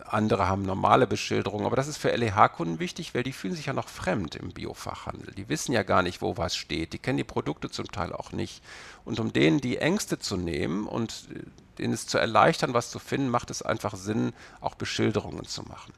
Andere 0.04 0.48
haben 0.48 0.62
normale 0.62 1.06
Beschilderungen, 1.06 1.66
aber 1.66 1.76
das 1.76 1.88
ist 1.88 1.98
für 1.98 2.10
LEH-Kunden 2.10 2.80
wichtig, 2.80 3.14
weil 3.14 3.22
die 3.22 3.32
fühlen 3.32 3.54
sich 3.54 3.66
ja 3.66 3.72
noch 3.72 3.88
fremd 3.88 4.34
im 4.34 4.52
Biofachhandel. 4.52 5.34
Die 5.34 5.48
wissen 5.48 5.72
ja 5.72 5.82
gar 5.82 6.02
nicht, 6.02 6.20
wo 6.20 6.36
was 6.36 6.56
steht. 6.56 6.92
Die 6.92 6.98
kennen 6.98 7.18
die 7.18 7.24
Produkte 7.24 7.70
zum 7.70 7.86
Teil 7.86 8.12
auch 8.12 8.32
nicht. 8.32 8.62
Und 9.04 9.20
um 9.20 9.32
denen 9.32 9.60
die 9.60 9.78
Ängste 9.78 10.18
zu 10.18 10.36
nehmen 10.36 10.86
und 10.86 11.28
äh, 11.32 11.42
denen 11.78 11.94
es 11.94 12.06
zu 12.06 12.18
erleichtern, 12.18 12.74
was 12.74 12.90
zu 12.90 12.98
finden, 12.98 13.28
macht 13.28 13.50
es 13.50 13.62
einfach 13.62 13.96
Sinn, 13.96 14.32
auch 14.60 14.74
Beschilderungen 14.74 15.44
zu 15.44 15.62
machen. 15.62 15.92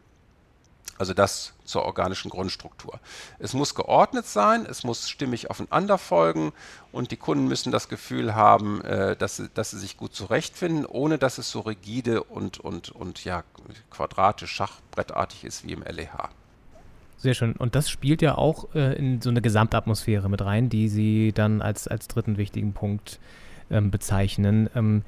Also 0.98 1.14
das 1.14 1.54
zur 1.64 1.84
organischen 1.84 2.28
Grundstruktur. 2.28 2.98
Es 3.38 3.54
muss 3.54 3.76
geordnet 3.76 4.26
sein, 4.26 4.66
es 4.68 4.82
muss 4.82 5.08
stimmig 5.08 5.48
aufeinander 5.48 5.96
folgen 5.96 6.52
und 6.90 7.12
die 7.12 7.16
Kunden 7.16 7.46
müssen 7.46 7.70
das 7.70 7.88
Gefühl 7.88 8.34
haben, 8.34 8.82
äh, 8.82 9.14
dass, 9.14 9.36
sie, 9.36 9.48
dass 9.54 9.70
sie 9.70 9.78
sich 9.78 9.96
gut 9.96 10.14
zurechtfinden, 10.14 10.84
ohne 10.84 11.18
dass 11.18 11.38
es 11.38 11.50
so 11.50 11.60
rigide 11.60 12.24
und, 12.24 12.58
und, 12.58 12.90
und 12.90 13.24
ja, 13.24 13.44
quadratisch, 13.90 14.50
schachbrettartig 14.50 15.44
ist 15.44 15.64
wie 15.64 15.72
im 15.72 15.82
LEH. 15.82 16.30
Sehr 17.16 17.34
schön. 17.34 17.52
Und 17.52 17.74
das 17.74 17.90
spielt 17.90 18.20
ja 18.20 18.36
auch 18.36 18.74
äh, 18.74 18.96
in 18.96 19.20
so 19.20 19.30
eine 19.30 19.40
Gesamtatmosphäre 19.40 20.28
mit 20.28 20.40
rein, 20.40 20.68
die 20.68 20.88
Sie 20.88 21.32
dann 21.32 21.62
als, 21.62 21.86
als 21.86 22.08
dritten 22.08 22.38
wichtigen 22.38 22.72
Punkt 22.72 23.20
ähm, 23.70 23.90
bezeichnen. 23.90 24.70
Ähm, 24.74 25.02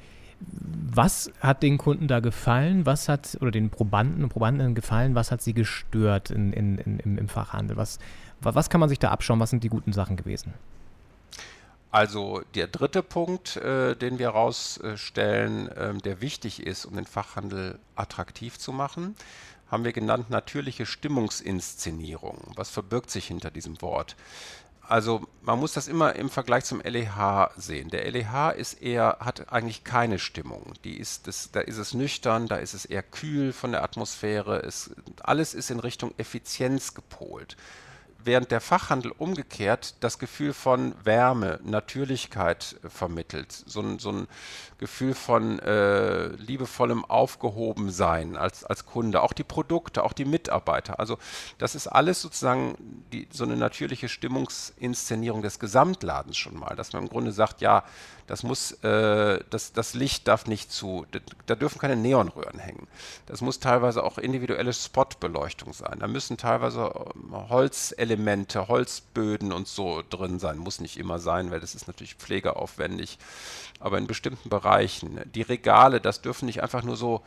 was 0.92 1.30
hat 1.40 1.62
den 1.62 1.78
Kunden 1.78 2.08
da 2.08 2.20
gefallen? 2.20 2.86
Was 2.86 3.08
hat, 3.08 3.38
oder 3.40 3.50
den 3.50 3.70
Probanden 3.70 4.24
und 4.24 4.30
Probandinnen 4.30 4.74
gefallen? 4.74 5.14
Was 5.14 5.30
hat 5.30 5.42
sie 5.42 5.54
gestört 5.54 6.30
in, 6.30 6.52
in, 6.52 6.78
in, 6.78 7.18
im, 7.18 7.28
Fachhandel? 7.28 7.76
Was, 7.76 7.98
was 8.40 8.70
kann 8.70 8.80
man 8.80 8.88
sich 8.88 8.98
da 8.98 9.10
abschauen? 9.10 9.40
Was 9.40 9.50
sind 9.50 9.62
die 9.62 9.68
guten 9.68 9.92
Sachen 9.92 10.16
gewesen? 10.16 10.54
Also 11.92 12.42
der 12.54 12.68
dritte 12.68 13.02
Punkt, 13.02 13.56
äh, 13.56 13.96
den 13.96 14.18
wir 14.18 14.32
herausstellen, 14.32 15.68
äh, 15.68 15.94
der 15.94 16.20
wichtig 16.20 16.66
ist, 16.66 16.84
um 16.84 16.94
den 16.94 17.06
Fachhandel 17.06 17.78
attraktiv 17.96 18.58
zu 18.58 18.72
machen, 18.72 19.16
haben 19.68 19.84
wir 19.84 19.92
genannt 19.92 20.30
natürliche 20.30 20.86
Stimmungsinszenierung. 20.86 22.38
Was 22.56 22.70
verbirgt 22.70 23.10
sich 23.10 23.26
hinter 23.26 23.50
diesem 23.50 23.80
Wort? 23.82 24.16
Also 24.90 25.22
man 25.42 25.60
muss 25.60 25.72
das 25.72 25.86
immer 25.86 26.16
im 26.16 26.28
Vergleich 26.28 26.64
zum 26.64 26.80
LEH 26.80 27.50
sehen. 27.56 27.90
Der 27.90 28.10
LEH 28.10 28.50
ist 28.56 28.82
eher, 28.82 29.18
hat 29.20 29.52
eigentlich 29.52 29.84
keine 29.84 30.18
Stimmung. 30.18 30.72
Die 30.82 30.98
ist, 30.98 31.28
das, 31.28 31.52
da 31.52 31.60
ist 31.60 31.76
es 31.76 31.94
nüchtern, 31.94 32.48
da 32.48 32.56
ist 32.56 32.74
es 32.74 32.86
eher 32.86 33.04
kühl 33.04 33.52
von 33.52 33.70
der 33.70 33.84
Atmosphäre. 33.84 34.58
Es, 34.64 34.90
alles 35.22 35.54
ist 35.54 35.70
in 35.70 35.78
Richtung 35.78 36.12
Effizienz 36.18 36.92
gepolt 36.92 37.56
während 38.24 38.50
der 38.50 38.60
Fachhandel 38.60 39.12
umgekehrt 39.16 39.94
das 40.00 40.18
Gefühl 40.18 40.52
von 40.52 40.94
Wärme, 41.04 41.60
Natürlichkeit 41.64 42.76
äh, 42.82 42.88
vermittelt. 42.88 43.52
So 43.52 43.80
ein, 43.80 43.98
so 43.98 44.12
ein 44.12 44.28
Gefühl 44.78 45.14
von 45.14 45.58
äh, 45.58 46.28
liebevollem 46.28 47.04
Aufgehobensein 47.04 48.36
als, 48.36 48.64
als 48.64 48.86
Kunde. 48.86 49.22
Auch 49.22 49.32
die 49.32 49.44
Produkte, 49.44 50.04
auch 50.04 50.12
die 50.12 50.24
Mitarbeiter. 50.24 50.98
Also 50.98 51.18
das 51.58 51.74
ist 51.74 51.86
alles 51.86 52.22
sozusagen 52.22 52.76
die, 53.12 53.28
so 53.30 53.44
eine 53.44 53.56
natürliche 53.56 54.08
Stimmungsinszenierung 54.08 55.42
des 55.42 55.58
Gesamtladens 55.58 56.36
schon 56.36 56.58
mal. 56.58 56.76
Dass 56.76 56.92
man 56.92 57.02
im 57.02 57.08
Grunde 57.08 57.32
sagt, 57.32 57.60
ja, 57.60 57.84
das 58.30 58.44
muss, 58.44 58.70
äh, 58.84 59.40
das, 59.50 59.72
das 59.72 59.94
Licht 59.94 60.28
darf 60.28 60.46
nicht 60.46 60.70
zu, 60.70 61.04
da 61.46 61.56
dürfen 61.56 61.80
keine 61.80 61.96
Neonröhren 61.96 62.60
hängen. 62.60 62.86
Das 63.26 63.40
muss 63.40 63.58
teilweise 63.58 64.04
auch 64.04 64.18
individuelle 64.18 64.72
Spotbeleuchtung 64.72 65.72
sein. 65.72 65.96
Da 65.98 66.06
müssen 66.06 66.36
teilweise 66.36 66.92
ähm, 67.16 67.48
Holzelemente, 67.48 68.68
Holzböden 68.68 69.50
und 69.50 69.66
so 69.66 70.04
drin 70.08 70.38
sein. 70.38 70.58
Muss 70.58 70.78
nicht 70.78 70.96
immer 70.96 71.18
sein, 71.18 71.50
weil 71.50 71.58
das 71.58 71.74
ist 71.74 71.88
natürlich 71.88 72.14
pflegeaufwendig. 72.14 73.18
Aber 73.80 73.98
in 73.98 74.06
bestimmten 74.06 74.48
Bereichen. 74.48 75.20
Die 75.34 75.42
Regale, 75.42 76.00
das 76.00 76.22
dürfen 76.22 76.46
nicht 76.46 76.62
einfach 76.62 76.84
nur 76.84 76.96
so 76.96 77.22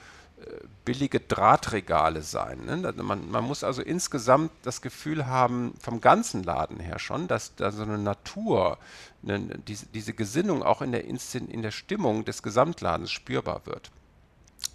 billige 0.85 1.19
Drahtregale 1.19 2.21
sein. 2.21 2.65
Ne? 2.65 2.93
Man, 2.97 3.29
man, 3.29 3.43
muss 3.43 3.63
also 3.63 3.81
insgesamt 3.81 4.51
das 4.63 4.81
Gefühl 4.81 5.27
haben, 5.27 5.73
vom 5.79 6.01
ganzen 6.01 6.43
Laden 6.43 6.79
her 6.79 6.99
schon, 6.99 7.27
dass 7.27 7.55
da 7.55 7.71
so 7.71 7.83
eine 7.83 7.97
Natur, 7.97 8.77
eine, 9.25 9.39
diese, 9.67 9.85
diese, 9.87 10.13
Gesinnung 10.13 10.63
auch 10.63 10.81
in 10.81 10.91
der, 10.91 11.05
Inszen 11.05 11.47
in 11.49 11.61
der 11.61 11.71
Stimmung 11.71 12.25
des 12.25 12.43
Gesamtladens 12.43 13.11
spürbar 13.11 13.65
wird. 13.65 13.91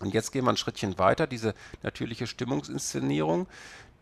Und 0.00 0.14
jetzt 0.14 0.32
gehen 0.32 0.44
wir 0.44 0.50
ein 0.50 0.56
Schrittchen 0.56 0.98
weiter. 0.98 1.26
Diese 1.26 1.54
natürliche 1.82 2.26
Stimmungsinszenierung, 2.26 3.46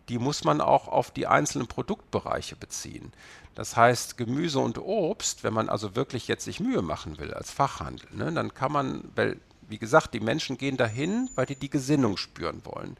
die 0.08 0.18
muss 0.18 0.44
man 0.44 0.60
auch 0.60 0.88
auf 0.88 1.10
die 1.10 1.26
einzelnen 1.26 1.66
Produktbereiche 1.66 2.56
beziehen. 2.56 3.12
Das 3.54 3.76
heißt, 3.76 4.16
Gemüse 4.18 4.60
und 4.60 4.78
Obst, 4.78 5.42
wenn 5.42 5.54
man 5.54 5.68
also 5.68 5.96
wirklich 5.96 6.28
jetzt 6.28 6.44
sich 6.44 6.60
Mühe 6.60 6.82
machen 6.82 7.18
will 7.18 7.32
als 7.32 7.50
Fachhandel, 7.50 8.08
ne, 8.12 8.30
dann 8.32 8.52
kann 8.52 8.70
man, 8.70 9.04
weil 9.14 9.40
wie 9.68 9.78
gesagt, 9.78 10.14
die 10.14 10.20
Menschen 10.20 10.58
gehen 10.58 10.76
dahin, 10.76 11.30
weil 11.34 11.46
die 11.46 11.56
die 11.56 11.70
Gesinnung 11.70 12.16
spüren 12.16 12.62
wollen. 12.64 12.96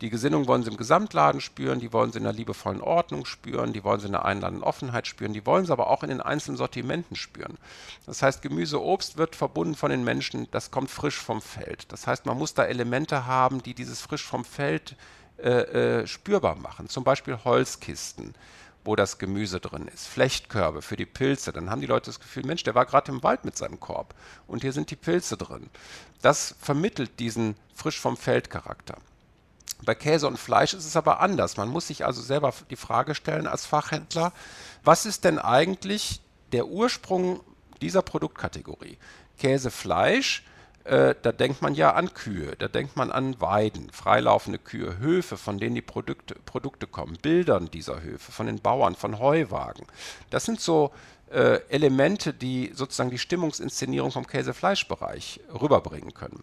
Die 0.00 0.10
Gesinnung 0.10 0.48
wollen 0.48 0.64
sie 0.64 0.70
im 0.70 0.76
Gesamtladen 0.76 1.40
spüren, 1.40 1.78
die 1.78 1.92
wollen 1.92 2.10
sie 2.10 2.18
in 2.18 2.26
einer 2.26 2.36
liebevollen 2.36 2.80
Ordnung 2.80 3.24
spüren, 3.24 3.72
die 3.72 3.84
wollen 3.84 4.00
sie 4.00 4.08
in 4.08 4.14
einer 4.16 4.24
einladenden 4.24 4.64
Offenheit 4.64 5.06
spüren, 5.06 5.32
die 5.32 5.46
wollen 5.46 5.64
sie 5.64 5.72
aber 5.72 5.88
auch 5.90 6.02
in 6.02 6.08
den 6.08 6.20
einzelnen 6.20 6.56
Sortimenten 6.56 7.14
spüren. 7.14 7.56
Das 8.04 8.20
heißt, 8.20 8.42
Gemüse, 8.42 8.82
Obst 8.82 9.16
wird 9.16 9.36
verbunden 9.36 9.76
von 9.76 9.90
den 9.90 10.02
Menschen, 10.02 10.48
das 10.50 10.72
kommt 10.72 10.90
frisch 10.90 11.18
vom 11.18 11.40
Feld. 11.40 11.92
Das 11.92 12.08
heißt, 12.08 12.26
man 12.26 12.36
muss 12.36 12.52
da 12.52 12.64
Elemente 12.64 13.26
haben, 13.26 13.62
die 13.62 13.74
dieses 13.74 14.00
frisch 14.00 14.24
vom 14.24 14.44
Feld 14.44 14.96
äh, 15.38 16.00
äh, 16.00 16.06
spürbar 16.06 16.56
machen. 16.56 16.88
Zum 16.88 17.04
Beispiel 17.04 17.38
Holzkisten 17.44 18.34
wo 18.84 18.96
das 18.96 19.18
Gemüse 19.18 19.60
drin 19.60 19.88
ist. 19.88 20.08
Flechtkörbe 20.08 20.82
für 20.82 20.96
die 20.96 21.06
Pilze. 21.06 21.52
Dann 21.52 21.70
haben 21.70 21.80
die 21.80 21.86
Leute 21.86 22.06
das 22.06 22.20
Gefühl, 22.20 22.44
Mensch, 22.44 22.64
der 22.64 22.74
war 22.74 22.86
gerade 22.86 23.12
im 23.12 23.22
Wald 23.22 23.44
mit 23.44 23.56
seinem 23.56 23.80
Korb 23.80 24.14
und 24.46 24.62
hier 24.62 24.72
sind 24.72 24.90
die 24.90 24.96
Pilze 24.96 25.36
drin. 25.36 25.70
Das 26.20 26.54
vermittelt 26.60 27.18
diesen 27.20 27.56
frisch 27.74 28.00
vom 28.00 28.16
Feld 28.16 28.50
Charakter. 28.50 28.96
Bei 29.84 29.94
Käse 29.94 30.28
und 30.28 30.38
Fleisch 30.38 30.74
ist 30.74 30.86
es 30.86 30.96
aber 30.96 31.20
anders. 31.20 31.56
Man 31.56 31.68
muss 31.68 31.88
sich 31.88 32.04
also 32.04 32.22
selber 32.22 32.52
die 32.70 32.76
Frage 32.76 33.14
stellen 33.14 33.46
als 33.46 33.66
Fachhändler, 33.66 34.32
was 34.84 35.06
ist 35.06 35.24
denn 35.24 35.38
eigentlich 35.38 36.20
der 36.52 36.66
Ursprung 36.66 37.40
dieser 37.80 38.02
Produktkategorie? 38.02 38.98
Käse, 39.38 39.70
Fleisch 39.70 40.44
äh, 40.84 41.14
da 41.20 41.32
denkt 41.32 41.62
man 41.62 41.74
ja 41.74 41.92
an 41.92 42.12
Kühe, 42.12 42.56
da 42.58 42.68
denkt 42.68 42.96
man 42.96 43.12
an 43.12 43.40
Weiden, 43.40 43.90
freilaufende 43.92 44.58
Kühe, 44.58 44.98
Höfe, 44.98 45.36
von 45.36 45.58
denen 45.58 45.74
die 45.74 45.82
Produkte, 45.82 46.34
Produkte 46.44 46.86
kommen, 46.86 47.16
Bildern 47.22 47.70
dieser 47.70 48.02
Höfe, 48.02 48.32
von 48.32 48.46
den 48.46 48.60
Bauern, 48.60 48.96
von 48.96 49.18
Heuwagen. 49.18 49.86
Das 50.30 50.44
sind 50.44 50.60
so 50.60 50.92
äh, 51.30 51.60
Elemente, 51.68 52.34
die 52.34 52.72
sozusagen 52.74 53.10
die 53.10 53.18
Stimmungsinszenierung 53.18 54.10
vom 54.10 54.26
Käse-Fleisch-Bereich 54.26 55.40
rüberbringen 55.60 56.14
können. 56.14 56.42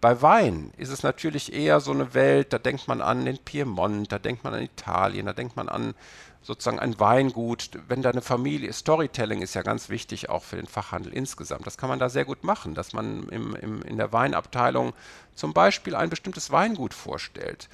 Bei 0.00 0.22
Wein 0.22 0.72
ist 0.78 0.88
es 0.88 1.02
natürlich 1.02 1.52
eher 1.52 1.80
so 1.80 1.90
eine 1.90 2.14
Welt, 2.14 2.54
da 2.54 2.58
denkt 2.58 2.88
man 2.88 3.02
an 3.02 3.26
den 3.26 3.38
Piemont, 3.38 4.10
da 4.10 4.18
denkt 4.18 4.44
man 4.44 4.54
an 4.54 4.62
Italien, 4.62 5.26
da 5.26 5.34
denkt 5.34 5.56
man 5.56 5.68
an 5.68 5.94
sozusagen 6.42 6.78
ein 6.78 6.98
Weingut, 6.98 7.70
wenn 7.88 8.02
da 8.02 8.10
eine 8.10 8.22
Familie, 8.22 8.72
Storytelling 8.72 9.42
ist 9.42 9.54
ja 9.54 9.62
ganz 9.62 9.88
wichtig 9.88 10.30
auch 10.30 10.42
für 10.42 10.56
den 10.56 10.66
Fachhandel 10.66 11.12
insgesamt. 11.12 11.66
Das 11.66 11.76
kann 11.76 11.88
man 11.88 11.98
da 11.98 12.08
sehr 12.08 12.24
gut 12.24 12.44
machen, 12.44 12.74
dass 12.74 12.92
man 12.92 13.28
im, 13.28 13.54
im, 13.56 13.82
in 13.82 13.98
der 13.98 14.12
Weinabteilung 14.12 14.94
zum 15.34 15.52
Beispiel 15.52 15.94
ein 15.94 16.10
bestimmtes 16.10 16.50
Weingut 16.50 16.94
vorstellt. 16.94 17.68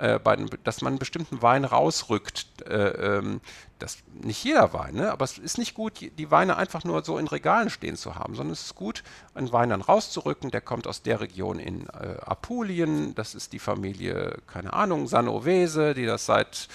Äh, 0.00 0.18
bei, 0.18 0.36
dass 0.64 0.80
man 0.80 0.92
einen 0.92 0.98
bestimmten 0.98 1.42
Wein 1.42 1.64
rausrückt. 1.64 2.46
Äh, 2.66 3.18
ähm, 3.18 3.40
das 3.78 3.98
nicht 4.12 4.44
jeder 4.44 4.72
Wein, 4.72 4.94
ne? 4.94 5.10
aber 5.10 5.24
es 5.24 5.38
ist 5.38 5.56
nicht 5.56 5.74
gut, 5.74 6.00
die 6.00 6.30
Weine 6.30 6.56
einfach 6.56 6.84
nur 6.84 7.02
so 7.02 7.16
in 7.16 7.26
Regalen 7.26 7.70
stehen 7.70 7.96
zu 7.96 8.14
haben, 8.14 8.34
sondern 8.34 8.52
es 8.52 8.66
ist 8.66 8.74
gut, 8.74 9.02
einen 9.34 9.52
Wein 9.52 9.70
dann 9.70 9.80
rauszurücken. 9.80 10.50
Der 10.50 10.60
kommt 10.60 10.86
aus 10.86 11.02
der 11.02 11.20
Region 11.20 11.58
in 11.58 11.86
äh, 11.88 12.16
Apulien. 12.20 13.14
Das 13.14 13.34
ist 13.34 13.52
die 13.52 13.58
Familie, 13.58 14.38
keine 14.46 14.72
Ahnung, 14.74 15.06
Sangiovese, 15.06 15.94
die 15.94 16.04
das 16.04 16.26
seit 16.26 16.68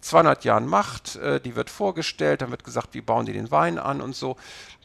200 0.00 0.44
Jahren 0.44 0.66
macht. 0.66 1.16
Äh, 1.16 1.40
die 1.40 1.56
wird 1.56 1.70
vorgestellt, 1.70 2.42
dann 2.42 2.50
wird 2.50 2.64
gesagt, 2.64 2.94
wie 2.94 3.02
bauen 3.02 3.26
die 3.26 3.32
den 3.32 3.50
Wein 3.50 3.78
an 3.78 4.00
und 4.00 4.16
so. 4.16 4.36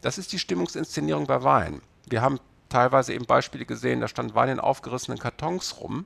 Das 0.01 0.17
ist 0.17 0.33
die 0.33 0.39
Stimmungsinszenierung 0.39 1.25
bei 1.25 1.43
Wein. 1.43 1.81
Wir 2.07 2.21
haben 2.21 2.39
teilweise 2.67 3.13
eben 3.13 3.25
Beispiele 3.25 3.65
gesehen, 3.65 4.01
da 4.01 4.07
stand 4.07 4.35
Wein 4.35 4.49
in 4.49 4.59
aufgerissenen 4.59 5.19
Kartons 5.19 5.79
rum 5.79 6.05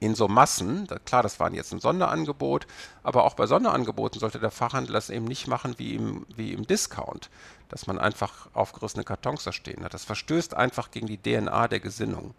in 0.00 0.16
so 0.16 0.26
Massen, 0.26 0.88
klar, 1.04 1.22
das 1.22 1.38
war 1.38 1.52
jetzt 1.52 1.72
ein 1.72 1.78
Sonderangebot, 1.78 2.66
aber 3.04 3.22
auch 3.22 3.34
bei 3.34 3.46
Sonderangeboten 3.46 4.18
sollte 4.18 4.40
der 4.40 4.50
Fachhandel 4.50 4.94
das 4.94 5.10
eben 5.10 5.26
nicht 5.26 5.46
machen 5.46 5.74
wie 5.78 5.94
im, 5.94 6.26
wie 6.34 6.52
im 6.52 6.66
Discount, 6.66 7.30
dass 7.68 7.86
man 7.86 8.00
einfach 8.00 8.48
aufgerissene 8.52 9.04
Kartons 9.04 9.44
da 9.44 9.52
stehen 9.52 9.84
hat. 9.84 9.94
Das 9.94 10.04
verstößt 10.04 10.54
einfach 10.54 10.90
gegen 10.90 11.06
die 11.06 11.18
DNA 11.18 11.68
der 11.68 11.78
Gesinnung. 11.78 12.34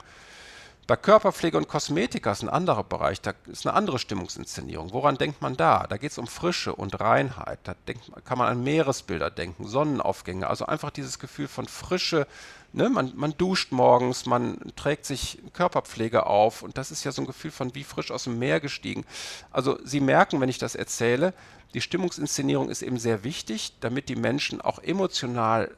Bei 0.86 0.98
Körperpflege 0.98 1.58
und 1.58 1.70
Kosmetika 1.70 2.34
ist 2.34 2.44
ein 2.44 2.50
anderer 2.50 2.84
Bereich, 2.84 3.22
da 3.22 3.34
ist 3.48 3.66
eine 3.66 3.74
andere 3.74 4.00
Stimmungsinszenierung. 4.00 4.92
Woran 4.92 5.18
denkt 5.18 5.42
man 5.42 5.56
da? 5.56 5.88
Da 5.88 5.96
geht 5.96 6.12
es 6.12 6.18
um 6.18 6.28
Frische 6.28 6.76
und 6.76 7.00
Reinheit. 7.00 7.60
Da 7.64 7.74
denkt, 7.88 8.12
kann 8.26 8.38
man 8.38 8.50
an 8.50 8.64
Meeresbilder 8.66 9.30
denken, 9.30 9.66
Sonnenaufgänge, 9.66 10.46
also 10.46 10.66
einfach 10.66 10.90
dieses 10.90 11.20
Gefühl 11.20 11.48
von 11.48 11.70
Frische. 11.70 12.28
Ne? 12.74 12.90
Man, 12.90 13.14
man 13.16 13.34
duscht 13.38 13.72
morgens, 13.72 14.26
man 14.26 14.58
trägt 14.76 15.06
sich 15.06 15.42
Körperpflege 15.54 16.26
auf 16.26 16.64
und 16.64 16.78
das 16.78 16.92
ist 16.92 17.06
ja 17.06 17.14
so 17.14 17.22
ein 17.22 17.28
Gefühl 17.28 17.52
von 17.52 17.74
wie 17.76 17.86
frisch 17.86 18.12
aus 18.12 18.26
dem 18.26 18.38
Meer 18.38 18.60
gestiegen. 18.60 19.06
Also 19.52 19.80
Sie 19.86 20.02
merken, 20.02 20.42
wenn 20.42 20.50
ich 20.50 20.58
das 20.58 20.76
erzähle, 20.76 21.34
die 21.74 21.82
Stimmungsinszenierung 21.82 22.70
ist 22.70 22.82
eben 22.82 23.00
sehr 23.00 23.24
wichtig, 23.24 23.72
damit 23.80 24.10
die 24.10 24.18
Menschen 24.18 24.60
auch 24.60 24.80
emotional 24.80 25.72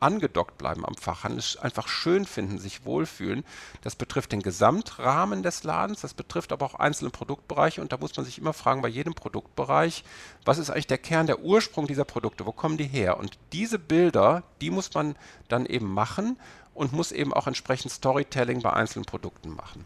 angedockt 0.00 0.58
bleiben 0.58 0.84
am 0.84 0.94
Fachhandel, 0.94 1.42
einfach 1.60 1.88
schön 1.88 2.24
finden, 2.24 2.58
sich 2.58 2.84
wohlfühlen. 2.84 3.44
Das 3.82 3.96
betrifft 3.96 4.32
den 4.32 4.42
Gesamtrahmen 4.42 5.42
des 5.42 5.64
Ladens, 5.64 6.00
das 6.00 6.14
betrifft 6.14 6.52
aber 6.52 6.66
auch 6.66 6.74
einzelne 6.74 7.10
Produktbereiche 7.10 7.80
und 7.80 7.92
da 7.92 7.96
muss 7.96 8.16
man 8.16 8.26
sich 8.26 8.38
immer 8.38 8.52
fragen 8.52 8.82
bei 8.82 8.88
jedem 8.88 9.14
Produktbereich, 9.14 10.04
was 10.44 10.58
ist 10.58 10.70
eigentlich 10.70 10.86
der 10.86 10.98
Kern, 10.98 11.26
der 11.26 11.40
Ursprung 11.40 11.86
dieser 11.86 12.04
Produkte, 12.04 12.46
wo 12.46 12.52
kommen 12.52 12.76
die 12.76 12.84
her? 12.84 13.18
Und 13.18 13.38
diese 13.52 13.78
Bilder, 13.78 14.42
die 14.60 14.70
muss 14.70 14.92
man 14.94 15.16
dann 15.48 15.66
eben 15.66 15.92
machen 15.92 16.38
und 16.74 16.92
muss 16.92 17.12
eben 17.12 17.32
auch 17.32 17.46
entsprechend 17.46 17.92
Storytelling 17.92 18.62
bei 18.62 18.72
einzelnen 18.72 19.04
Produkten 19.04 19.50
machen. 19.50 19.84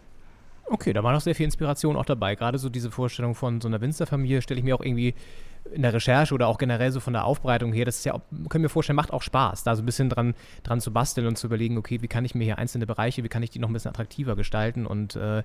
Okay, 0.70 0.92
da 0.92 1.02
war 1.02 1.12
noch 1.12 1.20
sehr 1.22 1.34
viel 1.34 1.46
Inspiration 1.46 1.96
auch 1.96 2.04
dabei. 2.04 2.34
Gerade 2.34 2.58
so 2.58 2.68
diese 2.68 2.90
Vorstellung 2.90 3.34
von 3.34 3.60
so 3.60 3.68
einer 3.68 3.80
Winzerfamilie 3.80 4.42
stelle 4.42 4.58
ich 4.58 4.64
mir 4.64 4.74
auch 4.74 4.84
irgendwie 4.84 5.14
in 5.72 5.82
der 5.82 5.92
Recherche 5.92 6.34
oder 6.34 6.48
auch 6.48 6.58
generell 6.58 6.92
so 6.92 7.00
von 7.00 7.12
der 7.12 7.24
Aufbereitung 7.24 7.72
her, 7.72 7.84
das 7.84 7.98
ist 7.98 8.04
ja, 8.04 8.20
können 8.48 8.64
wir 8.64 8.70
vorstellen, 8.70 8.96
macht 8.96 9.12
auch 9.12 9.22
Spaß, 9.22 9.64
da 9.64 9.76
so 9.76 9.82
ein 9.82 9.86
bisschen 9.86 10.08
dran, 10.08 10.34
dran 10.62 10.80
zu 10.80 10.92
basteln 10.92 11.26
und 11.26 11.36
zu 11.36 11.46
überlegen, 11.46 11.78
okay, 11.78 12.02
wie 12.02 12.08
kann 12.08 12.24
ich 12.24 12.34
mir 12.34 12.44
hier 12.44 12.58
einzelne 12.58 12.86
Bereiche, 12.86 13.24
wie 13.24 13.28
kann 13.28 13.42
ich 13.42 13.50
die 13.50 13.58
noch 13.58 13.68
ein 13.68 13.72
bisschen 13.72 13.90
attraktiver 13.90 14.36
gestalten 14.36 14.86
und 14.86 15.16
äh, 15.16 15.42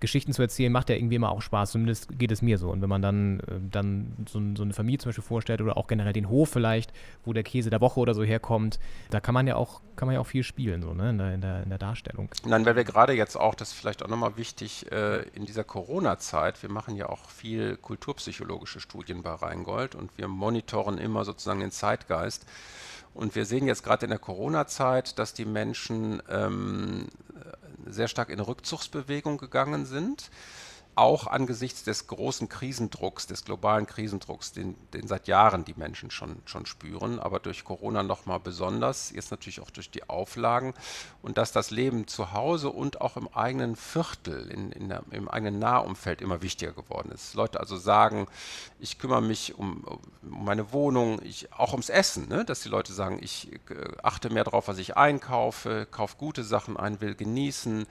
Geschichten 0.00 0.32
zu 0.32 0.42
erzählen, 0.42 0.70
macht 0.70 0.90
ja 0.90 0.96
irgendwie 0.96 1.16
immer 1.16 1.30
auch 1.30 1.40
Spaß, 1.40 1.72
zumindest 1.72 2.18
geht 2.18 2.30
es 2.30 2.42
mir 2.42 2.58
so. 2.58 2.70
Und 2.70 2.82
wenn 2.82 2.88
man 2.88 3.00
dann, 3.00 3.40
äh, 3.40 3.58
dann 3.70 4.12
so, 4.28 4.40
so, 4.54 4.62
eine 4.62 4.74
Familie 4.74 4.98
zum 4.98 5.08
Beispiel 5.08 5.24
vorstellt 5.24 5.62
oder 5.62 5.76
auch 5.76 5.86
generell 5.86 6.12
den 6.12 6.28
Hof 6.28 6.50
vielleicht, 6.50 6.92
wo 7.24 7.32
der 7.32 7.42
Käse 7.42 7.70
der 7.70 7.80
Woche 7.80 8.00
oder 8.00 8.14
so 8.14 8.22
herkommt, 8.22 8.78
da 9.10 9.20
kann 9.20 9.34
man 9.34 9.46
ja 9.46 9.56
auch, 9.56 9.80
kann 9.96 10.06
man 10.06 10.14
ja 10.14 10.20
auch 10.20 10.26
viel 10.26 10.42
spielen, 10.42 10.82
so, 10.82 10.92
ne, 10.92 11.10
in 11.10 11.18
der, 11.18 11.34
in 11.34 11.40
der, 11.40 11.62
in 11.62 11.68
der 11.70 11.78
Darstellung. 11.78 12.28
Nein, 12.44 12.66
weil 12.66 12.76
wir 12.76 12.84
gerade 12.84 13.14
jetzt 13.14 13.36
auch, 13.36 13.54
das 13.54 13.68
ist 13.68 13.78
vielleicht 13.78 14.02
auch 14.02 14.08
nochmal 14.08 14.36
wichtig, 14.36 14.90
äh, 14.92 15.22
in 15.34 15.46
dieser 15.46 15.64
Corona-Zeit, 15.64 16.62
wir 16.62 16.70
machen 16.70 16.96
ja 16.96 17.08
auch 17.08 17.30
viel 17.30 17.76
kulturpsychologische 17.78 18.80
Studien 18.80 19.22
bei 19.22 19.32
Rheingold 19.32 19.94
und 19.94 20.10
wir 20.18 20.28
monitoren 20.28 20.98
immer 20.98 21.24
sozusagen 21.24 21.60
den 21.60 21.70
Zeitgeist. 21.70 22.44
Und 23.14 23.34
wir 23.34 23.46
sehen 23.46 23.66
jetzt 23.66 23.82
gerade 23.82 24.04
in 24.04 24.10
der 24.10 24.18
Corona-Zeit, 24.18 25.18
dass 25.18 25.32
die 25.32 25.46
Menschen 25.46 26.22
ähm, 26.28 27.06
sehr 27.86 28.08
stark 28.08 28.30
in 28.30 28.40
Rückzugsbewegung 28.40 29.38
gegangen 29.38 29.86
sind 29.86 30.30
auch 30.96 31.26
angesichts 31.26 31.84
des 31.84 32.06
großen 32.06 32.48
Krisendrucks, 32.48 33.26
des 33.26 33.44
globalen 33.44 33.86
Krisendrucks, 33.86 34.52
den, 34.52 34.74
den 34.94 35.06
seit 35.06 35.28
Jahren 35.28 35.66
die 35.66 35.74
Menschen 35.74 36.10
schon, 36.10 36.36
schon 36.46 36.64
spüren, 36.64 37.20
aber 37.20 37.38
durch 37.38 37.64
Corona 37.64 38.02
nochmal 38.02 38.40
besonders, 38.40 39.10
jetzt 39.10 39.30
natürlich 39.30 39.60
auch 39.60 39.68
durch 39.68 39.90
die 39.90 40.08
Auflagen 40.08 40.72
und 41.20 41.36
dass 41.36 41.52
das 41.52 41.70
Leben 41.70 42.06
zu 42.06 42.32
Hause 42.32 42.70
und 42.70 43.02
auch 43.02 43.18
im 43.18 43.28
eigenen 43.28 43.76
Viertel, 43.76 44.50
in, 44.50 44.72
in 44.72 44.88
der, 44.88 45.02
im 45.10 45.28
eigenen 45.28 45.58
Nahumfeld 45.58 46.22
immer 46.22 46.40
wichtiger 46.40 46.72
geworden 46.72 47.12
ist. 47.12 47.34
Leute 47.34 47.60
also 47.60 47.76
sagen, 47.76 48.26
ich 48.80 48.98
kümmere 48.98 49.20
mich 49.20 49.54
um, 49.58 49.84
um 49.84 50.00
meine 50.22 50.72
Wohnung, 50.72 51.20
ich, 51.22 51.52
auch 51.52 51.72
ums 51.72 51.90
Essen, 51.90 52.26
ne? 52.28 52.46
dass 52.46 52.62
die 52.62 52.70
Leute 52.70 52.94
sagen, 52.94 53.18
ich 53.20 53.52
äh, 53.52 53.58
achte 54.02 54.30
mehr 54.30 54.44
darauf, 54.44 54.66
was 54.66 54.78
ich 54.78 54.96
einkaufe, 54.96 55.86
kaufe 55.90 56.16
gute 56.16 56.42
Sachen 56.42 56.78
ein, 56.78 57.02
will 57.02 57.14
genießen 57.14 57.86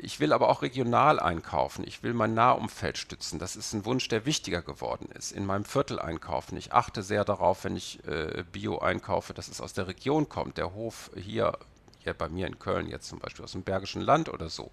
ich 0.00 0.20
will 0.20 0.32
aber 0.32 0.48
auch 0.48 0.62
regional 0.62 1.20
einkaufen. 1.20 1.84
Ich 1.86 2.02
will 2.02 2.14
mein 2.14 2.32
Nahumfeld 2.32 2.96
stützen. 2.96 3.38
Das 3.38 3.56
ist 3.56 3.74
ein 3.74 3.84
Wunsch, 3.84 4.08
der 4.08 4.24
wichtiger 4.24 4.62
geworden 4.62 5.10
ist. 5.12 5.32
In 5.32 5.44
meinem 5.44 5.64
Viertel 5.64 5.98
einkaufen. 5.98 6.56
Ich 6.56 6.72
achte 6.72 7.02
sehr 7.02 7.24
darauf, 7.24 7.64
wenn 7.64 7.76
ich 7.76 7.98
äh, 8.06 8.44
Bio 8.50 8.78
einkaufe, 8.78 9.34
dass 9.34 9.48
es 9.48 9.60
aus 9.60 9.74
der 9.74 9.88
Region 9.88 10.28
kommt. 10.28 10.56
Der 10.56 10.74
Hof 10.74 11.10
hier, 11.16 11.58
hier 11.98 12.14
bei 12.14 12.28
mir 12.28 12.46
in 12.46 12.58
Köln 12.58 12.88
jetzt 12.88 13.08
zum 13.08 13.18
Beispiel 13.18 13.44
aus 13.44 13.52
dem 13.52 13.62
Bergischen 13.62 14.00
Land 14.00 14.28
oder 14.30 14.48
so 14.48 14.70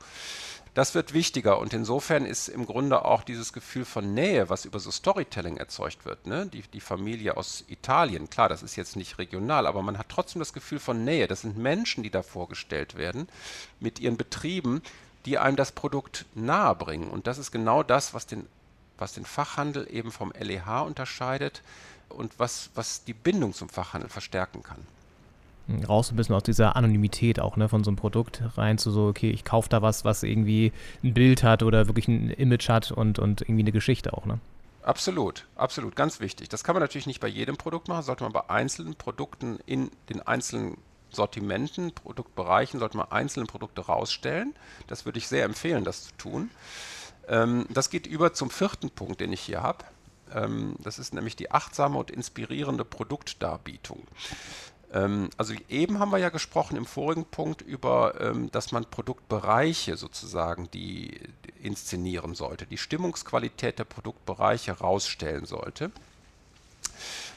das 0.74 0.96
wird 0.96 1.14
wichtiger 1.14 1.60
und 1.60 1.74
insofern 1.74 2.26
ist 2.26 2.48
im 2.48 2.66
Grunde 2.66 3.06
auch 3.06 3.24
dieses 3.24 3.54
Gefühl 3.54 3.86
von 3.86 4.14
Nähe, 4.14 4.50
was 4.50 4.66
über 4.66 4.80
so 4.80 4.92
Storytelling 4.92 5.58
erzeugt 5.58 6.06
wird, 6.06 6.28
ne? 6.28 6.46
die, 6.46 6.62
die 6.62 6.80
Familie 6.80 7.38
aus 7.38 7.64
Italien, 7.68 8.30
klar, 8.30 8.50
das 8.50 8.64
ist 8.64 8.76
jetzt 8.76 8.96
nicht 8.96 9.18
regional, 9.18 9.66
aber 9.66 9.82
man 9.82 9.98
hat 9.98 10.10
trotzdem 10.10 10.40
das 10.40 10.54
Gefühl 10.54 10.80
von 10.80 11.04
Nähe. 11.04 11.28
Das 11.28 11.42
sind 11.42 11.58
Menschen, 11.58 12.04
die 12.04 12.12
da 12.12 12.24
vorgestellt 12.24 12.96
werden 12.98 13.28
mit 13.80 14.00
ihren 14.00 14.18
Betrieben, 14.18 14.82
die 15.26 15.38
einem 15.38 15.56
das 15.56 15.72
Produkt 15.72 16.26
nahe 16.36 16.76
bringen. 16.76 17.10
Und 17.10 17.28
das 17.28 17.38
ist 17.38 17.52
genau 17.52 17.84
das, 17.84 18.14
was 18.14 18.26
den, 18.26 18.48
was 18.98 19.14
den 19.14 19.26
Fachhandel 19.26 19.88
eben 19.92 20.12
vom 20.12 20.32
LEH 20.32 20.82
unterscheidet 20.86 21.62
und 22.10 22.38
was, 22.38 22.70
was 22.76 23.04
die 23.04 23.14
Bindung 23.14 23.54
zum 23.54 23.70
Fachhandel 23.70 24.10
verstärken 24.10 24.64
kann 24.64 24.86
raus 25.88 26.12
ein 26.12 26.16
bisschen 26.16 26.36
aus 26.36 26.44
dieser 26.44 26.76
Anonymität 26.76 27.40
auch, 27.40 27.58
ne, 27.58 27.70
von 27.70 27.84
so 27.84 27.90
einem 27.90 27.98
Produkt 27.98 28.44
rein 28.58 28.78
zu 28.78 28.92
so, 28.92 29.08
okay, 29.08 29.30
ich 29.30 29.46
kaufe 29.46 29.70
da 29.70 29.82
was, 29.82 30.06
was 30.06 30.24
irgendwie 30.24 30.72
ein 31.04 31.14
Bild 31.14 31.44
hat 31.44 31.64
oder 31.64 31.88
wirklich 31.88 32.08
ein 32.08 32.30
Image 32.32 32.70
hat 32.70 32.92
und, 32.92 33.20
und 33.20 33.42
irgendwie 33.42 33.64
eine 33.64 33.72
Geschichte 33.72 34.14
auch, 34.14 34.26
ne? 34.26 34.40
Absolut, 34.82 35.46
absolut, 35.56 35.96
ganz 35.96 36.20
wichtig. 36.20 36.50
Das 36.50 36.64
kann 36.64 36.74
man 36.74 36.82
natürlich 36.82 37.06
nicht 37.06 37.20
bei 37.20 37.28
jedem 37.28 37.58
Produkt 37.58 37.90
machen, 37.90 38.02
sollte 38.02 38.24
man 38.24 38.32
bei 38.32 38.50
einzelnen 38.50 38.96
Produkten 38.96 39.60
in 39.66 39.92
den 40.10 40.22
einzelnen 40.22 40.78
Sortimenten, 41.12 41.94
Produktbereichen, 41.94 42.80
sollte 42.80 42.98
man 42.98 43.12
einzelne 43.12 43.46
Produkte 43.46 43.82
rausstellen. 43.82 44.56
Das 44.88 45.06
würde 45.06 45.20
ich 45.20 45.28
sehr 45.28 45.46
empfehlen, 45.46 45.84
das 45.84 46.06
zu 46.06 46.12
tun. 46.18 46.50
Ähm, 47.28 47.66
das 47.70 47.90
geht 47.90 48.08
über 48.08 48.34
zum 48.34 48.50
vierten 48.50 48.90
Punkt, 48.90 49.22
den 49.22 49.34
ich 49.34 49.42
hier 49.42 49.62
habe. 49.62 49.86
Ähm, 50.34 50.76
das 50.80 51.00
ist 51.00 51.14
nämlich 51.14 51.36
die 51.36 51.52
achtsame 51.52 51.98
und 51.98 52.12
inspirierende 52.12 52.86
Produktdarbietung. 52.86 54.04
Ähm, 54.94 55.30
also 55.38 55.54
eben 55.70 56.00
haben 56.00 56.12
wir 56.12 56.18
ja 56.18 56.30
gesprochen 56.30 56.78
im 56.78 56.86
vorigen 56.86 57.26
Punkt 57.26 57.62
über, 57.62 58.20
ähm, 58.20 58.52
dass 58.52 58.72
man 58.72 58.86
Produktbereiche 58.86 59.98
sozusagen 59.98 60.70
die 60.72 61.20
inszenieren 61.62 62.36
sollte, 62.36 62.66
die 62.66 62.78
Stimmungsqualität 62.78 63.80
der 63.80 63.84
Produktbereiche 63.84 64.72
rausstellen 64.72 65.46
sollte. 65.46 65.92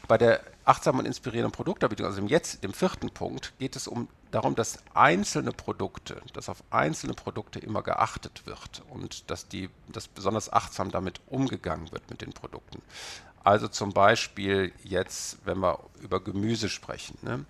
Bei 0.08 0.18
der 0.18 0.40
achtsamen 0.64 1.00
und 1.00 1.06
inspirierenden 1.06 1.52
Produktabietung, 1.52 2.06
also 2.06 2.20
im 2.20 2.26
jetzt, 2.26 2.62
dem 2.64 2.72
vierten 2.72 3.10
Punkt, 3.10 3.52
geht 3.58 3.76
es 3.76 3.86
um 3.86 4.08
darum, 4.30 4.54
dass 4.54 4.78
einzelne 4.94 5.52
Produkte, 5.52 6.20
dass 6.32 6.48
auf 6.48 6.62
einzelne 6.70 7.14
Produkte 7.14 7.58
immer 7.58 7.82
geachtet 7.82 8.46
wird 8.46 8.82
und 8.90 9.30
dass 9.30 9.48
die, 9.48 9.68
dass 9.88 10.08
besonders 10.08 10.52
achtsam 10.52 10.90
damit 10.90 11.20
umgegangen 11.26 11.92
wird 11.92 12.08
mit 12.10 12.20
den 12.20 12.32
Produkten. 12.32 12.82
Also 13.44 13.68
zum 13.68 13.92
Beispiel 13.92 14.72
jetzt, 14.84 15.38
wenn 15.44 15.58
wir 15.58 15.78
über 16.00 16.22
Gemüse 16.22 16.68
sprechen, 16.68 17.18
ne, 17.22 17.44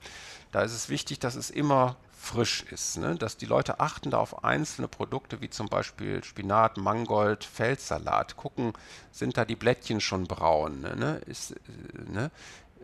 da 0.53 0.62
ist 0.62 0.72
es 0.72 0.88
wichtig, 0.88 1.18
dass 1.18 1.34
es 1.34 1.51
immer 1.51 1.97
frisch 2.22 2.62
ist, 2.70 2.99
ne? 2.99 3.16
dass 3.16 3.36
die 3.36 3.47
Leute 3.47 3.80
achten 3.80 4.11
da 4.11 4.18
auf 4.18 4.45
einzelne 4.45 4.86
Produkte 4.86 5.40
wie 5.40 5.51
zum 5.51 5.68
Beispiel 5.68 6.22
Spinat, 6.22 6.76
Mangold, 6.76 7.43
Feldsalat, 7.43 8.36
gucken, 8.36 8.74
sind 9.11 9.36
da 9.36 9.45
die 9.45 9.57
Blättchen 9.57 10.01
schon 10.01 10.28
braun, 10.28 10.82
ne? 10.82 11.20
Ist, 11.26 11.57
ne? 12.09 12.30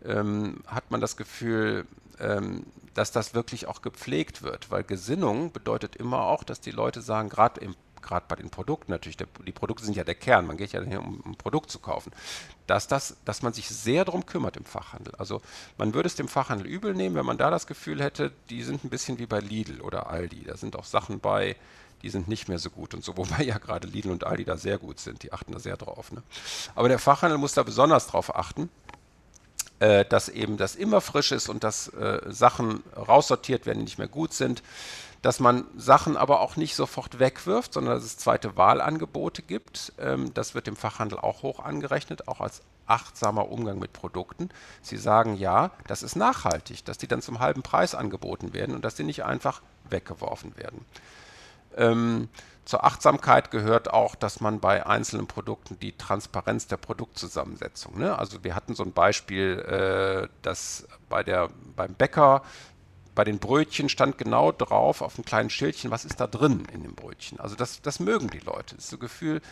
Ähm, 0.04 0.64
hat 0.66 0.90
man 0.90 1.00
das 1.00 1.16
Gefühl, 1.16 1.86
ähm, 2.18 2.66
dass 2.94 3.12
das 3.12 3.32
wirklich 3.32 3.68
auch 3.68 3.80
gepflegt 3.80 4.42
wird, 4.42 4.72
weil 4.72 4.82
Gesinnung 4.82 5.52
bedeutet 5.52 5.94
immer 5.94 6.22
auch, 6.22 6.42
dass 6.42 6.60
die 6.60 6.72
Leute 6.72 7.00
sagen, 7.00 7.28
gerade 7.28 7.60
im 7.60 7.76
gerade 8.02 8.26
bei 8.28 8.36
den 8.36 8.50
Produkten 8.50 8.90
natürlich, 8.90 9.16
der, 9.16 9.26
die 9.46 9.52
Produkte 9.52 9.84
sind 9.84 9.96
ja 9.96 10.04
der 10.04 10.14
Kern, 10.14 10.46
man 10.46 10.56
geht 10.56 10.72
ja 10.72 10.82
hier, 10.82 11.00
um, 11.00 11.20
um 11.20 11.32
ein 11.32 11.36
Produkt 11.36 11.70
zu 11.70 11.78
kaufen, 11.78 12.12
dass, 12.66 12.88
das, 12.88 13.16
dass 13.24 13.42
man 13.42 13.52
sich 13.52 13.68
sehr 13.68 14.04
darum 14.04 14.26
kümmert 14.26 14.56
im 14.56 14.64
Fachhandel. 14.64 15.14
Also 15.16 15.40
man 15.76 15.94
würde 15.94 16.06
es 16.06 16.14
dem 16.14 16.28
Fachhandel 16.28 16.66
übel 16.66 16.94
nehmen, 16.94 17.16
wenn 17.16 17.26
man 17.26 17.38
da 17.38 17.50
das 17.50 17.66
Gefühl 17.66 18.02
hätte, 18.02 18.32
die 18.50 18.62
sind 18.62 18.84
ein 18.84 18.90
bisschen 18.90 19.18
wie 19.18 19.26
bei 19.26 19.40
Lidl 19.40 19.80
oder 19.80 20.08
Aldi. 20.10 20.44
Da 20.44 20.56
sind 20.56 20.76
auch 20.76 20.84
Sachen 20.84 21.20
bei, 21.20 21.56
die 22.02 22.10
sind 22.10 22.28
nicht 22.28 22.48
mehr 22.48 22.58
so 22.58 22.70
gut 22.70 22.94
und 22.94 23.04
so, 23.04 23.16
wobei 23.16 23.42
ja 23.42 23.58
gerade 23.58 23.88
Lidl 23.88 24.10
und 24.10 24.24
Aldi 24.24 24.44
da 24.44 24.56
sehr 24.56 24.78
gut 24.78 25.00
sind, 25.00 25.22
die 25.22 25.32
achten 25.32 25.52
da 25.52 25.58
sehr 25.58 25.76
drauf. 25.76 26.12
Ne? 26.12 26.22
Aber 26.74 26.88
der 26.88 26.98
Fachhandel 26.98 27.38
muss 27.38 27.54
da 27.54 27.62
besonders 27.62 28.06
drauf 28.06 28.34
achten, 28.34 28.70
äh, 29.80 30.04
dass 30.04 30.28
eben 30.28 30.56
das 30.56 30.74
immer 30.74 31.00
frisch 31.00 31.32
ist 31.32 31.48
und 31.48 31.62
dass 31.64 31.88
äh, 31.88 32.20
Sachen 32.26 32.82
raussortiert 32.96 33.64
werden, 33.64 33.78
die 33.78 33.84
nicht 33.84 33.98
mehr 33.98 34.08
gut 34.08 34.32
sind, 34.32 34.62
dass 35.22 35.40
man 35.40 35.64
Sachen 35.76 36.16
aber 36.16 36.40
auch 36.40 36.56
nicht 36.56 36.76
sofort 36.76 37.18
wegwirft, 37.18 37.72
sondern 37.72 37.94
dass 37.94 38.04
es 38.04 38.16
zweite 38.16 38.56
Wahlangebote 38.56 39.42
gibt. 39.42 39.92
Ähm, 39.98 40.32
das 40.34 40.54
wird 40.54 40.66
dem 40.66 40.76
Fachhandel 40.76 41.18
auch 41.18 41.42
hoch 41.42 41.60
angerechnet, 41.60 42.28
auch 42.28 42.40
als 42.40 42.62
achtsamer 42.86 43.50
Umgang 43.50 43.78
mit 43.78 43.92
Produkten. 43.92 44.48
Sie 44.80 44.96
sagen 44.96 45.36
ja, 45.36 45.72
das 45.86 46.02
ist 46.02 46.16
nachhaltig, 46.16 46.84
dass 46.84 46.98
die 46.98 47.08
dann 47.08 47.22
zum 47.22 47.40
halben 47.40 47.62
Preis 47.62 47.94
angeboten 47.94 48.54
werden 48.54 48.74
und 48.74 48.84
dass 48.84 48.94
die 48.94 49.04
nicht 49.04 49.24
einfach 49.24 49.62
weggeworfen 49.90 50.56
werden. 50.56 50.84
Ähm, 51.76 52.28
zur 52.64 52.84
Achtsamkeit 52.84 53.50
gehört 53.50 53.90
auch, 53.90 54.14
dass 54.14 54.40
man 54.40 54.60
bei 54.60 54.84
einzelnen 54.84 55.26
Produkten 55.26 55.78
die 55.78 55.96
Transparenz 55.96 56.66
der 56.66 56.76
Produktzusammensetzung, 56.76 57.98
ne? 57.98 58.18
also 58.18 58.44
wir 58.44 58.54
hatten 58.54 58.74
so 58.74 58.82
ein 58.82 58.92
Beispiel, 58.92 59.58
äh, 59.60 60.28
dass 60.42 60.86
bei 61.08 61.22
der, 61.22 61.48
beim 61.76 61.94
Bäcker 61.94 62.42
bei 63.18 63.24
den 63.24 63.40
Brötchen 63.40 63.88
stand 63.88 64.16
genau 64.16 64.52
drauf 64.52 65.02
auf 65.02 65.16
einem 65.16 65.24
kleinen 65.24 65.50
Schildchen, 65.50 65.90
was 65.90 66.04
ist 66.04 66.20
da 66.20 66.28
drin 66.28 66.62
in 66.72 66.84
dem 66.84 66.94
Brötchen. 66.94 67.40
Also 67.40 67.56
das, 67.56 67.82
das 67.82 67.98
mögen 67.98 68.30
die 68.30 68.38
Leute. 68.38 68.76
Das 68.76 68.84
ist 68.84 68.90
so 68.90 68.96
ein 68.96 69.00
Gefühl, 69.00 69.42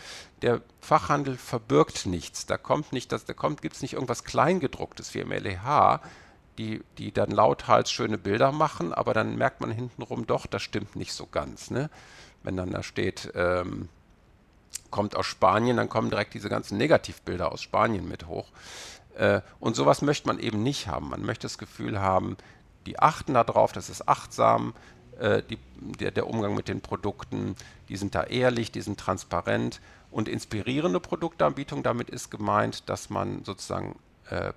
der 0.41 0.61
Fachhandel 0.79 1.35
verbirgt 1.35 2.05
nichts. 2.05 2.45
Da 2.45 2.57
kommt 2.57 2.93
nicht, 2.93 3.11
da 3.11 3.17
kommt, 3.33 3.61
gibt 3.61 3.75
es 3.75 3.81
nicht 3.81 3.95
irgendwas 3.95 4.23
Kleingedrucktes 4.23 5.13
wie 5.13 5.19
im 5.19 5.33
LEH, 5.33 5.99
die, 6.57 6.81
die 6.97 7.11
dann 7.11 7.29
lauthals 7.29 7.91
schöne 7.91 8.17
Bilder 8.17 8.53
machen, 8.53 8.93
aber 8.93 9.13
dann 9.13 9.35
merkt 9.35 9.59
man 9.59 9.71
hintenrum 9.71 10.25
doch, 10.25 10.45
das 10.45 10.61
stimmt 10.61 10.95
nicht 10.95 11.11
so 11.11 11.27
ganz. 11.29 11.69
Ne? 11.69 11.89
Wenn 12.43 12.55
dann 12.55 12.71
da 12.71 12.83
steht, 12.83 13.33
ähm, 13.35 13.89
kommt 14.91 15.13
aus 15.17 15.25
Spanien, 15.25 15.75
dann 15.75 15.89
kommen 15.89 16.09
direkt 16.09 16.35
diese 16.35 16.47
ganzen 16.47 16.77
Negativbilder 16.77 17.51
aus 17.51 17.61
Spanien 17.61 18.07
mit 18.07 18.27
hoch. 18.27 18.47
Äh, 19.17 19.41
und 19.59 19.75
sowas 19.75 20.01
möchte 20.01 20.27
man 20.27 20.39
eben 20.39 20.63
nicht 20.63 20.87
haben. 20.87 21.09
Man 21.09 21.23
möchte 21.23 21.47
das 21.47 21.57
Gefühl 21.57 21.99
haben, 21.99 22.37
die 22.87 22.99
achten 22.99 23.33
darauf, 23.33 23.73
das 23.73 23.89
ist 23.89 24.07
achtsam, 24.07 24.73
äh, 25.19 25.43
die, 25.43 25.59
der, 25.99 26.11
der, 26.11 26.27
Umgang 26.27 26.55
mit 26.55 26.67
den 26.67 26.81
Produkten, 26.81 27.55
die 27.89 27.97
sind 27.97 28.15
da 28.15 28.23
ehrlich, 28.23 28.71
die 28.71 28.81
sind 28.81 28.99
transparent 28.99 29.81
und 30.09 30.29
inspirierende 30.29 30.99
Produktanbietung, 30.99 31.83
damit 31.83 32.09
ist 32.09 32.31
gemeint, 32.31 32.89
dass 32.89 33.09
man 33.09 33.43
sozusagen 33.43 33.99
äh, 34.29 34.53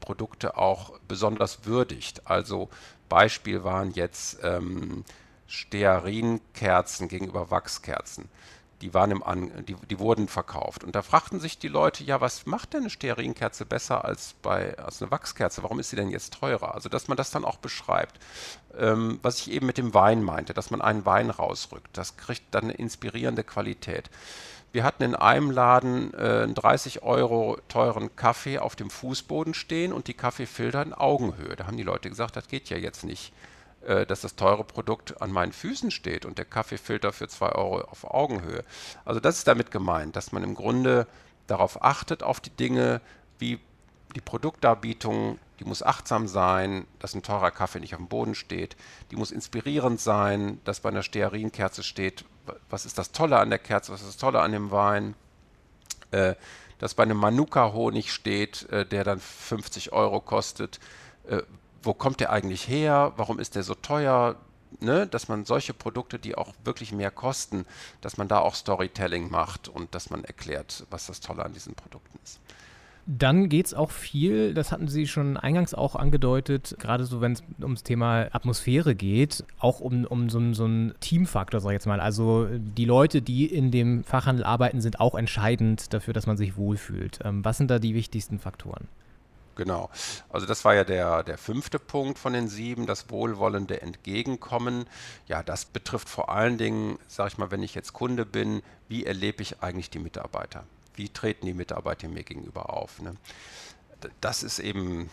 Produkte 0.00 0.56
auch 0.56 0.98
besonders 1.06 1.66
würdigt. 1.66 2.26
Also 2.26 2.70
Beispiel 3.08 3.62
waren 3.62 3.92
jetzt 3.92 4.38
ähm, 4.42 5.04
Stearinkerzen 5.46 7.08
gegenüber 7.08 7.50
Wachskerzen 7.50 8.28
die 8.80 8.92
waren 8.92 9.10
im 9.10 9.22
An 9.22 9.50
die, 9.66 9.74
die 9.88 9.98
wurden 9.98 10.28
verkauft. 10.28 10.84
Und 10.84 10.94
da 10.94 11.02
fragten 11.02 11.40
sich 11.40 11.58
die 11.58 11.68
Leute, 11.68 12.04
ja, 12.04 12.20
was 12.20 12.46
macht 12.46 12.74
denn 12.74 12.80
eine 12.80 12.90
Stearinkerze 12.90 13.64
besser 13.64 14.04
als 14.04 14.34
bei 14.42 14.78
als 14.78 15.00
eine 15.00 15.10
Wachskerze? 15.10 15.62
Warum 15.62 15.78
ist 15.80 15.90
sie 15.90 15.96
denn 15.96 16.10
jetzt 16.10 16.34
teurer? 16.34 16.74
Also 16.74 16.88
dass 16.88 17.08
man 17.08 17.16
das 17.16 17.30
dann 17.30 17.44
auch 17.44 17.56
beschreibt. 17.56 18.18
Ähm, 18.78 19.18
was 19.22 19.40
ich 19.40 19.50
eben 19.50 19.66
mit 19.66 19.78
dem 19.78 19.94
Wein 19.94 20.22
meinte, 20.22 20.52
dass 20.52 20.70
man 20.70 20.82
einen 20.82 21.06
Wein 21.06 21.30
rausrückt, 21.30 21.96
das 21.96 22.16
kriegt 22.16 22.54
dann 22.54 22.64
eine 22.64 22.74
inspirierende 22.74 23.44
Qualität. 23.44 24.10
Wir 24.72 24.84
hatten 24.84 25.04
in 25.04 25.14
einem 25.14 25.50
Laden 25.50 26.12
äh, 26.12 26.42
einen 26.42 26.54
30 26.54 27.02
Euro 27.02 27.56
teuren 27.68 28.14
Kaffee 28.14 28.58
auf 28.58 28.76
dem 28.76 28.90
Fußboden 28.90 29.54
stehen 29.54 29.92
und 29.92 30.06
die 30.06 30.14
Kaffeefilter 30.14 30.82
in 30.82 30.92
Augenhöhe. 30.92 31.56
Da 31.56 31.66
haben 31.66 31.78
die 31.78 31.82
Leute 31.82 32.10
gesagt, 32.10 32.36
das 32.36 32.48
geht 32.48 32.68
ja 32.68 32.76
jetzt 32.76 33.04
nicht. 33.04 33.32
Äh, 33.86 34.04
dass 34.04 34.22
das 34.22 34.34
teure 34.34 34.64
Produkt 34.64 35.22
an 35.22 35.30
meinen 35.30 35.52
Füßen 35.52 35.92
steht 35.92 36.24
und 36.24 36.38
der 36.38 36.44
Kaffeefilter 36.44 37.12
für 37.12 37.28
2 37.28 37.52
Euro 37.52 37.82
auf 37.82 38.02
Augenhöhe. 38.02 38.64
Also 39.04 39.20
das 39.20 39.38
ist 39.38 39.46
damit 39.46 39.70
gemeint, 39.70 40.16
dass 40.16 40.32
man 40.32 40.42
im 40.42 40.56
Grunde 40.56 41.06
darauf 41.46 41.84
achtet, 41.84 42.24
auf 42.24 42.40
die 42.40 42.50
Dinge, 42.50 43.00
wie 43.38 43.60
die 44.16 44.20
Produktdarbietung, 44.20 45.38
die 45.60 45.64
muss 45.64 45.84
achtsam 45.84 46.26
sein, 46.26 46.84
dass 46.98 47.14
ein 47.14 47.22
teurer 47.22 47.52
Kaffee 47.52 47.78
nicht 47.78 47.94
auf 47.94 48.00
dem 48.00 48.08
Boden 48.08 48.34
steht, 48.34 48.76
die 49.12 49.16
muss 49.16 49.30
inspirierend 49.30 50.00
sein, 50.00 50.60
dass 50.64 50.80
bei 50.80 50.88
einer 50.88 51.04
Stearinkerze 51.04 51.84
steht, 51.84 52.24
was 52.68 52.86
ist 52.86 52.98
das 52.98 53.12
Tolle 53.12 53.38
an 53.38 53.50
der 53.50 53.60
Kerze, 53.60 53.92
was 53.92 54.00
ist 54.00 54.08
das 54.08 54.16
Tolle 54.16 54.40
an 54.40 54.50
dem 54.50 54.72
Wein, 54.72 55.14
äh, 56.10 56.34
dass 56.80 56.94
bei 56.94 57.04
einem 57.04 57.18
Manuka-Honig 57.18 58.12
steht, 58.12 58.68
äh, 58.70 58.84
der 58.84 59.04
dann 59.04 59.20
50 59.20 59.92
Euro 59.92 60.20
kostet, 60.20 60.80
äh, 61.28 61.42
wo 61.86 61.94
kommt 61.94 62.20
der 62.20 62.30
eigentlich 62.30 62.68
her, 62.68 63.12
warum 63.16 63.38
ist 63.38 63.54
der 63.54 63.62
so 63.62 63.74
teuer, 63.74 64.36
ne? 64.80 65.06
dass 65.06 65.28
man 65.28 65.44
solche 65.44 65.72
Produkte, 65.72 66.18
die 66.18 66.34
auch 66.34 66.52
wirklich 66.64 66.92
mehr 66.92 67.10
kosten, 67.10 67.64
dass 68.00 68.16
man 68.16 68.28
da 68.28 68.40
auch 68.40 68.54
Storytelling 68.54 69.30
macht 69.30 69.68
und 69.68 69.94
dass 69.94 70.10
man 70.10 70.24
erklärt, 70.24 70.84
was 70.90 71.06
das 71.06 71.20
Tolle 71.20 71.44
an 71.44 71.52
diesen 71.52 71.74
Produkten 71.74 72.18
ist. 72.22 72.40
Dann 73.08 73.48
geht 73.48 73.66
es 73.66 73.74
auch 73.74 73.92
viel, 73.92 74.52
das 74.52 74.72
hatten 74.72 74.88
Sie 74.88 75.06
schon 75.06 75.36
eingangs 75.36 75.74
auch 75.74 75.94
angedeutet, 75.94 76.74
gerade 76.80 77.04
so, 77.04 77.20
wenn 77.20 77.34
es 77.34 77.42
ums 77.62 77.84
Thema 77.84 78.26
Atmosphäre 78.32 78.96
geht, 78.96 79.44
auch 79.60 79.78
um, 79.78 80.04
um 80.06 80.28
so, 80.28 80.52
so 80.54 80.64
einen 80.64 80.92
Teamfaktor, 80.98 81.60
sag 81.60 81.70
ich 81.70 81.74
jetzt 81.74 81.86
mal. 81.86 82.00
Also 82.00 82.48
die 82.50 82.84
Leute, 82.84 83.22
die 83.22 83.46
in 83.46 83.70
dem 83.70 84.02
Fachhandel 84.02 84.44
arbeiten, 84.44 84.80
sind 84.80 84.98
auch 84.98 85.14
entscheidend 85.14 85.94
dafür, 85.94 86.14
dass 86.14 86.26
man 86.26 86.36
sich 86.36 86.56
wohlfühlt. 86.56 87.20
Ähm, 87.22 87.44
was 87.44 87.58
sind 87.58 87.70
da 87.70 87.78
die 87.78 87.94
wichtigsten 87.94 88.40
Faktoren? 88.40 88.88
Genau. 89.56 89.90
Also 90.28 90.46
das 90.46 90.64
war 90.64 90.74
ja 90.74 90.84
der, 90.84 91.22
der 91.22 91.38
fünfte 91.38 91.78
Punkt 91.78 92.18
von 92.18 92.34
den 92.34 92.46
sieben, 92.46 92.86
das 92.86 93.10
wohlwollende 93.10 93.80
Entgegenkommen. 93.80 94.86
Ja, 95.26 95.42
das 95.42 95.64
betrifft 95.64 96.08
vor 96.08 96.28
allen 96.28 96.58
Dingen, 96.58 96.98
sage 97.08 97.28
ich 97.28 97.38
mal, 97.38 97.50
wenn 97.50 97.62
ich 97.62 97.74
jetzt 97.74 97.94
Kunde 97.94 98.26
bin, 98.26 98.62
wie 98.88 99.06
erlebe 99.06 99.42
ich 99.42 99.62
eigentlich 99.62 99.90
die 99.90 99.98
Mitarbeiter? 99.98 100.64
Wie 100.94 101.08
treten 101.08 101.46
die 101.46 101.54
Mitarbeiter 101.54 102.06
mir 102.08 102.22
gegenüber 102.22 102.72
auf? 102.72 103.00
Ne? 103.00 103.16
Das 104.20 104.42
ist 104.42 104.58
eben 104.58 105.10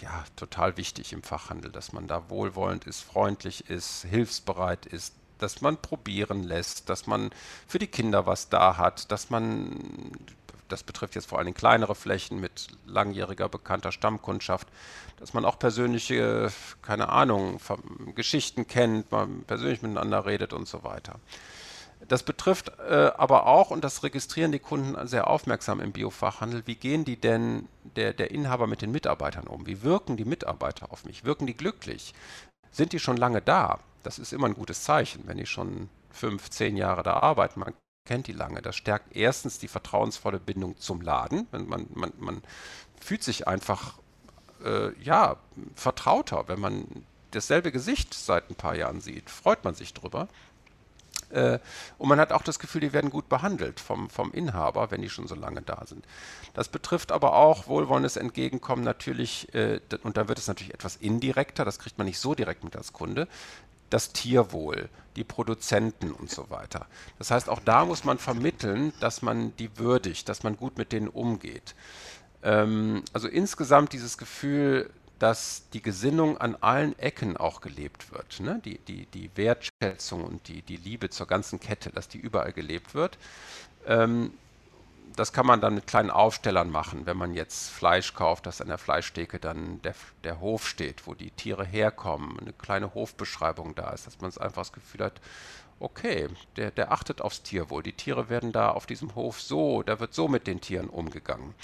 ja, 0.00 0.24
total 0.36 0.76
wichtig 0.76 1.12
im 1.12 1.22
Fachhandel, 1.22 1.70
dass 1.70 1.92
man 1.92 2.08
da 2.08 2.30
wohlwollend 2.30 2.86
ist, 2.86 3.02
freundlich 3.02 3.68
ist, 3.68 4.04
hilfsbereit 4.04 4.86
ist, 4.86 5.14
dass 5.38 5.60
man 5.60 5.76
probieren 5.76 6.42
lässt, 6.42 6.88
dass 6.88 7.06
man 7.06 7.30
für 7.66 7.78
die 7.78 7.86
Kinder 7.86 8.24
was 8.24 8.48
da 8.48 8.78
hat, 8.78 9.10
dass 9.10 9.30
man 9.30 10.12
das 10.68 10.82
betrifft 10.82 11.14
jetzt 11.14 11.28
vor 11.28 11.38
allem 11.38 11.54
kleinere 11.54 11.94
Flächen 11.94 12.40
mit 12.40 12.68
langjähriger 12.86 13.48
bekannter 13.48 13.92
Stammkundschaft, 13.92 14.68
dass 15.18 15.34
man 15.34 15.44
auch 15.44 15.58
persönliche, 15.58 16.50
keine 16.82 17.08
Ahnung, 17.08 17.60
Geschichten 18.14 18.66
kennt, 18.66 19.10
man 19.12 19.44
persönlich 19.44 19.82
miteinander 19.82 20.26
redet 20.26 20.52
und 20.52 20.68
so 20.68 20.84
weiter. 20.84 21.20
Das 22.08 22.22
betrifft 22.22 22.72
äh, 22.80 23.12
aber 23.16 23.46
auch, 23.46 23.70
und 23.70 23.82
das 23.82 24.02
registrieren 24.02 24.52
die 24.52 24.58
Kunden 24.58 25.06
sehr 25.06 25.28
aufmerksam 25.28 25.80
im 25.80 25.92
Biofachhandel, 25.92 26.62
wie 26.66 26.74
gehen 26.74 27.04
die 27.04 27.16
denn, 27.16 27.68
der, 27.96 28.12
der 28.12 28.30
Inhaber 28.30 28.66
mit 28.66 28.82
den 28.82 28.90
Mitarbeitern 28.90 29.46
um? 29.46 29.66
Wie 29.66 29.82
wirken 29.82 30.16
die 30.16 30.24
Mitarbeiter 30.24 30.92
auf 30.92 31.04
mich? 31.04 31.24
Wirken 31.24 31.46
die 31.46 31.56
glücklich? 31.56 32.12
Sind 32.70 32.92
die 32.92 32.98
schon 32.98 33.16
lange 33.16 33.40
da? 33.40 33.78
Das 34.02 34.18
ist 34.18 34.32
immer 34.32 34.46
ein 34.46 34.54
gutes 34.54 34.84
Zeichen, 34.84 35.22
wenn 35.26 35.38
die 35.38 35.46
schon 35.46 35.88
fünf, 36.10 36.50
zehn 36.50 36.76
Jahre 36.76 37.02
da 37.02 37.14
arbeiten. 37.14 37.60
Man 37.60 37.74
kennt 38.04 38.26
die 38.26 38.32
lange. 38.32 38.60
Das 38.60 38.76
stärkt 38.76 39.16
erstens 39.16 39.58
die 39.58 39.68
vertrauensvolle 39.68 40.38
Bindung 40.38 40.76
zum 40.78 41.00
Laden. 41.00 41.48
Man, 41.50 41.86
man, 41.94 42.12
man 42.18 42.42
fühlt 43.00 43.22
sich 43.22 43.48
einfach 43.48 43.94
äh, 44.62 44.92
ja, 45.02 45.36
vertrauter, 45.74 46.44
wenn 46.48 46.60
man 46.60 46.86
dasselbe 47.30 47.72
Gesicht 47.72 48.12
seit 48.12 48.50
ein 48.50 48.56
paar 48.56 48.76
Jahren 48.76 49.00
sieht. 49.00 49.30
Freut 49.30 49.64
man 49.64 49.74
sich 49.74 49.94
drüber. 49.94 50.28
Äh, 51.30 51.58
und 51.96 52.08
man 52.10 52.20
hat 52.20 52.32
auch 52.32 52.42
das 52.42 52.58
Gefühl, 52.58 52.82
die 52.82 52.92
werden 52.92 53.08
gut 53.08 53.30
behandelt 53.30 53.80
vom, 53.80 54.10
vom 54.10 54.32
Inhaber, 54.32 54.90
wenn 54.90 55.00
die 55.00 55.08
schon 55.08 55.26
so 55.26 55.34
lange 55.34 55.62
da 55.62 55.84
sind. 55.86 56.04
Das 56.52 56.68
betrifft 56.68 57.10
aber 57.10 57.34
auch 57.34 57.66
wohlwollendes 57.68 58.16
Entgegenkommen 58.18 58.84
natürlich, 58.84 59.52
äh, 59.54 59.80
und 60.02 60.18
da 60.18 60.28
wird 60.28 60.38
es 60.38 60.46
natürlich 60.46 60.74
etwas 60.74 60.96
indirekter, 60.96 61.64
das 61.64 61.78
kriegt 61.78 61.96
man 61.96 62.06
nicht 62.06 62.18
so 62.18 62.34
direkt 62.34 62.62
mit 62.62 62.76
als 62.76 62.92
Kunde, 62.92 63.26
das 63.94 64.12
Tierwohl, 64.12 64.88
die 65.14 65.22
Produzenten 65.22 66.10
und 66.10 66.28
so 66.28 66.50
weiter. 66.50 66.86
Das 67.18 67.30
heißt, 67.30 67.48
auch 67.48 67.60
da 67.60 67.84
muss 67.84 68.02
man 68.02 68.18
vermitteln, 68.18 68.92
dass 68.98 69.22
man 69.22 69.54
die 69.56 69.78
würdigt, 69.78 70.28
dass 70.28 70.42
man 70.42 70.56
gut 70.56 70.78
mit 70.78 70.90
denen 70.90 71.06
umgeht. 71.06 71.76
Ähm, 72.42 73.04
also 73.12 73.28
insgesamt 73.28 73.92
dieses 73.92 74.18
Gefühl, 74.18 74.90
dass 75.20 75.68
die 75.72 75.80
Gesinnung 75.80 76.38
an 76.38 76.56
allen 76.60 76.98
Ecken 76.98 77.36
auch 77.36 77.60
gelebt 77.60 78.10
wird. 78.10 78.40
Ne? 78.40 78.60
Die, 78.64 78.78
die, 78.78 79.06
die 79.06 79.30
Wertschätzung 79.36 80.24
und 80.24 80.48
die, 80.48 80.62
die 80.62 80.76
Liebe 80.76 81.08
zur 81.10 81.28
ganzen 81.28 81.60
Kette, 81.60 81.90
dass 81.90 82.08
die 82.08 82.18
überall 82.18 82.52
gelebt 82.52 82.94
wird. 82.94 83.16
Ähm, 83.86 84.32
das 85.16 85.32
kann 85.32 85.46
man 85.46 85.60
dann 85.60 85.74
mit 85.74 85.86
kleinen 85.86 86.10
Aufstellern 86.10 86.70
machen, 86.70 87.06
wenn 87.06 87.16
man 87.16 87.34
jetzt 87.34 87.70
Fleisch 87.70 88.14
kauft, 88.14 88.46
dass 88.46 88.60
an 88.60 88.68
der 88.68 88.78
Fleischtheke 88.78 89.38
dann 89.38 89.80
der, 89.82 89.94
der 90.24 90.40
Hof 90.40 90.68
steht, 90.68 91.06
wo 91.06 91.14
die 91.14 91.30
Tiere 91.30 91.64
herkommen, 91.64 92.38
eine 92.38 92.52
kleine 92.52 92.94
Hofbeschreibung 92.94 93.74
da 93.74 93.90
ist, 93.90 94.06
dass 94.06 94.20
man 94.20 94.28
es 94.28 94.38
einfach 94.38 94.62
das 94.62 94.72
Gefühl 94.72 95.04
hat, 95.04 95.20
okay, 95.78 96.28
der, 96.56 96.70
der 96.70 96.92
achtet 96.92 97.20
aufs 97.20 97.42
Tierwohl. 97.42 97.82
Die 97.82 97.92
Tiere 97.92 98.28
werden 98.28 98.52
da 98.52 98.70
auf 98.70 98.86
diesem 98.86 99.14
Hof 99.14 99.40
so, 99.40 99.82
da 99.82 100.00
wird 100.00 100.14
so 100.14 100.28
mit 100.28 100.46
den 100.46 100.60
Tieren 100.60 100.88
umgegangen. 100.88 101.54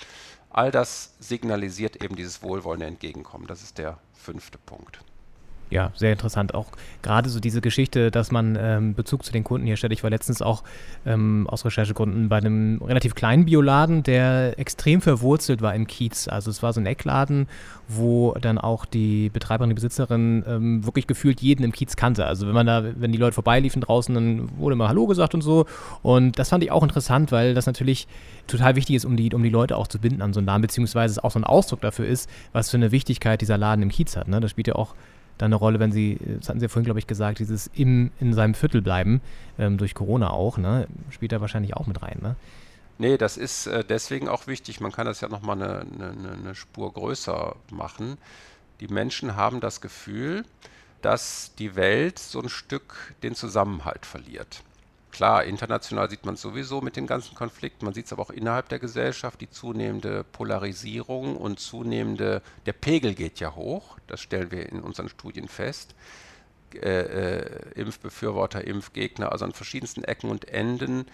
All 0.51 0.71
das 0.71 1.15
signalisiert 1.21 2.03
eben 2.03 2.17
dieses 2.17 2.43
wohlwollende 2.43 2.87
Entgegenkommen. 2.87 3.47
Das 3.47 3.63
ist 3.63 3.79
der 3.79 3.99
fünfte 4.13 4.59
Punkt. 4.59 5.01
Ja, 5.71 5.93
sehr 5.95 6.11
interessant. 6.11 6.53
Auch 6.53 6.66
gerade 7.01 7.29
so 7.29 7.39
diese 7.39 7.61
Geschichte, 7.61 8.11
dass 8.11 8.33
man 8.33 8.59
ähm, 8.61 8.95
Bezug 8.95 9.25
zu 9.25 9.33
den 9.33 9.45
Kunden 9.45 9.68
herstellt. 9.68 9.93
Ich 9.93 10.03
war 10.03 10.11
letztens 10.11 10.43
auch 10.43 10.64
ähm, 11.07 11.47
aus 11.49 11.64
Recherchegründen 11.64 12.29
bei 12.29 12.39
einem 12.39 12.83
relativ 12.83 13.14
kleinen 13.14 13.45
Bioladen, 13.45 14.03
der 14.03 14.59
extrem 14.59 15.01
verwurzelt 15.01 15.62
war 15.62 15.73
im 15.77 15.87
Kiez. 15.87 16.27
Also 16.27 16.51
es 16.51 16.64
war 16.64 16.73
so 16.73 16.81
ein 16.81 16.87
Eckladen, 16.87 17.47
wo 17.87 18.35
dann 18.41 18.59
auch 18.59 18.85
die 18.85 19.29
Betreiberin, 19.29 19.71
die 19.71 19.75
Besitzerin 19.75 20.45
ähm, 20.49 20.85
wirklich 20.85 21.07
gefühlt 21.07 21.41
jeden 21.41 21.62
im 21.62 21.71
Kiez 21.71 21.95
kannte. 21.95 22.27
Also 22.27 22.49
wenn 22.49 22.55
man 22.55 22.66
da, 22.66 22.83
wenn 22.97 23.12
die 23.12 23.18
Leute 23.18 23.35
vorbeiliefen 23.35 23.81
draußen, 23.81 24.12
dann 24.12 24.59
wurde 24.59 24.75
mal 24.75 24.89
Hallo 24.89 25.07
gesagt 25.07 25.35
und 25.35 25.43
so. 25.43 25.66
Und 26.03 26.41
das 26.41 26.49
fand 26.49 26.64
ich 26.64 26.73
auch 26.73 26.83
interessant, 26.83 27.31
weil 27.31 27.55
das 27.55 27.66
natürlich 27.66 28.09
total 28.49 28.75
wichtig 28.75 28.97
ist, 28.97 29.05
um 29.05 29.16
die, 29.16 29.33
um 29.33 29.43
die 29.45 29.51
Leute 29.51 29.77
auch 29.77 29.87
zu 29.87 30.01
binden 30.01 30.21
an 30.21 30.33
so 30.33 30.41
einen 30.41 30.49
Laden, 30.49 30.62
beziehungsweise 30.62 31.12
es 31.12 31.18
auch 31.21 31.31
so 31.31 31.39
ein 31.39 31.45
Ausdruck 31.45 31.81
dafür 31.81 32.07
ist, 32.07 32.29
was 32.53 32.71
für 32.71 32.77
eine 32.77 32.91
Wichtigkeit 32.91 33.41
dieser 33.41 33.57
Laden 33.57 33.83
im 33.83 33.89
Kiez 33.91 34.16
hat. 34.16 34.27
Ne? 34.27 34.41
Das 34.41 34.51
spielt 34.51 34.66
ja 34.66 34.75
auch 34.75 34.97
dann 35.41 35.49
eine 35.49 35.57
Rolle, 35.57 35.80
wenn 35.80 35.93
Sie, 35.93 36.18
das 36.38 36.49
hatten 36.49 36.61
Sie 36.61 36.64
ja 36.64 36.68
vorhin, 36.68 36.84
glaube 36.84 36.99
ich, 36.99 37.07
gesagt, 37.07 37.38
dieses 37.38 37.70
im, 37.74 38.11
in 38.20 38.34
seinem 38.34 38.55
Viertel 38.55 38.82
bleiben, 38.82 39.20
ähm, 39.59 39.78
durch 39.78 39.95
Corona 39.95 40.30
auch, 40.30 40.59
ne? 40.59 40.86
spielt 41.11 41.32
da 41.32 41.41
wahrscheinlich 41.41 41.74
auch 41.74 41.86
mit 41.86 42.03
rein. 42.03 42.18
Ne? 42.20 42.36
Nee, 42.99 43.16
das 43.16 43.38
ist 43.38 43.66
äh, 43.66 43.82
deswegen 43.82 44.28
auch 44.28 44.47
wichtig. 44.47 44.80
Man 44.80 44.93
kann 44.93 45.07
das 45.07 45.22
ja 45.22 45.28
nochmal 45.28 45.62
eine, 45.62 45.80
eine, 45.80 46.32
eine 46.32 46.55
Spur 46.55 46.93
größer 46.93 47.57
machen. 47.70 48.18
Die 48.80 48.88
Menschen 48.88 49.36
haben 49.36 49.61
das 49.61 49.80
Gefühl, 49.80 50.45
dass 51.01 51.53
die 51.59 51.76
Welt 51.76 52.18
so 52.18 52.41
ein 52.41 52.51
Stück 52.51 53.14
den 53.22 53.34
Zusammenhalt 53.34 54.05
verliert. 54.05 54.62
Klar, 55.13 55.45
international 55.45 56.09
sieht 56.09 56.25
man 56.25 56.35
es 56.35 56.41
sowieso 56.41 56.81
mit 56.81 56.97
den 56.97 57.07
ganzen 57.07 57.35
Konflikten, 57.35 57.85
man 57.85 57.95
sieht 57.95 58.07
es 58.07 58.13
aber 58.13 58.23
auch 58.23 58.31
innerhalb 58.31 58.69
der 58.69 58.79
Gesellschaft, 58.79 59.41
die 59.41 59.51
zunehmende 59.51 60.25
Polarisierung 60.25 61.37
und 61.37 61.59
zunehmende, 61.59 62.43
der 62.67 62.73
Pegel 62.73 63.15
geht 63.15 63.41
ja 63.41 63.55
hoch, 63.55 63.99
das 64.07 64.21
stellen 64.21 64.51
wir 64.51 64.69
in 64.69 64.81
unseren 64.81 65.09
Studien 65.09 65.49
fest. 65.49 65.95
Äh, 66.75 67.39
äh, 67.41 67.73
Impfbefürworter, 67.75 68.65
Impfgegner, 68.65 69.33
also 69.33 69.45
an 69.45 69.53
verschiedensten 69.53 70.05
Ecken 70.05 70.31
und 70.31 70.49
Enden 70.49 71.07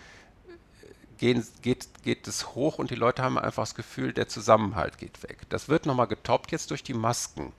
gehen, 1.17 1.47
geht, 1.63 1.89
geht 2.03 2.29
es 2.29 2.55
hoch 2.55 2.79
und 2.79 2.91
die 2.91 2.95
Leute 2.95 3.23
haben 3.23 3.39
einfach 3.39 3.63
das 3.63 3.75
Gefühl, 3.75 4.13
der 4.13 4.29
Zusammenhalt 4.29 4.99
geht 4.99 5.23
weg. 5.23 5.39
Das 5.49 5.69
wird 5.69 5.87
nochmal 5.87 6.09
getoppt 6.09 6.53
jetzt 6.53 6.71
durch 6.71 6.83
die 6.83 6.95
Masken. 6.95 7.53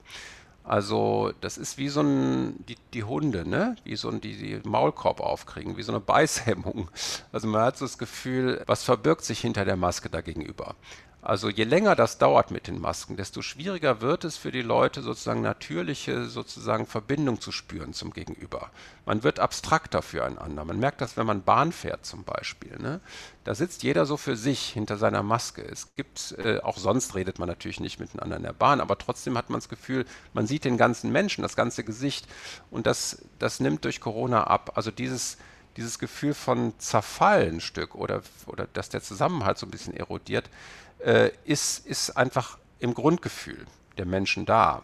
Also 0.68 1.32
das 1.40 1.56
ist 1.56 1.78
wie 1.78 1.88
so 1.88 2.02
ein, 2.02 2.62
die, 2.66 2.76
die 2.92 3.02
Hunde, 3.02 3.48
ne? 3.48 3.76
Wie 3.84 3.96
so 3.96 4.10
ein, 4.10 4.20
die, 4.20 4.36
die 4.36 4.68
Maulkorb 4.68 5.20
aufkriegen, 5.20 5.78
wie 5.78 5.82
so 5.82 5.92
eine 5.92 6.00
Beißhemmung. 6.00 6.90
Also 7.32 7.48
man 7.48 7.62
hat 7.62 7.78
so 7.78 7.86
das 7.86 7.96
Gefühl, 7.96 8.62
was 8.66 8.84
verbirgt 8.84 9.24
sich 9.24 9.40
hinter 9.40 9.64
der 9.64 9.76
Maske 9.76 10.10
dagegenüber. 10.10 10.74
Also 11.20 11.48
je 11.48 11.64
länger 11.64 11.96
das 11.96 12.18
dauert 12.18 12.52
mit 12.52 12.68
den 12.68 12.80
Masken, 12.80 13.16
desto 13.16 13.42
schwieriger 13.42 14.00
wird 14.00 14.24
es 14.24 14.36
für 14.36 14.52
die 14.52 14.62
Leute 14.62 15.02
sozusagen 15.02 15.42
natürliche 15.42 16.26
sozusagen 16.26 16.86
Verbindung 16.86 17.40
zu 17.40 17.50
spüren 17.50 17.92
zum 17.92 18.12
Gegenüber. 18.12 18.70
Man 19.04 19.24
wird 19.24 19.40
abstrakter 19.40 20.00
füreinander. 20.00 20.64
Man 20.64 20.78
merkt 20.78 21.00
das, 21.00 21.16
wenn 21.16 21.26
man 21.26 21.42
Bahn 21.42 21.72
fährt 21.72 22.06
zum 22.06 22.22
Beispiel. 22.22 22.78
Ne? 22.78 23.00
Da 23.42 23.56
sitzt 23.56 23.82
jeder 23.82 24.06
so 24.06 24.16
für 24.16 24.36
sich 24.36 24.68
hinter 24.68 24.96
seiner 24.96 25.24
Maske. 25.24 25.62
Es 25.62 25.92
gibt, 25.96 26.36
äh, 26.38 26.60
auch 26.60 26.78
sonst 26.78 27.16
redet 27.16 27.40
man 27.40 27.48
natürlich 27.48 27.80
nicht 27.80 27.98
miteinander 27.98 28.36
in 28.36 28.44
der 28.44 28.52
Bahn, 28.52 28.80
aber 28.80 28.96
trotzdem 28.96 29.36
hat 29.36 29.50
man 29.50 29.58
das 29.58 29.68
Gefühl, 29.68 30.04
man 30.34 30.46
sieht 30.46 30.64
den 30.64 30.76
ganzen 30.76 31.10
Menschen, 31.10 31.42
das 31.42 31.56
ganze 31.56 31.82
Gesicht 31.82 32.28
und 32.70 32.86
das, 32.86 33.22
das 33.40 33.58
nimmt 33.58 33.84
durch 33.84 34.00
Corona 34.00 34.44
ab. 34.44 34.72
Also 34.76 34.92
dieses 34.92 35.36
dieses 35.76 36.00
Gefühl 36.00 36.34
von 36.34 36.74
Zerfall 36.78 37.60
Stück 37.60 37.94
oder, 37.94 38.22
oder 38.46 38.66
dass 38.72 38.88
der 38.88 39.00
Zusammenhalt 39.00 39.58
so 39.58 39.66
ein 39.66 39.70
bisschen 39.70 39.94
erodiert, 39.94 40.50
äh, 40.98 41.30
ist, 41.44 41.86
ist 41.86 42.10
einfach 42.16 42.58
im 42.78 42.94
Grundgefühl 42.94 43.66
der 43.96 44.06
Menschen 44.06 44.46
da. 44.46 44.82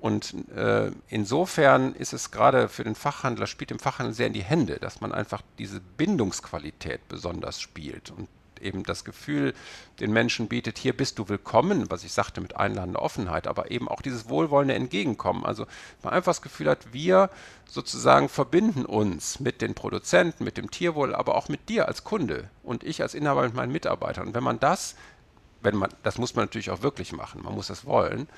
Und 0.00 0.34
äh, 0.54 0.90
insofern 1.08 1.94
ist 1.94 2.12
es 2.12 2.30
gerade 2.30 2.68
für 2.68 2.84
den 2.84 2.94
Fachhandler, 2.94 3.46
spielt 3.46 3.70
dem 3.70 3.78
Fachhandel 3.78 4.14
sehr 4.14 4.26
in 4.26 4.34
die 4.34 4.44
Hände, 4.44 4.78
dass 4.78 5.00
man 5.00 5.12
einfach 5.12 5.40
diese 5.58 5.80
Bindungsqualität 5.80 7.08
besonders 7.08 7.58
spielt 7.60 8.10
und 8.10 8.28
eben 8.60 8.82
das 8.82 9.04
Gefühl 9.04 9.54
den 10.00 10.12
Menschen 10.12 10.48
bietet, 10.48 10.78
hier 10.78 10.96
bist 10.96 11.18
du 11.18 11.28
willkommen, 11.28 11.90
was 11.90 12.04
ich 12.04 12.12
sagte 12.12 12.40
mit 12.40 12.56
einladender 12.56 13.00
Offenheit, 13.00 13.46
aber 13.46 13.70
eben 13.70 13.88
auch 13.88 14.02
dieses 14.02 14.28
wohlwollende 14.28 14.74
Entgegenkommen. 14.74 15.44
Also 15.44 15.66
man 16.02 16.12
einfach 16.12 16.30
das 16.30 16.42
Gefühl 16.42 16.68
hat, 16.68 16.92
wir 16.92 17.30
sozusagen 17.66 18.28
verbinden 18.28 18.84
uns 18.84 19.40
mit 19.40 19.62
den 19.62 19.74
Produzenten, 19.74 20.44
mit 20.44 20.56
dem 20.56 20.70
Tierwohl, 20.70 21.14
aber 21.14 21.36
auch 21.36 21.48
mit 21.48 21.68
dir 21.68 21.88
als 21.88 22.04
Kunde 22.04 22.50
und 22.62 22.82
ich 22.82 23.02
als 23.02 23.14
Inhaber 23.14 23.42
mit 23.42 23.54
meinen 23.54 23.72
Mitarbeitern. 23.72 24.28
Und 24.28 24.34
wenn 24.34 24.44
man 24.44 24.60
das 24.60 24.96
wenn 25.64 25.76
man, 25.76 25.90
das 26.02 26.18
muss 26.18 26.34
man 26.34 26.44
natürlich 26.44 26.70
auch 26.70 26.82
wirklich 26.82 27.12
machen, 27.12 27.42
man 27.42 27.54
muss 27.54 27.68
das 27.68 27.84
wollen. 27.84 28.28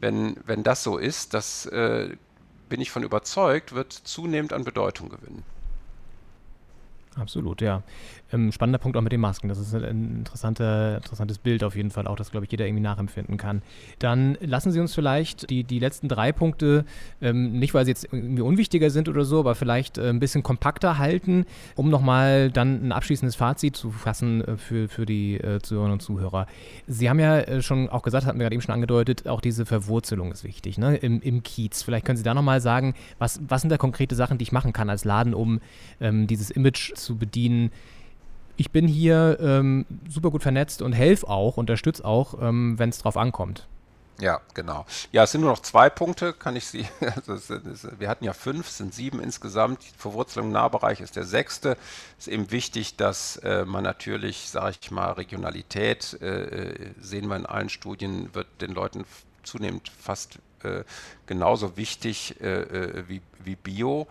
Wenn, 0.00 0.36
wenn 0.46 0.62
das 0.62 0.82
so 0.82 0.98
ist, 0.98 1.34
das 1.34 1.66
äh, 1.66 2.16
bin 2.68 2.80
ich 2.80 2.90
von 2.90 3.02
überzeugt, 3.02 3.72
wird 3.72 3.92
zunehmend 3.92 4.52
an 4.52 4.64
Bedeutung 4.64 5.10
gewinnen. 5.10 5.44
Absolut, 7.16 7.60
ja. 7.60 7.82
Ähm, 8.32 8.50
spannender 8.52 8.78
Punkt 8.78 8.96
auch 8.96 9.02
mit 9.02 9.12
den 9.12 9.20
Masken. 9.20 9.48
Das 9.48 9.58
ist 9.58 9.74
ein 9.74 10.18
interessante, 10.18 11.00
interessantes 11.02 11.38
Bild 11.38 11.62
auf 11.64 11.76
jeden 11.76 11.90
Fall, 11.90 12.06
auch 12.06 12.16
das, 12.16 12.30
glaube 12.30 12.46
ich, 12.46 12.50
jeder 12.50 12.66
irgendwie 12.66 12.82
nachempfinden 12.82 13.36
kann. 13.36 13.62
Dann 13.98 14.38
lassen 14.40 14.72
Sie 14.72 14.80
uns 14.80 14.94
vielleicht 14.94 15.50
die, 15.50 15.64
die 15.64 15.78
letzten 15.78 16.08
drei 16.08 16.32
Punkte, 16.32 16.84
ähm, 17.20 17.58
nicht 17.58 17.74
weil 17.74 17.84
sie 17.84 17.90
jetzt 17.90 18.08
irgendwie 18.10 18.42
unwichtiger 18.42 18.90
sind 18.90 19.08
oder 19.08 19.24
so, 19.24 19.40
aber 19.40 19.54
vielleicht 19.54 19.98
äh, 19.98 20.08
ein 20.08 20.20
bisschen 20.20 20.42
kompakter 20.42 20.98
halten, 20.98 21.44
um 21.76 21.90
nochmal 21.90 22.50
dann 22.50 22.86
ein 22.86 22.92
abschließendes 22.92 23.36
Fazit 23.36 23.76
zu 23.76 23.90
fassen 23.90 24.42
äh, 24.42 24.56
für, 24.56 24.88
für 24.88 25.06
die 25.06 25.34
äh, 25.36 25.60
Zuhörerinnen 25.60 25.94
und 25.94 26.02
Zuhörer. 26.02 26.46
Sie 26.86 27.10
haben 27.10 27.20
ja 27.20 27.38
äh, 27.40 27.62
schon 27.62 27.88
auch 27.88 28.02
gesagt, 28.02 28.26
hatten 28.26 28.38
wir 28.38 28.44
gerade 28.44 28.54
eben 28.54 28.62
schon 28.62 28.74
angedeutet, 28.74 29.28
auch 29.28 29.40
diese 29.40 29.66
Verwurzelung 29.66 30.32
ist 30.32 30.44
wichtig, 30.44 30.78
ne? 30.78 30.96
Im, 30.96 31.20
im 31.20 31.42
Kiez. 31.42 31.82
Vielleicht 31.82 32.06
können 32.06 32.16
Sie 32.16 32.22
da 32.22 32.34
nochmal 32.34 32.60
sagen, 32.60 32.94
was, 33.18 33.40
was 33.46 33.60
sind 33.60 33.70
da 33.70 33.76
konkrete 33.76 34.14
Sachen, 34.14 34.38
die 34.38 34.44
ich 34.44 34.52
machen 34.52 34.72
kann 34.72 34.88
als 34.88 35.04
Laden, 35.04 35.34
um 35.34 35.60
ähm, 36.00 36.26
dieses 36.26 36.50
Image 36.50 36.94
zu 36.94 37.16
bedienen. 37.16 37.70
Ich 38.62 38.70
bin 38.70 38.86
hier 38.86 39.38
ähm, 39.40 39.86
super 40.08 40.30
gut 40.30 40.44
vernetzt 40.44 40.82
und 40.82 40.92
helfe 40.92 41.26
auch, 41.28 41.56
unterstütze 41.56 42.04
auch, 42.04 42.40
ähm, 42.40 42.78
wenn 42.78 42.90
es 42.90 42.98
drauf 42.98 43.16
ankommt. 43.16 43.66
Ja, 44.20 44.40
genau. 44.54 44.86
Ja, 45.10 45.24
es 45.24 45.32
sind 45.32 45.40
nur 45.40 45.50
noch 45.50 45.62
zwei 45.62 45.90
Punkte, 45.90 46.32
kann 46.32 46.54
ich 46.54 46.68
Sie. 46.68 46.86
Also 47.26 47.56
wir 47.98 48.08
hatten 48.08 48.24
ja 48.24 48.32
fünf, 48.32 48.68
es 48.68 48.76
sind 48.76 48.94
sieben 48.94 49.20
insgesamt. 49.20 49.82
Die 49.82 49.98
Verwurzelung 49.98 50.46
im 50.46 50.52
Nahbereich 50.52 51.00
ist 51.00 51.16
der 51.16 51.24
sechste. 51.24 51.76
Es 52.20 52.28
ist 52.28 52.32
eben 52.32 52.52
wichtig, 52.52 52.94
dass 52.94 53.38
äh, 53.38 53.64
man 53.64 53.82
natürlich, 53.82 54.48
sage 54.48 54.76
ich 54.80 54.92
mal, 54.92 55.10
Regionalität, 55.10 56.22
äh, 56.22 56.92
sehen 57.00 57.26
wir 57.26 57.34
in 57.34 57.46
allen 57.46 57.68
Studien, 57.68 58.32
wird 58.32 58.46
den 58.60 58.74
Leuten 58.74 59.04
zunehmend 59.42 59.88
fast 59.88 60.38
äh, 60.62 60.84
genauso 61.26 61.76
wichtig 61.76 62.40
äh, 62.40 62.60
äh, 62.60 63.08
wie, 63.08 63.22
wie 63.42 63.56
Bio 63.56 64.06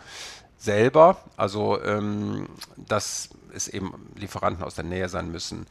selber, 0.61 1.17
also 1.37 1.81
ähm, 1.81 2.47
dass 2.77 3.29
es 3.53 3.67
eben 3.67 4.11
Lieferanten 4.15 4.63
aus 4.63 4.75
der 4.75 4.83
Nähe 4.83 5.09
sein 5.09 5.31
müssen. 5.31 5.65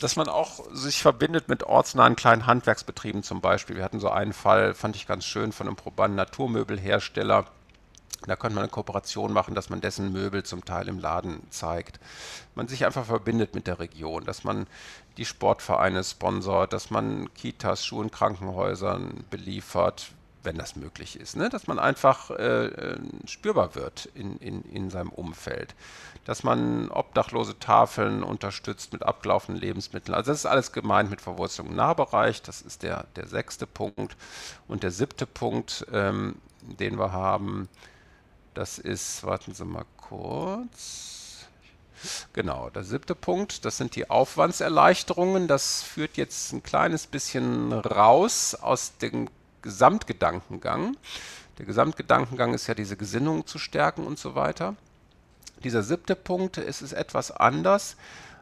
Dass 0.00 0.16
man 0.16 0.28
auch 0.28 0.64
sich 0.72 1.00
verbindet 1.00 1.48
mit 1.48 1.62
ortsnahen 1.62 2.16
kleinen 2.16 2.46
Handwerksbetrieben 2.46 3.22
zum 3.22 3.40
Beispiel. 3.40 3.76
Wir 3.76 3.84
hatten 3.84 4.00
so 4.00 4.10
einen 4.10 4.32
Fall, 4.32 4.74
fand 4.74 4.96
ich 4.96 5.06
ganz 5.06 5.24
schön, 5.24 5.52
von 5.52 5.66
einem 5.66 5.76
probanen 5.76 6.16
Naturmöbelhersteller. 6.16 7.46
Da 8.26 8.36
könnte 8.36 8.54
man 8.54 8.64
eine 8.64 8.70
Kooperation 8.70 9.32
machen, 9.32 9.54
dass 9.54 9.70
man 9.70 9.80
dessen 9.80 10.12
Möbel 10.12 10.42
zum 10.42 10.64
Teil 10.64 10.88
im 10.88 10.98
Laden 10.98 11.40
zeigt. 11.50 12.00
Man 12.54 12.68
sich 12.68 12.84
einfach 12.84 13.06
verbindet 13.06 13.54
mit 13.54 13.66
der 13.66 13.78
Region, 13.78 14.24
dass 14.24 14.44
man 14.44 14.66
die 15.16 15.24
Sportvereine 15.24 16.04
sponsort, 16.04 16.72
dass 16.72 16.90
man 16.90 17.32
Kitas, 17.34 17.84
Schulen, 17.86 18.10
Krankenhäusern 18.10 19.24
beliefert, 19.30 20.12
wenn 20.42 20.56
das 20.56 20.76
möglich 20.76 21.18
ist, 21.18 21.36
ne? 21.36 21.48
dass 21.48 21.66
man 21.66 21.78
einfach 21.78 22.30
äh, 22.30 22.66
äh, 22.66 22.98
spürbar 23.26 23.74
wird 23.74 24.06
in, 24.14 24.36
in, 24.38 24.62
in 24.62 24.90
seinem 24.90 25.10
Umfeld, 25.10 25.74
dass 26.24 26.42
man 26.42 26.90
obdachlose 26.90 27.58
Tafeln 27.58 28.22
unterstützt 28.22 28.92
mit 28.92 29.02
abgelaufenen 29.02 29.60
Lebensmitteln. 29.60 30.14
Also 30.14 30.30
das 30.30 30.40
ist 30.40 30.46
alles 30.46 30.72
gemeint 30.72 31.10
mit 31.10 31.20
Verwurzelung 31.20 31.70
im 31.70 31.76
Nahbereich, 31.76 32.42
das 32.42 32.62
ist 32.62 32.82
der, 32.82 33.06
der 33.16 33.26
sechste 33.26 33.66
Punkt. 33.66 34.16
Und 34.68 34.82
der 34.82 34.90
siebte 34.90 35.26
Punkt, 35.26 35.86
ähm, 35.92 36.36
den 36.62 36.98
wir 36.98 37.12
haben, 37.12 37.68
das 38.54 38.78
ist, 38.78 39.24
warten 39.24 39.54
Sie 39.54 39.64
mal 39.64 39.84
kurz. 39.96 41.46
Genau, 42.32 42.70
der 42.70 42.82
siebte 42.82 43.14
Punkt, 43.14 43.64
das 43.64 43.76
sind 43.76 43.94
die 43.94 44.08
Aufwandserleichterungen. 44.08 45.48
Das 45.48 45.82
führt 45.82 46.16
jetzt 46.16 46.52
ein 46.52 46.62
kleines 46.62 47.06
bisschen 47.06 47.72
raus 47.72 48.54
aus 48.54 48.96
dem 48.96 49.28
Gesamtgedankengang. 49.62 50.96
Der 51.58 51.66
Gesamtgedankengang 51.66 52.54
ist 52.54 52.66
ja 52.66 52.74
diese 52.74 52.96
Gesinnung 52.96 53.46
zu 53.46 53.58
stärken 53.58 54.06
und 54.06 54.18
so 54.18 54.34
weiter. 54.34 54.76
Dieser 55.62 55.82
siebte 55.82 56.16
Punkt, 56.16 56.56
es 56.58 56.80
ist 56.80 56.92
etwas 56.92 57.30
anders, 57.30 57.96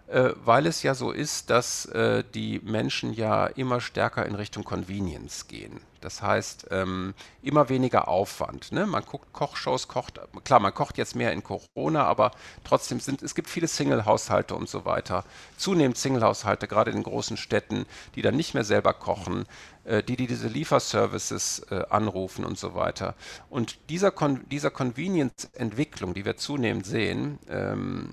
äh, 0.07 0.31
weil 0.45 0.67
es 0.67 0.83
ja 0.83 0.95
so 0.95 1.11
ist, 1.11 1.51
dass 1.51 1.87
äh, 1.87 2.23
die 2.35 2.61
Menschen 2.61 3.13
ja 3.13 3.47
immer 3.47 3.81
stärker 3.81 4.25
in 4.25 4.35
Richtung 4.35 4.65
Convenience 4.65 5.49
gehen. 5.49 5.81
Das 6.01 6.23
heißt, 6.23 6.69
ähm, 6.71 7.15
immer 7.43 7.69
weniger 7.69 8.09
Aufwand. 8.09 8.73
Ne? 8.73 8.87
Man 8.87 9.05
guckt 9.05 9.33
Kochshows, 9.33 9.89
kocht, 9.89 10.21
klar, 10.45 10.61
man 10.61 10.75
kocht 10.75 10.99
jetzt 10.99 11.17
mehr 11.17 11.33
in 11.33 11.43
Corona, 11.43 12.05
aber 12.05 12.31
trotzdem 12.65 13.01
sind, 13.01 13.23
es 13.23 13.35
gibt 13.35 13.49
viele 13.49 13.69
Single-Haushalte 13.69 14.55
und 14.55 14.69
so 14.69 14.85
weiter. 14.85 15.25
Zunehmend 15.57 15.99
Single-Haushalte, 15.99 16.69
gerade 16.69 16.91
in 16.91 16.99
den 16.99 17.05
großen 17.05 17.37
Städten, 17.37 17.87
die 18.15 18.23
dann 18.23 18.37
nicht 18.37 18.55
mehr 18.55 18.65
selber 18.65 18.93
kochen, 18.93 19.47
äh, 19.85 20.03
die, 20.03 20.17
die 20.17 20.27
diese 20.27 20.49
Lieferservices 20.49 21.67
äh, 21.71 21.85
anrufen 21.91 22.45
und 22.45 22.59
so 22.59 22.75
weiter. 22.75 23.15
Und 23.51 23.79
dieser, 23.89 24.11
Con 24.11 24.49
dieser 24.49 24.71
Convenience-Entwicklung, 24.71 26.15
die 26.15 26.25
wir 26.25 26.37
zunehmend 26.37 26.87
sehen, 26.87 27.39
ähm, 27.49 28.11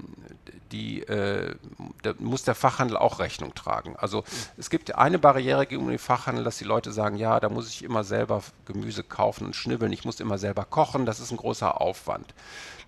die 0.75 1.01
äh, 1.03 1.55
da 2.01 2.13
muss 2.19 2.43
der 2.43 2.55
Fachhandel 2.55 2.97
auch 2.97 3.19
Rechnung 3.19 3.55
tragen. 3.55 3.95
Also 3.95 4.23
es 4.57 4.69
gibt 4.69 4.95
eine 4.95 5.19
Barriere 5.19 5.65
gegenüber 5.65 5.91
dem 5.91 5.99
Fachhandel, 5.99 6.43
dass 6.43 6.57
die 6.57 6.65
Leute 6.65 6.91
sagen, 6.91 7.15
ja, 7.15 7.39
da 7.39 7.49
muss 7.49 7.69
ich 7.69 7.83
immer 7.83 8.03
selber 8.03 8.43
Gemüse 8.65 9.03
kaufen 9.03 9.45
und 9.45 9.55
schnibbeln, 9.55 9.93
ich 9.93 10.05
muss 10.05 10.19
immer 10.19 10.37
selber 10.37 10.65
kochen, 10.65 11.05
das 11.05 11.19
ist 11.19 11.31
ein 11.31 11.37
großer 11.37 11.79
Aufwand. 11.79 12.33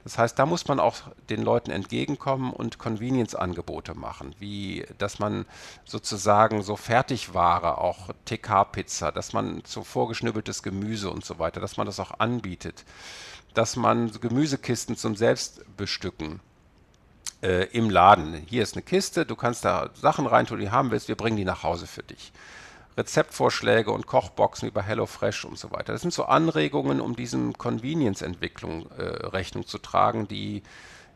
Das 0.04 0.18
heißt, 0.18 0.40
da 0.40 0.46
muss 0.46 0.68
man 0.68 0.80
auch 0.80 0.96
den 1.30 1.42
Leuten 1.42 1.72
entgegenkommen 1.72 2.54
und 2.54 2.78
Convenience-Angebote 2.78 3.94
machen, 3.94 4.36
wie 4.40 4.86
dass 4.98 5.20
man 5.20 5.46
sozusagen 5.84 6.62
so 6.62 6.76
Fertigware, 6.76 7.80
auch 7.80 8.10
TK-Pizza, 8.26 9.12
dass 9.12 9.34
man 9.34 9.64
so 9.66 9.84
vorgeschnibbeltes 9.84 10.64
Gemüse 10.64 11.10
und 11.10 11.26
so 11.26 11.40
weiter, 11.40 11.60
dass 11.60 11.78
man 11.78 11.88
das 11.88 12.00
auch 12.00 12.20
anbietet, 12.20 12.86
dass 13.54 13.76
man 13.76 14.12
Gemüsekisten 14.12 14.96
zum 14.96 15.16
Selbstbestücken 15.16 16.40
äh, 17.48 17.64
im 17.72 17.90
Laden. 17.90 18.34
Hier 18.46 18.62
ist 18.62 18.76
eine 18.76 18.84
Kiste, 18.84 19.26
du 19.26 19.36
kannst 19.36 19.64
da 19.64 19.90
Sachen 19.94 20.28
reintun, 20.28 20.60
die 20.60 20.66
du 20.66 20.72
haben 20.72 20.92
willst, 20.92 21.08
wir 21.08 21.16
bringen 21.16 21.38
die 21.38 21.46
nach 21.46 21.64
Hause 21.64 21.88
für 21.88 22.04
dich. 22.04 22.34
Rezeptvorschläge 22.98 23.92
und 23.92 24.08
Kochboxen 24.08 24.72
bei 24.74 24.82
HelloFresh 24.82 25.46
und 25.46 25.58
so 25.58 25.72
weiter. 25.72 25.94
Das 25.94 26.02
sind 26.02 26.14
so 26.14 26.26
Anregungen, 26.26 27.00
um 27.00 27.16
diesem 27.16 27.58
Convenience-Entwicklung 27.58 28.90
äh, 28.98 29.04
Rechnung 29.28 29.66
zu 29.66 29.78
tragen, 29.78 30.28
die 30.28 30.64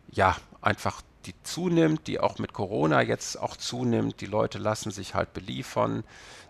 ja 0.09 0.37
einfach 0.61 1.01
die 1.25 1.35
zunimmt, 1.43 2.07
die 2.07 2.19
auch 2.19 2.39
mit 2.39 2.53
Corona 2.53 3.01
jetzt 3.01 3.39
auch 3.39 3.55
zunimmt. 3.55 4.21
Die 4.21 4.25
Leute 4.25 4.57
lassen 4.57 4.91
sich 4.91 5.13
halt 5.13 5.33
beliefern. 5.33 6.03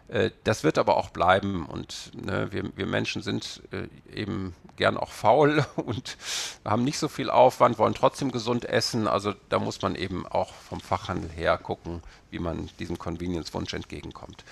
Äh, 0.08 0.32
das 0.44 0.64
wird 0.64 0.78
aber 0.78 0.98
auch 0.98 1.10
bleiben 1.10 1.66
und 1.66 2.12
ne, 2.14 2.52
wir, 2.52 2.76
wir, 2.76 2.86
Menschen 2.86 3.22
sind 3.22 3.64
äh, 3.72 3.88
eben 4.14 4.54
gern 4.76 4.98
auch 4.98 5.12
faul 5.12 5.66
und 5.76 6.18
haben 6.66 6.84
nicht 6.84 7.00
so 7.00 7.08
viel 7.08 7.30
Aufwand, 7.30 7.80
wollen 7.80 7.94
trotzdem 7.94 8.32
gesund 8.32 8.66
essen. 8.66 9.08
Also 9.08 9.34
da 9.50 9.60
muss 9.60 9.82
man 9.82 9.96
eben 9.96 10.28
auch 10.28 10.54
vom 10.54 10.80
Fachhandel 10.80 11.30
her 11.30 11.58
gucken, 11.58 12.04
wie 12.30 12.40
man 12.40 12.70
diesem 12.80 12.98
Convenience-Wunsch 12.98 13.74
entgegenkommt. 13.74 14.44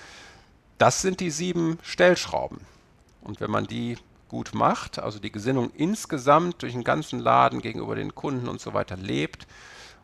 Das 0.78 1.02
sind 1.02 1.20
die 1.20 1.30
sieben 1.30 1.78
Stellschrauben. 1.82 2.60
Und 3.20 3.40
wenn 3.40 3.50
man 3.50 3.66
die 3.66 3.98
gut 4.28 4.54
macht, 4.54 4.98
also 4.98 5.18
die 5.18 5.32
Gesinnung 5.32 5.70
insgesamt 5.74 6.62
durch 6.62 6.72
den 6.72 6.84
ganzen 6.84 7.18
Laden 7.18 7.60
gegenüber 7.60 7.96
den 7.96 8.14
Kunden 8.14 8.48
und 8.48 8.60
so 8.60 8.72
weiter 8.72 8.96
lebt 8.96 9.46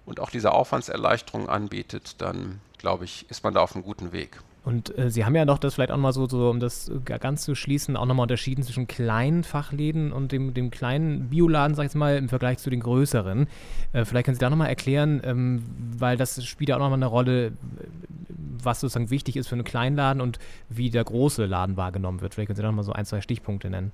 und 0.07 0.20
auch 0.20 0.30
diese 0.30 0.52
Aufwandserleichterung 0.52 1.48
anbietet, 1.48 2.20
dann 2.22 2.61
glaube 2.78 3.04
ich, 3.04 3.28
ist 3.28 3.44
man 3.44 3.52
da 3.52 3.61
auf 3.61 3.74
einem 3.74 3.84
guten 3.84 4.12
Weg. 4.12 4.40
Und 4.64 4.98
äh, 4.98 5.11
Sie 5.11 5.24
haben 5.24 5.36
ja 5.36 5.44
noch 5.44 5.59
das 5.59 5.74
vielleicht 5.74 5.92
auch 5.92 5.96
mal 5.96 6.12
so, 6.12 6.28
so, 6.28 6.50
um 6.50 6.59
das 6.59 6.90
ganz 7.04 7.42
zu 7.42 7.54
schließen, 7.54 7.96
auch 7.96 8.04
nochmal 8.04 8.24
unterschieden 8.24 8.64
zwischen 8.64 8.88
kleinen 8.88 9.44
Fachläden 9.44 10.11
und 10.12 10.32
dem, 10.32 10.54
dem 10.54 10.72
kleinen 10.72 11.28
Bioladen, 11.28 11.76
sag 11.76 11.84
ich 11.84 11.90
jetzt 11.90 11.94
mal, 11.94 12.16
im 12.16 12.28
Vergleich 12.28 12.59
zu 12.59 12.68
den 12.68 12.80
größeren. 12.80 13.46
Äh, 13.92 14.04
vielleicht 14.04 14.24
können 14.24 14.34
Sie 14.34 14.40
da 14.40 14.50
nochmal 14.50 14.68
erklären, 14.68 15.20
ähm, 15.22 15.62
weil 15.96 16.16
das 16.16 16.44
spielt 16.44 16.70
ja 16.70 16.76
auch 16.76 16.80
nochmal 16.80 16.98
eine 16.98 17.07
Rolle, 17.07 17.52
was 18.28 18.80
sozusagen 18.80 19.11
wichtig 19.11 19.36
ist 19.36 19.46
für 19.46 19.54
einen 19.54 19.62
Kleinladen 19.62 20.20
und 20.20 20.40
wie 20.68 20.90
der 20.90 21.04
große 21.04 21.46
Laden 21.46 21.76
wahrgenommen 21.76 22.20
wird. 22.20 22.34
Vielleicht 22.34 22.48
können 22.48 22.57
Sie 22.57 22.62
da 22.62 22.68
nochmal 22.68 22.84
so 22.84 22.92
ein, 22.92 23.07
zwei 23.07 23.20
Stichpunkte 23.20 23.70
nennen. 23.70 23.92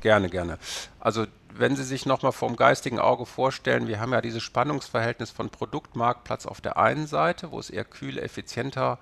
Gerne, 0.00 0.28
gerne. 0.28 0.58
Also 1.00 1.26
wenn 1.58 1.74
Sie 1.74 1.84
sich 1.84 2.06
nochmal 2.06 2.32
vom 2.32 2.56
geistigen 2.56 3.00
Auge 3.00 3.26
vorstellen, 3.26 3.88
wir 3.88 4.00
haben 4.00 4.12
ja 4.12 4.20
dieses 4.20 4.42
Spannungsverhältnis 4.42 5.30
von 5.30 5.50
Produktmarktplatz 5.50 6.46
auf 6.46 6.60
der 6.60 6.76
einen 6.76 7.06
Seite, 7.06 7.50
wo 7.50 7.58
es 7.58 7.70
eher 7.70 7.84
kühl, 7.84 8.18
effizienter 8.18 8.98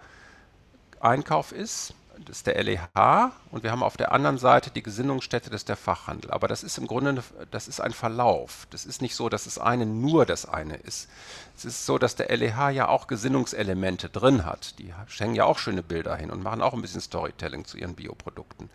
Einkauf 1.00 1.52
ist. 1.52 1.94
Das 2.24 2.38
ist 2.38 2.46
der 2.46 2.62
LEH 2.62 3.30
und 3.50 3.62
wir 3.62 3.70
haben 3.70 3.82
auf 3.82 3.98
der 3.98 4.10
anderen 4.10 4.38
Seite 4.38 4.70
die 4.70 4.82
Gesinnungsstätte, 4.82 5.50
das 5.50 5.60
ist 5.60 5.68
der 5.68 5.76
Fachhandel. 5.76 6.30
Aber 6.30 6.48
das 6.48 6.62
ist 6.62 6.78
im 6.78 6.86
Grunde, 6.86 7.22
das 7.50 7.68
ist 7.68 7.80
ein 7.80 7.92
Verlauf. 7.92 8.66
Das 8.70 8.86
ist 8.86 9.02
nicht 9.02 9.14
so, 9.14 9.28
dass 9.28 9.44
das 9.44 9.58
eine 9.58 9.84
nur 9.84 10.24
das 10.24 10.46
eine 10.46 10.76
ist. 10.76 11.10
Es 11.54 11.66
ist 11.66 11.84
so, 11.84 11.98
dass 11.98 12.16
der 12.16 12.34
LEH 12.34 12.70
ja 12.70 12.88
auch 12.88 13.06
Gesinnungselemente 13.06 14.08
drin 14.08 14.46
hat. 14.46 14.78
Die 14.78 14.94
hängen 15.18 15.34
ja 15.34 15.44
auch 15.44 15.58
schöne 15.58 15.82
Bilder 15.82 16.16
hin 16.16 16.30
und 16.30 16.42
machen 16.42 16.62
auch 16.62 16.72
ein 16.72 16.80
bisschen 16.80 17.02
Storytelling 17.02 17.66
zu 17.66 17.76
ihren 17.76 17.94
Bioprodukten. 17.94 18.70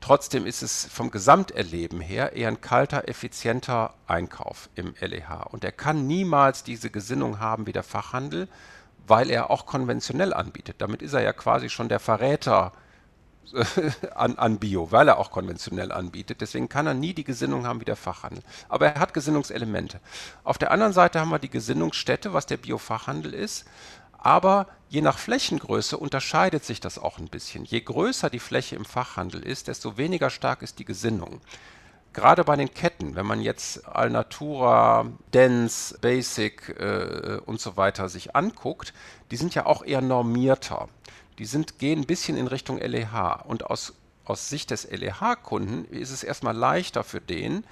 Trotzdem 0.00 0.46
ist 0.46 0.62
es 0.62 0.84
vom 0.84 1.10
Gesamterleben 1.10 2.00
her 2.00 2.34
eher 2.34 2.48
ein 2.48 2.60
kalter, 2.60 3.08
effizienter 3.08 3.94
Einkauf 4.06 4.68
im 4.74 4.94
LEH. 5.00 5.48
Und 5.50 5.64
er 5.64 5.72
kann 5.72 6.06
niemals 6.06 6.62
diese 6.62 6.90
Gesinnung 6.90 7.40
haben 7.40 7.66
wie 7.66 7.72
der 7.72 7.82
Fachhandel, 7.82 8.48
weil 9.06 9.30
er 9.30 9.50
auch 9.50 9.66
konventionell 9.66 10.32
anbietet. 10.32 10.76
Damit 10.78 11.02
ist 11.02 11.12
er 11.12 11.22
ja 11.22 11.32
quasi 11.32 11.68
schon 11.70 11.88
der 11.88 12.00
Verräter 12.00 12.72
äh, 13.52 13.90
an, 14.14 14.36
an, 14.38 14.58
Bio, 14.58 14.92
weil 14.92 15.08
er 15.08 15.18
auch 15.18 15.30
konventionell 15.30 15.92
anbietet. 15.92 16.40
Deswegen 16.40 16.68
kann 16.68 16.86
er 16.86 16.94
nie 16.94 17.14
die 17.14 17.24
Gesinnung 17.24 17.66
haben 17.66 17.80
wie 17.80 17.84
der 17.84 17.96
Fachhandel. 17.96 18.42
Aber 18.68 18.86
er 18.86 19.00
hat 19.00 19.14
Gesinnungselemente. 19.14 20.00
Auf 20.44 20.58
der 20.58 20.70
anderen 20.70 20.92
Seite 20.92 21.20
haben 21.20 21.30
wir 21.30 21.38
die 21.38 21.50
Gesinnungsstätte, 21.50 22.32
was 22.32 22.46
der 22.46 22.58
Biofachhandel 22.58 23.34
ist. 23.34 23.64
Aber 24.18 24.66
je 24.88 25.00
nach 25.00 25.18
Flächengröße 25.18 25.96
unterscheidet 25.96 26.64
sich 26.64 26.80
das 26.80 26.98
auch 26.98 27.18
ein 27.18 27.28
bisschen. 27.28 27.64
Je 27.64 27.80
größer 27.80 28.30
die 28.30 28.38
Fläche 28.38 28.76
im 28.76 28.84
Fachhandel 28.84 29.42
ist, 29.42 29.68
desto 29.68 29.96
weniger 29.96 30.30
stark 30.30 30.62
ist 30.62 30.78
die 30.78 30.84
Gesinnung 30.84 31.40
gerade 32.16 32.44
bei 32.44 32.56
den 32.56 32.72
Ketten, 32.72 33.14
wenn 33.14 33.26
man 33.26 33.42
jetzt 33.42 33.86
Alnatura, 33.86 35.06
Dance, 35.32 35.96
Basic 36.00 36.70
äh, 36.70 37.40
und 37.44 37.60
so 37.60 37.76
weiter 37.76 38.08
sich 38.08 38.34
anguckt, 38.34 38.94
die 39.30 39.36
sind 39.36 39.54
ja 39.54 39.66
auch 39.66 39.84
eher 39.84 40.00
normierter. 40.00 40.88
Die 41.38 41.44
sind, 41.44 41.78
gehen 41.78 42.00
ein 42.00 42.06
bisschen 42.06 42.38
in 42.38 42.46
Richtung 42.46 42.78
LEH. 42.78 43.44
Und 43.46 43.66
aus, 43.66 43.92
aus 44.24 44.48
Sicht 44.48 44.70
des 44.70 44.90
LEH-Kunden 44.90 45.84
ist 45.84 46.10
es 46.10 46.24
erstmal 46.24 46.56
leichter 46.56 47.04
für 47.04 47.20
den, 47.20 47.64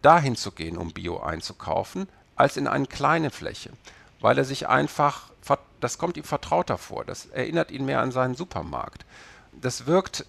dahin 0.00 0.36
zu 0.36 0.52
gehen, 0.52 0.78
um 0.78 0.92
Bio 0.92 1.20
einzukaufen, 1.20 2.08
als 2.36 2.56
in 2.56 2.68
eine 2.68 2.86
kleine 2.86 3.30
Fläche. 3.30 3.70
Weil 4.20 4.38
er 4.38 4.44
sich 4.44 4.68
einfach, 4.68 5.31
das 5.82 5.98
kommt 5.98 6.16
ihm 6.16 6.24
vertrauter 6.24 6.78
vor. 6.78 7.04
Das 7.04 7.26
erinnert 7.26 7.70
ihn 7.70 7.84
mehr 7.84 8.00
an 8.00 8.12
seinen 8.12 8.34
Supermarkt. 8.34 9.04
Das 9.52 9.86
wirkt 9.86 10.26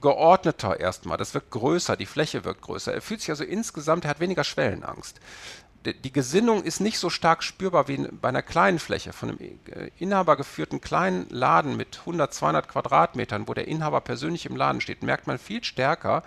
geordneter 0.00 0.80
erstmal, 0.80 1.16
das 1.16 1.34
wirkt 1.34 1.50
größer, 1.50 1.96
die 1.96 2.06
Fläche 2.06 2.44
wirkt 2.44 2.62
größer. 2.62 2.92
Er 2.92 3.02
fühlt 3.02 3.20
sich 3.20 3.30
also 3.30 3.44
insgesamt, 3.44 4.04
er 4.04 4.10
hat 4.10 4.20
weniger 4.20 4.44
Schwellenangst. 4.44 5.20
Die 5.84 6.12
Gesinnung 6.12 6.64
ist 6.64 6.80
nicht 6.80 6.98
so 6.98 7.10
stark 7.10 7.44
spürbar 7.44 7.86
wie 7.86 7.98
bei 7.98 8.30
einer 8.30 8.42
kleinen 8.42 8.80
Fläche, 8.80 9.12
von 9.12 9.30
einem 9.30 9.38
äh, 9.38 9.90
inhabergeführten 9.98 10.80
kleinen 10.80 11.28
Laden 11.30 11.76
mit 11.76 12.00
100, 12.00 12.34
200 12.34 12.68
Quadratmetern, 12.68 13.46
wo 13.46 13.54
der 13.54 13.68
Inhaber 13.68 14.00
persönlich 14.00 14.46
im 14.46 14.56
Laden 14.56 14.80
steht, 14.80 15.04
merkt 15.04 15.28
man 15.28 15.38
viel 15.38 15.62
stärker 15.62 16.24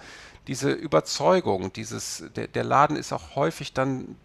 diese 0.50 0.72
Überzeugung, 0.72 1.72
dieses, 1.74 2.24
der, 2.36 2.48
der 2.48 2.64
Laden 2.64 2.96
ist 2.96 3.14
auch 3.14 3.36
häufig 3.36 3.72
dann 3.72 4.16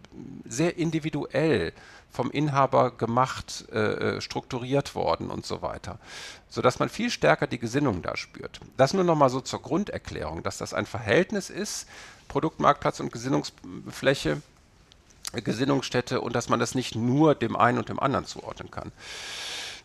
sehr 0.43 0.75
individuell 0.75 1.71
vom 2.15 2.31
Inhaber 2.31 2.91
gemacht, 2.91 3.65
äh, 3.71 3.77
äh, 4.17 4.21
strukturiert 4.21 4.95
worden 4.95 5.29
und 5.29 5.45
so 5.45 5.61
weiter, 5.61 5.99
sodass 6.49 6.79
man 6.79 6.89
viel 6.89 7.11
stärker 7.11 7.45
die 7.45 7.59
Gesinnung 7.59 8.01
da 8.01 8.15
spürt. 8.15 8.59
Das 8.77 8.93
nur 8.93 9.03
noch 9.03 9.15
mal 9.15 9.29
so 9.29 9.41
zur 9.41 9.61
Grunderklärung, 9.61 10.41
dass 10.41 10.57
das 10.57 10.73
ein 10.73 10.85
Verhältnis 10.85 11.49
ist, 11.49 11.87
Produktmarktplatz 12.27 12.99
und 12.99 13.11
Gesinnungsfläche, 13.11 14.41
Gesinnungsstätte 15.33 16.21
und 16.21 16.33
dass 16.35 16.49
man 16.49 16.59
das 16.59 16.75
nicht 16.75 16.95
nur 16.95 17.35
dem 17.35 17.55
einen 17.55 17.77
und 17.77 17.89
dem 17.89 17.99
anderen 17.99 18.25
zuordnen 18.25 18.71
kann. 18.71 18.91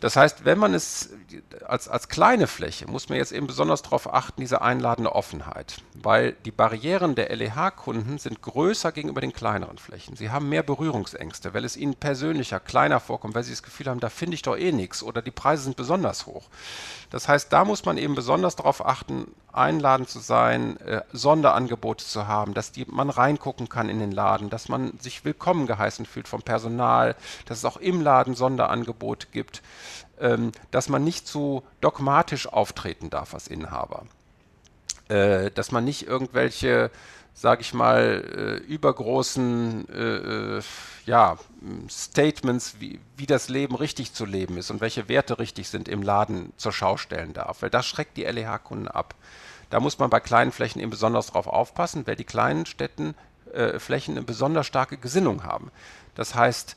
Das 0.01 0.17
heißt, 0.17 0.47
wenn 0.47 0.59
man 0.59 0.73
es 0.73 1.11
als, 1.67 1.87
als 1.87 2.09
kleine 2.09 2.47
Fläche, 2.47 2.87
muss 2.87 3.11
man 3.11 3.19
jetzt 3.19 3.33
eben 3.33 3.47
besonders 3.47 3.83
darauf 3.83 4.13
achten, 4.13 4.41
diese 4.41 4.63
einladende 4.63 5.15
Offenheit, 5.15 5.83
weil 5.95 6.33
die 6.47 6.51
Barrieren 6.51 7.15
der 7.15 7.35
LEH-Kunden 7.37 8.19
sind 8.19 8.41
größer 8.41 8.93
gegenüber 8.93 9.21
den 9.21 9.35
kleineren 9.35 9.77
Flächen. 9.77 10.17
Sie 10.17 10.31
haben 10.31 10.49
mehr 10.49 10.63
Berührungsängste, 10.63 11.53
weil 11.53 11.67
es 11.67 11.77
ihnen 11.77 11.95
persönlicher, 11.95 12.61
kleiner 12.61 12.99
vorkommt, 12.99 13.35
weil 13.35 13.45
sie 13.45 13.53
das 13.53 13.63
Gefühl 13.63 13.87
haben, 13.87 14.01
da 14.01 14.09
finde 14.09 14.35
ich 14.35 14.43
doch 14.43 14.57
eh 14.57 14.73
nichts 14.73 15.03
oder 15.03 15.21
die 15.21 15.31
Preise 15.31 15.65
sind 15.65 15.77
besonders 15.77 16.25
hoch. 16.27 16.49
Das 17.11 17.29
heißt, 17.29 17.53
da 17.53 17.65
muss 17.65 17.85
man 17.85 17.99
eben 17.99 18.15
besonders 18.15 18.57
darauf 18.57 18.85
achten, 18.87 19.27
einladend 19.53 20.09
zu 20.09 20.21
sein, 20.21 20.79
äh, 20.79 21.03
Sonderangebote 21.13 22.05
zu 22.05 22.27
haben, 22.27 22.55
dass 22.55 22.73
die, 22.73 22.87
man 22.89 23.11
reingucken 23.11 23.69
kann 23.69 23.89
in 23.89 23.99
den 23.99 24.13
Laden, 24.13 24.49
dass 24.49 24.69
man 24.69 24.99
sich 25.01 25.25
willkommen 25.25 25.67
geheißen 25.67 26.07
fühlt 26.07 26.29
vom 26.29 26.43
Personal, 26.43 27.17
dass 27.47 27.59
es 27.59 27.65
auch 27.65 27.77
im 27.77 28.01
Laden 28.01 28.35
Sonderangebote 28.35 29.27
gibt, 29.33 29.63
dass 30.71 30.89
man 30.89 31.03
nicht 31.03 31.27
zu 31.27 31.63
dogmatisch 31.81 32.47
auftreten 32.47 33.09
darf 33.09 33.33
als 33.33 33.49
Inhaber, 33.49 34.05
äh, 35.09 35.51
dass 35.51 35.73
man 35.73 35.85
nicht 35.85 36.07
irgendwelche 36.07 36.91
sage 37.41 37.63
ich 37.63 37.73
mal, 37.73 38.23
äh, 38.37 38.67
übergroßen 38.67 39.89
äh, 39.89 40.61
ja, 41.07 41.39
Statements, 41.89 42.77
wie, 42.81 43.01
wie 43.17 43.27
das 43.27 43.49
Leben 43.49 43.75
richtig 43.75 44.13
zu 44.13 44.27
leben 44.27 44.59
ist 44.59 44.71
und 44.71 44.81
welche 44.81 45.09
Werte 45.09 45.39
richtig 45.39 45.69
sind, 45.69 45.89
im 45.89 46.03
Laden 46.03 46.53
zur 46.59 46.73
Schau 46.73 46.97
stellen 46.97 47.33
darf. 47.33 47.63
Weil 47.63 47.71
das 47.71 47.87
schreckt 47.87 48.17
die 48.17 48.25
LEH-Kunden 48.25 48.89
ab. 48.89 49.15
Da 49.71 49.81
muss 49.81 49.99
man 49.99 50.11
bei 50.11 50.21
kleinen 50.21 50.53
Flächen 50.53 50.81
eben 50.81 50.91
besonders 50.91 51.29
darauf 51.29 51.47
aufpassen, 51.47 52.07
weil 52.07 52.17
die 52.17 52.25
kleinen 52.25 52.67
Städten 52.67 53.15
äh, 53.55 53.79
Flächen 53.79 54.17
eine 54.17 54.27
besonders 54.27 54.67
starke 54.67 54.99
Gesinnung 54.99 55.45
haben. 55.45 55.71
Das 56.15 56.35
heißt, 56.35 56.77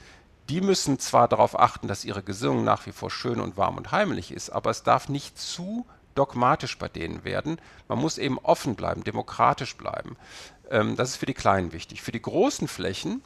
die 0.49 0.61
müssen 0.61 0.99
zwar 0.99 1.27
darauf 1.27 1.59
achten, 1.59 1.87
dass 1.87 2.05
ihre 2.05 2.23
Gesinnung 2.23 2.63
nach 2.63 2.85
wie 2.85 2.91
vor 2.91 3.09
schön 3.09 3.39
und 3.39 3.57
warm 3.57 3.77
und 3.77 3.91
heimlich 3.91 4.31
ist, 4.31 4.49
aber 4.49 4.69
es 4.69 4.83
darf 4.83 5.09
nicht 5.09 5.39
zu 5.39 5.85
dogmatisch 6.15 6.77
bei 6.77 6.87
denen 6.87 7.23
werden. 7.23 7.59
Man 7.87 7.99
muss 7.99 8.17
eben 8.17 8.37
offen 8.39 8.75
bleiben, 8.75 9.03
demokratisch 9.03 9.75
bleiben. 9.77 10.15
Ähm, 10.69 10.95
das 10.95 11.11
ist 11.11 11.15
für 11.17 11.25
die 11.25 11.33
Kleinen 11.33 11.73
wichtig. 11.73 12.01
Für 12.01 12.11
die 12.11 12.21
großen 12.21 12.67
Flächen 12.67 13.23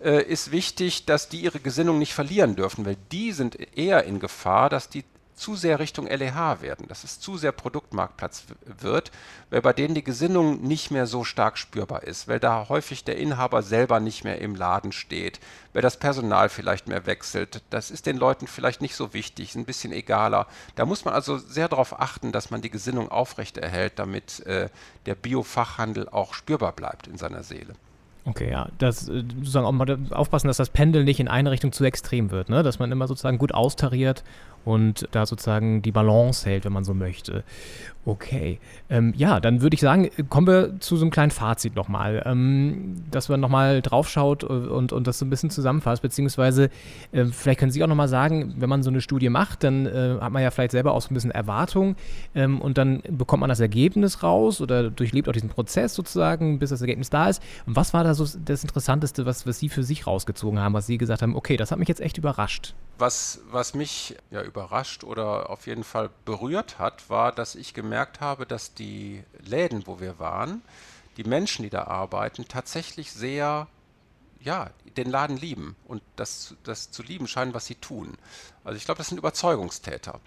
äh, 0.00 0.22
ist 0.22 0.52
wichtig, 0.52 1.06
dass 1.06 1.28
die 1.28 1.40
ihre 1.40 1.60
Gesinnung 1.60 1.98
nicht 1.98 2.14
verlieren 2.14 2.56
dürfen, 2.56 2.84
weil 2.84 2.96
die 3.10 3.32
sind 3.32 3.56
eher 3.76 4.04
in 4.04 4.20
Gefahr, 4.20 4.68
dass 4.68 4.88
die 4.88 5.04
zu 5.36 5.54
sehr 5.54 5.78
Richtung 5.78 6.06
LEH 6.06 6.62
werden, 6.62 6.88
dass 6.88 7.04
es 7.04 7.20
zu 7.20 7.36
sehr 7.36 7.52
Produktmarktplatz 7.52 8.46
wird, 8.80 9.12
weil 9.50 9.60
bei 9.60 9.74
denen 9.74 9.94
die 9.94 10.02
Gesinnung 10.02 10.62
nicht 10.62 10.90
mehr 10.90 11.06
so 11.06 11.24
stark 11.24 11.58
spürbar 11.58 12.02
ist, 12.04 12.26
weil 12.26 12.40
da 12.40 12.68
häufig 12.68 13.04
der 13.04 13.18
Inhaber 13.18 13.62
selber 13.62 14.00
nicht 14.00 14.24
mehr 14.24 14.40
im 14.40 14.54
Laden 14.54 14.92
steht, 14.92 15.38
weil 15.74 15.82
das 15.82 15.98
Personal 15.98 16.48
vielleicht 16.48 16.88
mehr 16.88 17.06
wechselt. 17.06 17.62
Das 17.68 17.90
ist 17.90 18.06
den 18.06 18.16
Leuten 18.16 18.46
vielleicht 18.46 18.80
nicht 18.80 18.96
so 18.96 19.12
wichtig, 19.12 19.50
ist 19.50 19.56
ein 19.56 19.66
bisschen 19.66 19.92
egaler. 19.92 20.46
Da 20.74 20.86
muss 20.86 21.04
man 21.04 21.12
also 21.12 21.36
sehr 21.36 21.68
darauf 21.68 22.00
achten, 22.00 22.32
dass 22.32 22.50
man 22.50 22.62
die 22.62 22.70
Gesinnung 22.70 23.10
aufrechterhält, 23.10 23.98
damit 23.98 24.40
äh, 24.46 24.70
der 25.04 25.14
Biofachhandel 25.14 26.08
auch 26.08 26.32
spürbar 26.32 26.72
bleibt 26.72 27.06
in 27.06 27.18
seiner 27.18 27.42
Seele. 27.42 27.74
Okay, 28.24 28.50
ja, 28.50 28.68
das 28.78 29.08
äh, 29.08 29.22
sozusagen 29.36 29.66
auch 29.66 29.72
mal 29.72 29.98
aufpassen, 30.10 30.48
dass 30.48 30.56
das 30.56 30.70
Pendel 30.70 31.04
nicht 31.04 31.20
in 31.20 31.28
eine 31.28 31.52
Richtung 31.52 31.72
zu 31.72 31.84
extrem 31.84 32.32
wird, 32.32 32.48
ne? 32.48 32.64
Dass 32.64 32.80
man 32.80 32.90
immer 32.90 33.06
sozusagen 33.06 33.38
gut 33.38 33.54
austariert 33.54 34.24
und 34.66 35.08
da 35.12 35.24
sozusagen 35.24 35.80
die 35.80 35.92
Balance 35.92 36.44
hält, 36.44 36.64
wenn 36.64 36.72
man 36.72 36.84
so 36.84 36.92
möchte. 36.92 37.44
Okay. 38.06 38.60
Ähm, 38.88 39.12
ja, 39.16 39.40
dann 39.40 39.62
würde 39.62 39.74
ich 39.74 39.80
sagen, 39.80 40.08
kommen 40.28 40.46
wir 40.46 40.78
zu 40.78 40.96
so 40.96 41.04
einem 41.04 41.10
kleinen 41.10 41.32
Fazit 41.32 41.74
nochmal, 41.74 42.22
ähm, 42.24 43.02
dass 43.10 43.28
man 43.28 43.40
nochmal 43.40 43.82
draufschaut 43.82 44.44
und, 44.44 44.92
und 44.92 45.06
das 45.08 45.18
so 45.18 45.26
ein 45.26 45.30
bisschen 45.30 45.50
zusammenfasst, 45.50 46.02
beziehungsweise 46.02 46.70
äh, 47.10 47.24
vielleicht 47.24 47.58
können 47.58 47.72
Sie 47.72 47.82
auch 47.82 47.88
nochmal 47.88 48.06
sagen, 48.06 48.54
wenn 48.58 48.68
man 48.68 48.84
so 48.84 48.90
eine 48.90 49.00
Studie 49.00 49.28
macht, 49.28 49.64
dann 49.64 49.86
äh, 49.86 50.18
hat 50.20 50.30
man 50.30 50.40
ja 50.40 50.52
vielleicht 50.52 50.70
selber 50.70 50.92
auch 50.92 51.02
so 51.02 51.10
ein 51.10 51.14
bisschen 51.14 51.32
Erwartung 51.32 51.96
ähm, 52.36 52.60
und 52.60 52.78
dann 52.78 53.02
bekommt 53.08 53.40
man 53.40 53.48
das 53.48 53.58
Ergebnis 53.58 54.22
raus 54.22 54.60
oder 54.60 54.88
durchlebt 54.88 55.28
auch 55.28 55.32
diesen 55.32 55.48
Prozess 55.48 55.92
sozusagen, 55.94 56.60
bis 56.60 56.70
das 56.70 56.82
Ergebnis 56.82 57.10
da 57.10 57.28
ist. 57.28 57.42
Und 57.66 57.74
was 57.74 57.92
war 57.92 58.04
da 58.04 58.14
so 58.14 58.24
das 58.44 58.62
Interessanteste, 58.62 59.26
was, 59.26 59.48
was 59.48 59.58
Sie 59.58 59.68
für 59.68 59.82
sich 59.82 60.06
rausgezogen 60.06 60.60
haben, 60.60 60.74
was 60.74 60.86
Sie 60.86 60.96
gesagt 60.96 61.22
haben, 61.22 61.34
okay, 61.34 61.56
das 61.56 61.72
hat 61.72 61.80
mich 61.80 61.88
jetzt 61.88 62.00
echt 62.00 62.18
überrascht? 62.18 62.76
Was, 62.98 63.40
was 63.50 63.74
mich 63.74 64.16
ja 64.30 64.42
überrascht 64.42 65.04
oder 65.04 65.50
auf 65.50 65.66
jeden 65.66 65.84
Fall 65.84 66.08
berührt 66.24 66.78
hat, 66.78 67.10
war, 67.10 67.30
dass 67.30 67.54
ich 67.54 67.74
gemerkt 67.74 67.95
habe, 68.20 68.46
dass 68.46 68.74
die 68.74 69.22
Läden, 69.44 69.86
wo 69.86 70.00
wir 70.00 70.18
waren, 70.18 70.62
die 71.16 71.24
Menschen, 71.24 71.62
die 71.62 71.70
da 71.70 71.84
arbeiten, 71.84 72.46
tatsächlich 72.48 73.12
sehr, 73.12 73.68
ja, 74.40 74.70
den 74.96 75.10
Laden 75.10 75.36
lieben 75.36 75.76
und 75.86 76.02
das, 76.16 76.54
das 76.64 76.90
zu 76.90 77.02
lieben 77.02 77.26
scheinen, 77.26 77.54
was 77.54 77.66
sie 77.66 77.74
tun. 77.74 78.16
Also 78.64 78.76
ich 78.76 78.84
glaube, 78.84 78.98
das 78.98 79.08
sind 79.08 79.18
Überzeugungstäter. 79.18 80.20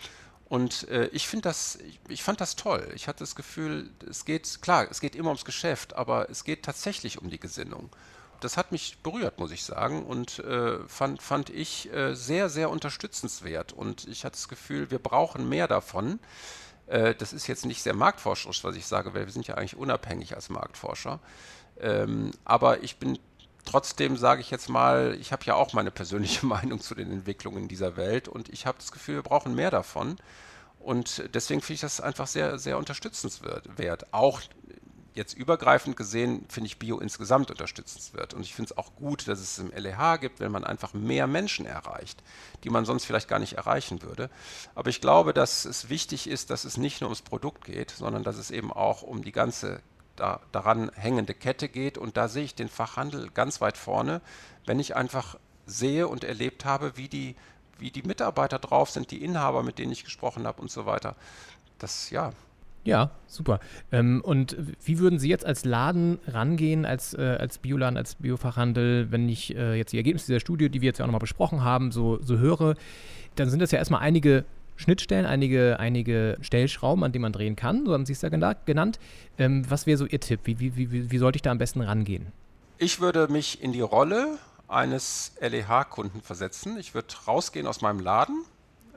Und 0.47 0.88
äh, 0.89 1.07
ich 1.07 1.28
finde 1.28 1.43
das, 1.43 1.76
ich, 1.76 1.99
ich, 2.07 2.24
fand 2.24 2.41
das 2.41 2.55
toll. 2.55 2.91
Ich 2.95 3.07
hatte 3.07 3.20
das 3.20 3.36
Gefühl, 3.36 3.91
es 4.09 4.26
geht, 4.26 4.61
klar, 4.61 4.88
es 4.89 4.99
geht 4.99 5.15
immer 5.15 5.30
ums 5.30 5.45
Geschäft, 5.45 5.93
aber 5.93 6.30
es 6.30 6.43
geht 6.43 6.63
tatsächlich 6.63 7.22
um 7.22 7.30
die 7.30 7.39
Gesinnung 7.39 7.91
das 8.39 8.57
hat 8.57 8.72
mich 8.72 8.97
berührt, 9.03 9.39
muss 9.39 9.51
ich 9.51 9.63
sagen, 9.63 10.03
und 10.03 10.39
äh, 10.39 10.80
fand, 10.88 11.22
fand 11.22 11.49
ich 11.49 11.91
äh, 11.93 12.13
sehr, 12.15 12.49
sehr 12.49 12.70
unterstützenswert. 12.70 13.74
Und 13.74 14.07
ich 14.07 14.26
hatte 14.26 14.36
das 14.36 14.47
Gefühl, 14.47 14.91
wir 14.91 14.99
brauchen 14.99 15.49
mehr 15.49 15.67
davon. 15.67 16.20
Äh, 16.90 17.16
das 17.16 17.34
ist 17.34 17.48
jetzt 17.48 17.66
nicht 17.66 17.82
sehr 17.82 17.94
marktforscherisch, 17.94 18.64
was 18.64 18.76
ich 18.76 18.86
sage, 18.86 19.14
weil 19.14 19.26
wir 19.26 19.32
sind 19.32 19.48
ja 19.48 19.56
eigentlich 19.56 19.78
unabhängig 19.78 20.36
als 20.36 20.50
Marktforscher. 20.50 21.20
Ähm, 21.80 22.32
aber 22.46 22.84
ich 22.84 22.98
bin 22.98 23.20
trotzdem, 23.66 24.18
sage 24.18 24.42
ich 24.42 24.50
jetzt 24.52 24.70
mal, 24.70 25.16
ich 25.20 25.32
habe 25.32 25.46
ja 25.46 25.56
auch 25.56 25.74
meine 25.74 25.92
persönliche 25.92 26.46
Meinung 26.46 26.82
zu 26.82 26.96
den 26.96 27.12
Entwicklungen 27.12 27.68
dieser 27.68 27.96
Welt 27.96 28.28
und 28.28 28.50
ich 28.50 28.66
habe 28.66 28.80
das 28.80 28.92
Gefühl, 28.92 29.16
wir 29.16 29.24
brauchen 29.24 29.56
mehr 29.56 29.72
davon. 29.72 30.18
Und 30.80 31.24
deswegen 31.34 31.62
finde 31.62 31.76
ich 31.76 31.82
das 31.82 32.00
einfach 32.00 32.28
sehr, 32.28 32.58
sehr 32.58 32.78
unterstützenswert. 32.78 34.14
Auch 34.14 34.42
jetzt 35.20 35.38
übergreifend 35.38 35.97
gesehen 35.97 36.45
finde 36.47 36.67
ich 36.67 36.80
Bio 36.80 36.97
insgesamt 36.97 37.51
unterstützenswert. 37.51 38.34
Und 38.34 38.41
ich 38.41 38.55
finde 38.55 38.72
es 38.72 38.78
auch 38.78 38.95
gut, 38.95 39.28
dass 39.28 39.39
es 39.39 39.59
im 39.59 39.72
LEH 39.72 40.17
gibt, 40.20 40.39
wenn 40.39 40.51
man 40.51 40.63
einfach 40.63 40.93
mehr 40.93 41.28
Menschen 41.28 41.65
erreicht, 41.65 42.24
die 42.63 42.70
man 42.70 42.86
sonst 42.86 43.05
vielleicht 43.05 43.28
gar 43.28 43.39
nicht 43.39 43.53
erreichen 43.53 44.01
würde. 44.01 44.30
Aber 44.76 44.89
ich 44.89 45.01
glaube, 45.01 45.34
dass 45.34 45.65
es 45.65 45.89
wichtig 45.89 46.28
ist, 46.28 46.49
dass 46.49 46.63
es 46.63 46.78
nicht 46.78 47.01
nur 47.01 47.09
ums 47.09 47.22
Produkt 47.22 47.65
geht, 47.65 47.91
sondern 47.91 48.24
dass 48.24 48.38
es 48.38 48.49
eben 48.49 48.72
auch 48.72 49.01
um 49.01 49.22
die 49.24 49.34
ganze 49.34 49.82
da, 50.15 50.39
daran 50.53 50.89
hängende 50.95 51.34
Kette 51.34 51.67
geht. 51.67 51.97
Und 51.97 52.15
da 52.15 52.30
sehe 52.30 52.45
ich 52.45 52.55
den 52.55 52.70
Fachhandel 52.70 53.30
ganz 53.30 53.59
weit 53.59 53.78
vorne, 53.78 54.22
wenn 54.65 54.80
ich 54.80 54.95
einfach 54.95 55.38
sehe 55.65 56.07
und 56.07 56.24
erlebt 56.24 56.63
habe, 56.63 56.95
wie 56.95 57.09
die, 57.09 57.36
wie 57.78 57.91
die 57.91 58.03
Mitarbeiter 58.03 58.57
drauf 58.57 58.89
sind, 58.89 59.11
die 59.11 59.22
Inhaber, 59.24 59.63
mit 59.63 59.80
denen 59.80 59.91
ich 59.91 60.05
gesprochen 60.05 60.47
habe 60.47 60.61
und 60.61 60.72
so 60.72 60.86
weiter. 60.86 61.17
Das, 61.78 62.09
ja, 62.09 62.32
ja, 62.86 63.11
super. 63.27 63.59
Ähm, 63.91 64.21
und 64.23 64.55
wie 64.84 64.99
würden 64.99 65.19
Sie 65.19 65.30
jetzt 65.30 65.45
als 65.45 65.65
Laden 65.65 66.19
rangehen, 66.27 66.86
als, 66.86 67.13
äh, 67.13 67.38
als 67.39 67.57
Bioladen, 67.57 67.97
als 67.97 68.15
Biofachhandel, 68.15 69.11
wenn 69.11 69.27
ich 69.27 69.55
äh, 69.55 69.75
jetzt 69.75 69.91
die 69.91 69.97
Ergebnisse 69.97 70.27
dieser 70.27 70.39
Studie, 70.39 70.69
die 70.69 70.82
wir 70.82 70.88
jetzt 70.88 70.99
ja 70.99 71.05
auch 71.05 71.07
nochmal 71.07 71.19
besprochen 71.19 71.63
haben, 71.63 71.91
so, 71.91 72.19
so 72.21 72.38
höre, 72.38 72.75
dann 73.36 73.49
sind 73.49 73.61
das 73.61 73.71
ja 73.71 73.80
erstmal 73.80 74.01
einige 74.01 74.45
Schnittstellen, 74.80 75.25
einige, 75.25 75.77
einige 75.80 76.38
Stellschrauben, 76.39 77.03
an 77.03 77.11
denen 77.11 77.23
man 77.23 77.34
drehen 77.34 77.57
kann, 77.57 77.86
so 77.86 77.93
haben 77.93 78.05
Sie 78.05 78.13
es 78.13 78.21
ja 78.21 78.30
genannt. 78.30 78.99
Ähm, 79.38 79.69
was 79.69 79.86
wäre 79.86 79.97
so 79.97 80.05
Ihr 80.05 80.21
Tipp? 80.21 80.41
Wie, 80.45 80.59
wie, 80.59 80.77
wie, 80.77 81.11
wie 81.11 81.17
sollte 81.17 81.36
ich 81.36 81.41
da 81.41 81.51
am 81.51 81.57
besten 81.57 81.82
rangehen? 81.82 82.27
Ich 82.77 83.01
würde 83.01 83.27
mich 83.27 83.61
in 83.61 83.73
die 83.73 83.82
Rolle 83.82 84.38
eines 84.69 85.34
LEH-Kunden 85.41 86.21
versetzen. 86.21 86.77
Ich 86.80 86.93
würde 86.93 87.13
rausgehen 87.27 87.67
aus 87.67 87.82
meinem 87.82 87.99
Laden, 87.99 88.45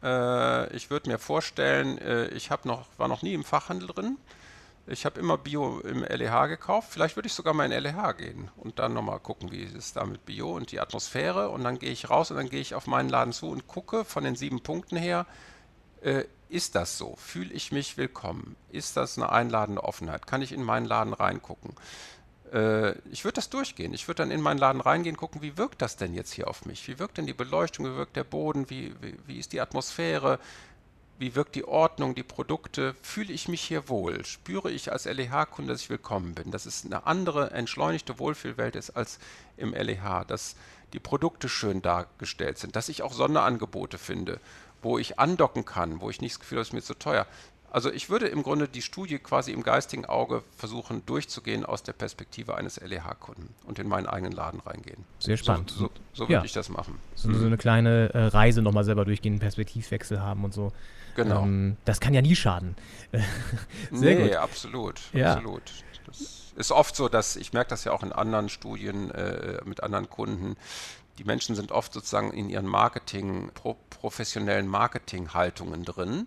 äh, 0.02 0.74
ich 0.74 0.90
würde 0.90 1.10
mir 1.10 1.18
vorstellen, 1.18 1.98
äh, 1.98 2.28
ich 2.28 2.50
noch, 2.64 2.86
war 2.98 3.08
noch 3.08 3.22
nie 3.22 3.34
im 3.34 3.44
Fachhandel 3.44 3.88
drin. 3.88 4.18
Ich 4.86 5.06
habe 5.06 5.20
immer 5.20 5.38
Bio 5.38 5.78
im 5.80 6.02
LEH 6.02 6.48
gekauft. 6.48 6.88
Vielleicht 6.90 7.16
würde 7.16 7.28
ich 7.28 7.34
sogar 7.34 7.54
mal 7.54 7.70
in 7.70 7.82
LEH 7.82 8.14
gehen 8.14 8.50
und 8.56 8.80
dann 8.80 8.94
nochmal 8.94 9.20
gucken, 9.20 9.52
wie 9.52 9.62
ist 9.62 9.76
es 9.76 9.92
da 9.92 10.04
mit 10.04 10.26
Bio 10.26 10.52
und 10.56 10.72
die 10.72 10.80
Atmosphäre. 10.80 11.50
Und 11.50 11.62
dann 11.62 11.78
gehe 11.78 11.92
ich 11.92 12.10
raus 12.10 12.32
und 12.32 12.36
dann 12.36 12.48
gehe 12.48 12.60
ich 12.60 12.74
auf 12.74 12.88
meinen 12.88 13.08
Laden 13.08 13.32
zu 13.32 13.48
und 13.48 13.68
gucke 13.68 14.04
von 14.04 14.24
den 14.24 14.34
sieben 14.34 14.60
Punkten 14.60 14.96
her, 14.96 15.26
äh, 16.02 16.24
ist 16.48 16.74
das 16.74 16.98
so? 16.98 17.14
Fühle 17.16 17.52
ich 17.54 17.72
mich 17.72 17.96
willkommen? 17.96 18.56
Ist 18.70 18.96
das 18.96 19.16
eine 19.16 19.30
einladende 19.30 19.84
Offenheit? 19.84 20.26
Kann 20.26 20.42
ich 20.42 20.52
in 20.52 20.62
meinen 20.62 20.84
Laden 20.84 21.14
reingucken? 21.14 21.74
Äh, 22.52 22.92
ich 23.10 23.24
würde 23.24 23.36
das 23.36 23.48
durchgehen. 23.48 23.94
Ich 23.94 24.08
würde 24.08 24.22
dann 24.22 24.30
in 24.30 24.40
meinen 24.40 24.58
Laden 24.58 24.80
reingehen, 24.80 25.16
gucken, 25.16 25.42
wie 25.42 25.56
wirkt 25.56 25.82
das 25.82 25.96
denn 25.96 26.14
jetzt 26.14 26.32
hier 26.32 26.48
auf 26.48 26.64
mich? 26.66 26.86
Wie 26.88 26.98
wirkt 26.98 27.18
denn 27.18 27.26
die 27.26 27.32
Beleuchtung? 27.32 27.86
Wie 27.86 27.96
wirkt 27.96 28.16
der 28.16 28.24
Boden? 28.24 28.68
Wie, 28.70 28.94
wie, 29.00 29.16
wie 29.26 29.38
ist 29.38 29.52
die 29.52 29.60
Atmosphäre? 29.60 30.38
Wie 31.18 31.34
wirkt 31.34 31.54
die 31.54 31.64
Ordnung, 31.64 32.14
die 32.14 32.22
Produkte? 32.22 32.94
Fühle 33.00 33.32
ich 33.32 33.48
mich 33.48 33.62
hier 33.62 33.88
wohl? 33.88 34.24
Spüre 34.24 34.70
ich 34.70 34.92
als 34.92 35.04
LEH-Kunde, 35.04 35.72
dass 35.72 35.82
ich 35.82 35.90
willkommen 35.90 36.34
bin? 36.34 36.50
Dass 36.50 36.66
es 36.66 36.84
eine 36.84 37.06
andere, 37.06 37.52
entschleunigte 37.52 38.18
Wohlfühlwelt 38.18 38.76
ist 38.76 38.90
als 38.90 39.18
im 39.56 39.72
LEH. 39.72 40.24
Dass 40.26 40.56
die 40.92 41.00
Produkte 41.00 41.48
schön 41.48 41.80
dargestellt 41.80 42.58
sind. 42.58 42.76
Dass 42.76 42.88
ich 42.88 43.02
auch 43.02 43.12
Sonderangebote 43.12 43.98
finde, 43.98 44.40
wo 44.82 44.98
ich 44.98 45.18
andocken 45.18 45.64
kann, 45.64 46.00
wo 46.00 46.10
ich 46.10 46.20
nicht 46.20 46.34
das 46.34 46.40
Gefühl 46.40 46.56
habe, 46.56 46.62
es 46.62 46.68
ist 46.68 46.74
mir 46.74 46.82
zu 46.82 46.94
teuer. 46.94 47.26
Also 47.72 47.90
ich 47.90 48.10
würde 48.10 48.28
im 48.28 48.42
Grunde 48.42 48.68
die 48.68 48.82
Studie 48.82 49.18
quasi 49.18 49.50
im 49.50 49.62
geistigen 49.62 50.04
Auge 50.04 50.42
versuchen 50.54 51.06
durchzugehen 51.06 51.64
aus 51.64 51.82
der 51.82 51.94
Perspektive 51.94 52.54
eines 52.54 52.78
LEH-Kunden 52.78 53.48
und 53.64 53.78
in 53.78 53.88
meinen 53.88 54.06
eigenen 54.06 54.32
Laden 54.32 54.60
reingehen. 54.60 55.06
Sehr 55.18 55.38
spannend. 55.38 55.70
So, 55.70 55.86
so, 55.86 55.90
so 56.12 56.22
würde 56.24 56.34
ja. 56.34 56.44
ich 56.44 56.52
das 56.52 56.68
machen. 56.68 56.98
So, 57.14 57.32
so 57.32 57.46
eine 57.46 57.56
kleine 57.56 58.12
äh, 58.12 58.26
Reise 58.26 58.60
nochmal 58.60 58.84
selber 58.84 59.06
durchgehen, 59.06 59.32
einen 59.32 59.40
Perspektivwechsel 59.40 60.20
haben 60.20 60.44
und 60.44 60.52
so. 60.52 60.70
Genau. 61.16 61.44
Ähm, 61.44 61.78
das 61.86 61.98
kann 61.98 62.12
ja 62.12 62.20
nie 62.20 62.36
schaden. 62.36 62.76
Sehr 63.90 64.16
nee, 64.16 64.28
gut. 64.28 64.36
absolut. 64.36 65.00
Ja. 65.14 65.32
absolut. 65.32 65.62
Das 66.04 66.52
ist 66.54 66.72
oft 66.72 66.94
so, 66.94 67.08
dass 67.08 67.36
ich 67.36 67.54
merke 67.54 67.70
das 67.70 67.84
ja 67.84 67.92
auch 67.92 68.02
in 68.02 68.12
anderen 68.12 68.50
Studien 68.50 69.10
äh, 69.12 69.62
mit 69.64 69.82
anderen 69.82 70.10
Kunden, 70.10 70.56
die 71.16 71.24
Menschen 71.24 71.56
sind 71.56 71.72
oft 71.72 71.94
sozusagen 71.94 72.32
in 72.32 72.50
ihren 72.50 72.66
Marketing, 72.66 73.50
pro, 73.54 73.76
professionellen 73.88 74.66
Marketinghaltungen 74.66 75.86
drin 75.86 76.26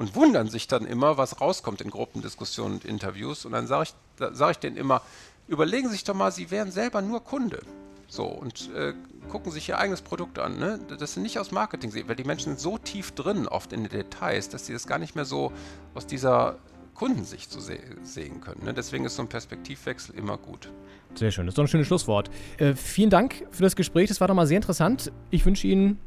und 0.00 0.14
wundern 0.14 0.48
sich 0.48 0.66
dann 0.66 0.86
immer, 0.86 1.18
was 1.18 1.42
rauskommt 1.42 1.82
in 1.82 1.90
Gruppendiskussionen 1.90 2.78
und 2.78 2.86
Interviews. 2.86 3.44
Und 3.44 3.52
dann 3.52 3.66
sage 3.66 3.90
ich, 3.90 3.94
sag 4.32 4.52
ich 4.52 4.56
denen 4.56 4.78
immer, 4.78 5.02
überlegen 5.46 5.88
Sie 5.88 5.92
sich 5.92 6.04
doch 6.04 6.14
mal, 6.14 6.32
Sie 6.32 6.50
wären 6.50 6.72
selber 6.72 7.02
nur 7.02 7.22
Kunde. 7.22 7.60
So, 8.08 8.24
und 8.24 8.70
äh, 8.74 8.94
gucken 9.28 9.52
sich 9.52 9.68
ihr 9.68 9.76
eigenes 9.76 10.00
Produkt 10.00 10.38
an. 10.38 10.58
Ne? 10.58 10.80
Das 10.98 11.12
sind 11.12 11.22
nicht 11.22 11.38
aus 11.38 11.50
Marketing, 11.50 11.92
weil 12.08 12.16
die 12.16 12.24
Menschen 12.24 12.56
sind 12.56 12.60
so 12.60 12.78
tief 12.78 13.12
drin, 13.12 13.46
oft 13.46 13.74
in 13.74 13.82
den 13.82 13.90
Details, 13.90 14.48
dass 14.48 14.64
sie 14.64 14.72
das 14.72 14.86
gar 14.86 14.98
nicht 14.98 15.16
mehr 15.16 15.26
so 15.26 15.52
aus 15.92 16.06
dieser 16.06 16.56
Kundensicht 16.94 17.52
so 17.52 17.60
se 17.60 17.78
sehen 18.02 18.40
können. 18.40 18.64
Ne? 18.64 18.72
Deswegen 18.72 19.04
ist 19.04 19.16
so 19.16 19.22
ein 19.22 19.28
Perspektivwechsel 19.28 20.14
immer 20.14 20.38
gut. 20.38 20.72
Sehr 21.14 21.30
schön, 21.30 21.44
das 21.44 21.52
ist 21.52 21.58
doch 21.58 21.64
ein 21.64 21.68
schönes 21.68 21.88
Schlusswort. 21.88 22.30
Äh, 22.56 22.72
vielen 22.74 23.10
Dank 23.10 23.46
für 23.50 23.64
das 23.64 23.76
Gespräch, 23.76 24.08
das 24.08 24.18
war 24.22 24.28
doch 24.28 24.34
mal 24.34 24.46
sehr 24.46 24.56
interessant. 24.56 25.12
Ich 25.30 25.44
wünsche 25.44 25.66
Ihnen 25.66 25.98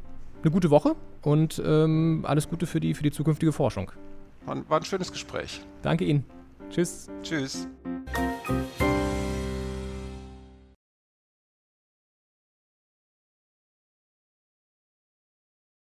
eine 0.44 0.52
gute 0.52 0.70
Woche 0.70 0.94
und 1.22 1.62
ähm, 1.64 2.24
alles 2.26 2.48
Gute 2.48 2.66
für 2.66 2.80
die, 2.80 2.94
für 2.94 3.02
die 3.02 3.10
zukünftige 3.10 3.52
Forschung. 3.52 3.90
War 4.44 4.78
ein 4.78 4.84
schönes 4.84 5.10
Gespräch. 5.10 5.62
Danke 5.82 6.04
Ihnen. 6.04 6.24
Tschüss. 6.70 7.08
Tschüss. 7.22 7.66